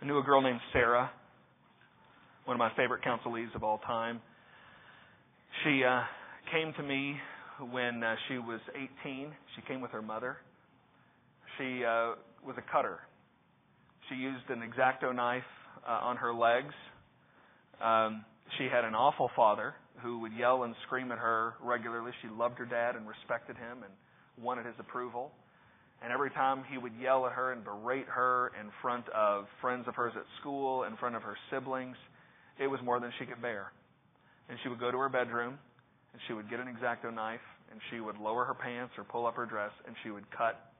I 0.00 0.04
knew 0.04 0.18
a 0.18 0.22
girl 0.22 0.42
named 0.42 0.60
Sarah, 0.72 1.10
one 2.44 2.54
of 2.54 2.58
my 2.58 2.70
favorite 2.76 3.02
counselees 3.02 3.54
of 3.54 3.64
all 3.64 3.78
time. 3.78 4.20
She 5.64 5.82
uh, 5.84 6.02
came 6.52 6.72
to 6.74 6.82
me 6.82 7.16
when 7.70 8.02
uh, 8.02 8.14
she 8.28 8.38
was 8.38 8.60
18. 9.02 9.32
She 9.56 9.62
came 9.66 9.80
with 9.80 9.90
her 9.90 10.02
mother. 10.02 10.36
She 11.58 11.84
uh, 11.84 12.14
was 12.46 12.54
a 12.56 12.72
cutter. 12.72 13.00
She 14.08 14.14
used 14.14 14.48
an 14.50 14.62
X-Acto 14.62 15.14
knife 15.14 15.42
uh, 15.86 15.90
on 15.90 16.16
her 16.16 16.32
legs. 16.32 16.74
Um, 17.82 18.24
she 18.58 18.64
had 18.64 18.84
an 18.84 18.94
awful 18.94 19.30
father 19.34 19.74
who 20.06 20.20
would 20.20 20.32
yell 20.32 20.62
and 20.62 20.74
scream 20.86 21.10
at 21.10 21.18
her 21.18 21.54
regularly. 21.60 22.12
She 22.22 22.28
loved 22.28 22.58
her 22.58 22.64
dad 22.64 22.94
and 22.94 23.08
respected 23.08 23.56
him 23.56 23.82
and 23.82 23.92
wanted 24.38 24.64
his 24.64 24.76
approval. 24.78 25.32
And 26.00 26.12
every 26.12 26.30
time 26.30 26.62
he 26.70 26.78
would 26.78 26.92
yell 27.02 27.26
at 27.26 27.32
her 27.32 27.52
and 27.52 27.64
berate 27.64 28.06
her 28.06 28.52
in 28.60 28.70
front 28.80 29.08
of 29.08 29.46
friends 29.60 29.88
of 29.88 29.96
hers 29.96 30.12
at 30.14 30.22
school, 30.40 30.84
in 30.84 30.96
front 30.96 31.16
of 31.16 31.22
her 31.22 31.36
siblings, 31.50 31.96
it 32.60 32.68
was 32.68 32.78
more 32.84 33.00
than 33.00 33.10
she 33.18 33.26
could 33.26 33.42
bear. 33.42 33.72
And 34.48 34.56
she 34.62 34.68
would 34.68 34.78
go 34.78 34.92
to 34.92 34.98
her 34.98 35.08
bedroom 35.08 35.58
and 36.12 36.22
she 36.28 36.34
would 36.34 36.48
get 36.48 36.60
an 36.60 36.68
X-Acto 36.68 37.12
knife 37.12 37.42
and 37.72 37.80
she 37.90 37.98
would 37.98 38.16
lower 38.18 38.44
her 38.44 38.54
pants 38.54 38.92
or 38.96 39.02
pull 39.02 39.26
up 39.26 39.34
her 39.34 39.46
dress 39.46 39.72
and 39.88 39.96
she 40.04 40.10
would 40.10 40.30
cut 40.30 40.70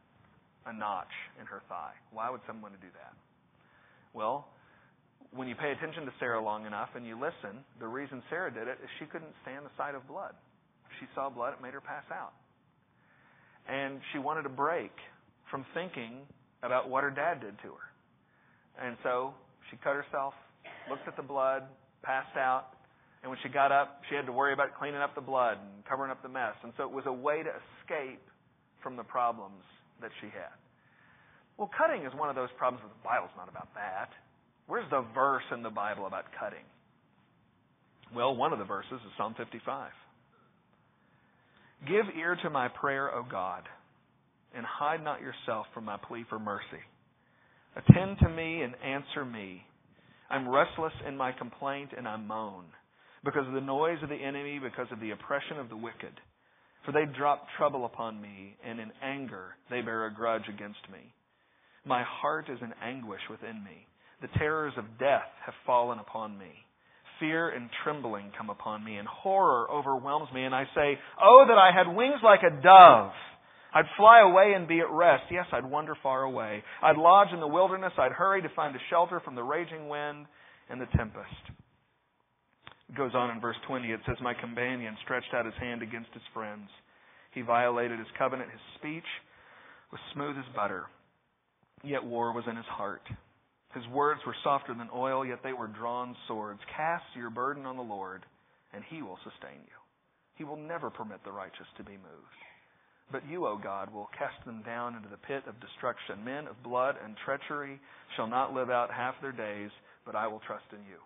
a 0.66 0.72
notch 0.72 1.10
in 1.40 1.46
her 1.46 1.62
thigh. 1.68 1.94
Why 2.12 2.30
would 2.30 2.42
someone 2.46 2.70
do 2.80 2.88
that? 2.94 3.12
Well, 4.12 4.46
when 5.34 5.48
you 5.48 5.54
pay 5.54 5.72
attention 5.72 6.06
to 6.06 6.12
Sarah 6.18 6.42
long 6.42 6.66
enough 6.66 6.90
and 6.94 7.06
you 7.06 7.14
listen, 7.14 7.64
the 7.80 7.88
reason 7.88 8.22
Sarah 8.30 8.52
did 8.52 8.68
it 8.68 8.78
is 8.82 8.88
she 8.98 9.06
couldn't 9.06 9.32
stand 9.42 9.64
the 9.64 9.74
sight 9.76 9.94
of 9.94 10.06
blood. 10.06 10.34
She 11.00 11.06
saw 11.14 11.28
blood, 11.28 11.54
it 11.54 11.62
made 11.62 11.74
her 11.74 11.80
pass 11.80 12.04
out. 12.12 12.32
And 13.68 14.00
she 14.12 14.18
wanted 14.18 14.46
a 14.46 14.50
break 14.50 14.92
from 15.50 15.66
thinking 15.74 16.22
about 16.62 16.88
what 16.88 17.02
her 17.02 17.10
dad 17.10 17.40
did 17.40 17.58
to 17.62 17.68
her. 17.68 18.86
And 18.86 18.96
so 19.02 19.34
she 19.70 19.76
cut 19.76 19.94
herself, 19.94 20.34
looked 20.88 21.08
at 21.08 21.16
the 21.16 21.22
blood, 21.22 21.64
passed 22.02 22.36
out, 22.36 22.76
and 23.22 23.30
when 23.30 23.38
she 23.42 23.48
got 23.48 23.72
up, 23.72 24.02
she 24.08 24.14
had 24.14 24.26
to 24.26 24.32
worry 24.32 24.52
about 24.52 24.78
cleaning 24.78 25.00
up 25.00 25.14
the 25.14 25.24
blood 25.24 25.58
and 25.58 25.84
covering 25.84 26.10
up 26.10 26.22
the 26.22 26.28
mess. 26.28 26.54
And 26.62 26.72
so 26.76 26.84
it 26.84 26.92
was 26.92 27.04
a 27.06 27.12
way 27.12 27.42
to 27.42 27.50
escape 27.50 28.22
from 28.82 28.94
the 28.96 29.02
problems 29.02 29.64
that 30.00 30.10
she 30.20 30.26
had. 30.26 30.54
Well, 31.56 31.70
cutting 31.76 32.06
is 32.06 32.12
one 32.14 32.28
of 32.28 32.36
those 32.36 32.52
problems, 32.56 32.84
but 32.86 32.94
the 32.94 33.02
Bible's 33.02 33.34
not 33.36 33.48
about 33.48 33.72
that. 33.74 34.12
Where's 34.66 34.88
the 34.90 35.04
verse 35.14 35.44
in 35.52 35.62
the 35.62 35.70
Bible 35.70 36.06
about 36.06 36.24
cutting? 36.38 36.64
Well, 38.14 38.34
one 38.34 38.52
of 38.52 38.58
the 38.58 38.64
verses 38.64 38.92
is 38.94 39.12
Psalm 39.16 39.34
55. 39.36 39.90
Give 41.88 42.04
ear 42.18 42.36
to 42.42 42.50
my 42.50 42.68
prayer, 42.68 43.14
O 43.14 43.24
God, 43.30 43.62
and 44.54 44.64
hide 44.64 45.04
not 45.04 45.20
yourself 45.20 45.66
from 45.74 45.84
my 45.84 45.96
plea 45.96 46.24
for 46.28 46.38
mercy. 46.38 46.82
Attend 47.76 48.18
to 48.20 48.28
me 48.28 48.62
and 48.62 48.74
answer 48.84 49.24
me. 49.24 49.62
I'm 50.30 50.48
restless 50.48 50.94
in 51.06 51.16
my 51.16 51.32
complaint 51.32 51.90
and 51.96 52.08
I 52.08 52.16
moan 52.16 52.64
because 53.24 53.46
of 53.46 53.52
the 53.52 53.60
noise 53.60 53.98
of 54.02 54.08
the 54.08 54.14
enemy, 54.14 54.58
because 54.58 54.86
of 54.90 55.00
the 55.00 55.10
oppression 55.10 55.58
of 55.58 55.68
the 55.68 55.76
wicked. 55.76 56.14
For 56.84 56.92
they 56.92 57.04
drop 57.18 57.46
trouble 57.58 57.84
upon 57.84 58.20
me, 58.20 58.56
and 58.64 58.78
in 58.78 58.92
anger 59.02 59.56
they 59.68 59.82
bear 59.82 60.06
a 60.06 60.14
grudge 60.14 60.48
against 60.48 60.80
me. 60.90 61.12
My 61.84 62.04
heart 62.04 62.46
is 62.48 62.58
in 62.62 62.72
anguish 62.82 63.20
within 63.28 63.62
me. 63.62 63.86
The 64.22 64.28
terrors 64.38 64.72
of 64.76 64.98
death 64.98 65.28
have 65.44 65.54
fallen 65.66 65.98
upon 65.98 66.38
me. 66.38 66.52
Fear 67.20 67.50
and 67.50 67.70
trembling 67.82 68.32
come 68.36 68.50
upon 68.50 68.84
me, 68.84 68.96
and 68.96 69.08
horror 69.08 69.70
overwhelms 69.70 70.28
me. 70.34 70.44
And 70.44 70.54
I 70.54 70.64
say, 70.74 70.98
Oh, 71.20 71.44
that 71.48 71.58
I 71.58 71.70
had 71.76 71.94
wings 71.94 72.20
like 72.22 72.40
a 72.42 72.62
dove! 72.62 73.12
I'd 73.74 73.84
fly 73.96 74.20
away 74.20 74.54
and 74.56 74.66
be 74.66 74.80
at 74.80 74.90
rest. 74.90 75.24
Yes, 75.30 75.46
I'd 75.52 75.70
wander 75.70 75.94
far 76.02 76.22
away. 76.22 76.62
I'd 76.82 76.96
lodge 76.96 77.28
in 77.34 77.40
the 77.40 77.46
wilderness. 77.46 77.92
I'd 77.98 78.12
hurry 78.12 78.40
to 78.40 78.48
find 78.56 78.74
a 78.74 78.78
shelter 78.88 79.20
from 79.20 79.34
the 79.34 79.42
raging 79.42 79.88
wind 79.88 80.26
and 80.70 80.80
the 80.80 80.86
tempest. 80.96 81.28
It 82.88 82.96
goes 82.96 83.12
on 83.14 83.30
in 83.30 83.40
verse 83.40 83.56
20. 83.66 83.90
It 83.90 84.00
says, 84.06 84.16
My 84.22 84.32
companion 84.32 84.96
stretched 85.04 85.34
out 85.34 85.44
his 85.44 85.54
hand 85.60 85.82
against 85.82 86.08
his 86.14 86.22
friends. 86.32 86.68
He 87.32 87.42
violated 87.42 87.98
his 87.98 88.08
covenant. 88.16 88.50
His 88.50 88.60
speech 88.78 89.04
was 89.92 90.00
smooth 90.14 90.36
as 90.38 90.54
butter, 90.54 90.84
yet 91.84 92.02
war 92.02 92.32
was 92.32 92.44
in 92.48 92.56
his 92.56 92.66
heart. 92.66 93.02
His 93.76 93.86
words 93.92 94.20
were 94.24 94.34
softer 94.42 94.72
than 94.72 94.88
oil, 94.94 95.20
yet 95.26 95.40
they 95.44 95.52
were 95.52 95.66
drawn 95.68 96.16
swords. 96.26 96.60
Cast 96.74 97.04
your 97.14 97.28
burden 97.28 97.66
on 97.66 97.76
the 97.76 97.82
Lord, 97.82 98.24
and 98.72 98.82
he 98.88 99.02
will 99.02 99.18
sustain 99.20 99.60
you. 99.60 99.78
He 100.36 100.44
will 100.44 100.56
never 100.56 100.88
permit 100.88 101.20
the 101.24 101.30
righteous 101.32 101.68
to 101.76 101.84
be 101.84 101.92
moved. 101.92 102.40
But 103.12 103.28
you, 103.28 103.46
O 103.46 103.60
God, 103.62 103.92
will 103.92 104.08
cast 104.16 104.40
them 104.46 104.62
down 104.64 104.96
into 104.96 105.10
the 105.10 105.20
pit 105.20 105.44
of 105.46 105.60
destruction. 105.60 106.24
Men 106.24 106.48
of 106.48 106.62
blood 106.64 106.96
and 107.04 107.14
treachery 107.26 107.78
shall 108.16 108.26
not 108.26 108.54
live 108.54 108.70
out 108.70 108.90
half 108.90 109.14
their 109.20 109.36
days, 109.36 109.70
but 110.06 110.16
I 110.16 110.26
will 110.26 110.40
trust 110.46 110.64
in 110.72 110.80
you. 110.88 110.96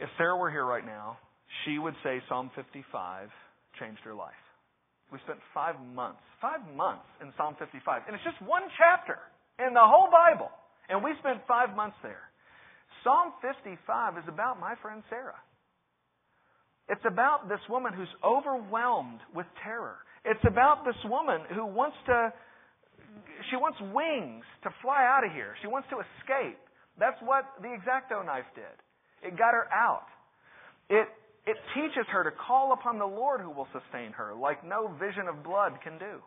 If 0.00 0.10
Sarah 0.18 0.36
were 0.36 0.50
here 0.50 0.66
right 0.66 0.84
now, 0.84 1.18
she 1.64 1.78
would 1.78 1.94
say 2.02 2.20
Psalm 2.28 2.50
55 2.56 3.30
changed 3.78 4.00
her 4.02 4.14
life. 4.14 4.34
We 5.12 5.20
spent 5.22 5.38
five 5.54 5.76
months, 5.94 6.20
five 6.42 6.60
months 6.74 7.06
in 7.22 7.32
Psalm 7.38 7.54
55. 7.60 8.02
And 8.08 8.16
it's 8.16 8.24
just 8.24 8.42
one 8.42 8.66
chapter 8.76 9.18
in 9.64 9.72
the 9.72 9.86
whole 9.86 10.10
Bible. 10.10 10.50
And 10.88 11.02
we 11.02 11.12
spent 11.18 11.40
five 11.48 11.74
months 11.74 11.96
there. 12.02 12.30
Psalm 13.02 13.32
55 13.42 14.18
is 14.18 14.24
about 14.28 14.60
my 14.60 14.74
friend 14.82 15.02
Sarah. 15.10 15.38
It's 16.88 17.04
about 17.06 17.48
this 17.48 17.60
woman 17.68 17.92
who's 17.92 18.10
overwhelmed 18.22 19.20
with 19.34 19.46
terror. 19.62 19.96
It's 20.24 20.42
about 20.46 20.84
this 20.84 20.98
woman 21.04 21.42
who 21.54 21.66
wants 21.66 21.96
to, 22.06 22.32
she 23.50 23.56
wants 23.56 23.78
wings 23.94 24.44
to 24.62 24.70
fly 24.82 25.02
out 25.02 25.26
of 25.26 25.32
here. 25.32 25.54
She 25.62 25.68
wants 25.68 25.88
to 25.90 25.98
escape. 25.98 26.58
That's 26.98 27.18
what 27.22 27.44
the 27.60 27.68
X-Acto 27.68 28.24
knife 28.24 28.46
did. 28.54 28.76
It 29.22 29.38
got 29.38 29.52
her 29.54 29.66
out. 29.72 30.06
It, 30.88 31.08
it 31.46 31.56
teaches 31.74 32.06
her 32.12 32.24
to 32.24 32.30
call 32.30 32.72
upon 32.72 32.98
the 32.98 33.06
Lord 33.06 33.40
who 33.40 33.50
will 33.50 33.68
sustain 33.72 34.12
her, 34.12 34.34
like 34.34 34.64
no 34.64 34.88
vision 34.98 35.26
of 35.28 35.42
blood 35.42 35.78
can 35.82 35.98
do. 35.98 36.18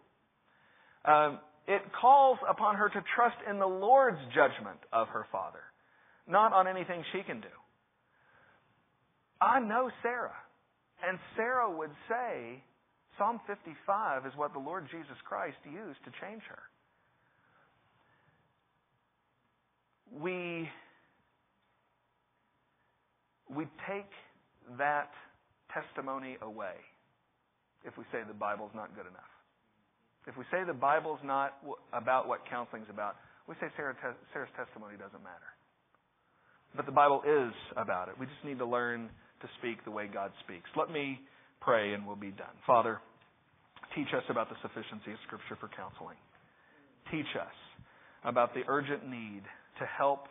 Um, 1.10 1.40
it 1.70 1.84
calls 2.02 2.40
upon 2.50 2.76
her 2.76 2.90
to 2.90 3.04
trust 3.16 3.38
in 3.48 3.60
the 3.60 3.68
Lord's 3.68 4.18
judgment 4.34 4.80
of 4.92 5.08
her 5.10 5.28
father, 5.32 5.62
not 6.28 6.52
on 6.52 6.68
anything 6.68 7.04
she 7.14 7.22
can 7.22 7.42
do. 7.42 7.56
I 9.40 9.60
know 9.60 9.92
Sarah. 10.02 10.34
And 11.08 11.20
Sarah 11.38 11.70
would 11.70 11.92
say, 12.10 12.64
Psalm 13.20 13.40
55 13.46 14.26
is 14.26 14.34
what 14.36 14.52
the 14.54 14.60
Lord 14.60 14.88
Jesus 14.90 15.16
Christ 15.24 15.58
used 15.64 16.00
to 16.06 16.12
change 16.20 16.42
her. 16.50 16.60
We, 20.12 20.68
we 23.48 23.66
take 23.88 24.10
that 24.80 25.12
testimony 25.72 26.38
away 26.42 26.74
if 27.86 27.96
we 27.96 28.06
say 28.12 28.22
the 28.28 28.34
Bible's 28.34 28.72
not 28.74 28.96
good 28.96 29.06
enough. 29.06 29.39
If 30.30 30.38
we 30.38 30.46
say 30.52 30.62
the 30.62 30.78
Bible's 30.78 31.20
not 31.26 31.58
about 31.92 32.28
what 32.28 32.46
counseling's 32.48 32.86
about, 32.90 33.16
we 33.48 33.56
say 33.60 33.68
Sarah's 33.76 33.98
testimony 34.54 34.94
doesn't 34.94 35.24
matter. 35.26 35.50
But 36.76 36.86
the 36.86 36.94
Bible 36.94 37.24
is 37.26 37.52
about 37.76 38.10
it. 38.10 38.16
We 38.20 38.28
just 38.28 38.46
need 38.46 38.60
to 38.60 38.66
learn 38.66 39.10
to 39.42 39.48
speak 39.58 39.84
the 39.84 39.92
way 39.92 40.06
God 40.06 40.30
speaks. 40.46 40.70
Let 40.78 40.92
me 40.92 41.20
pray 41.62 41.94
and 41.94 42.06
we'll 42.06 42.16
be 42.16 42.30
done. 42.30 42.54
Father, 42.68 43.00
teach 43.96 44.14
us 44.16 44.22
about 44.30 44.50
the 44.50 44.56
sufficiency 44.62 45.12
of 45.12 45.18
Scripture 45.26 45.58
for 45.60 45.68
counseling. 45.74 46.22
Teach 47.10 47.34
us 47.34 47.58
about 48.24 48.54
the 48.54 48.62
urgent 48.68 49.10
need 49.10 49.42
to 49.80 49.86
help 49.98 50.28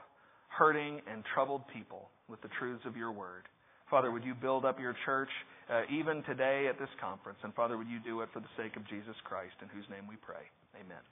hurting 0.46 1.01
and 1.11 1.24
troubled 1.34 1.62
people 1.74 2.09
with 2.28 2.40
the 2.42 2.49
truths 2.61 2.86
of 2.86 2.96
your 2.96 3.11
word. 3.11 3.42
Father, 3.91 4.11
would 4.11 4.24
you 4.24 4.34
build 4.34 4.64
up 4.64 4.78
your 4.78 4.95
church 5.05 5.30
uh, 5.70 5.82
even 5.91 6.22
today 6.24 6.66
at 6.68 6.78
this 6.78 6.91
conference? 7.01 7.39
And 7.43 7.55
Father, 7.55 7.76
would 7.78 7.89
you 7.89 8.01
do 8.01 8.20
it 8.20 8.28
for 8.32 8.41
the 8.41 8.53
sake 8.57 8.76
of 8.76 8.86
Jesus 8.89 9.16
Christ, 9.24 9.55
in 9.62 9.68
whose 9.68 9.89
name 9.91 10.07
we 10.09 10.16
pray? 10.16 10.45
Amen. 10.76 11.03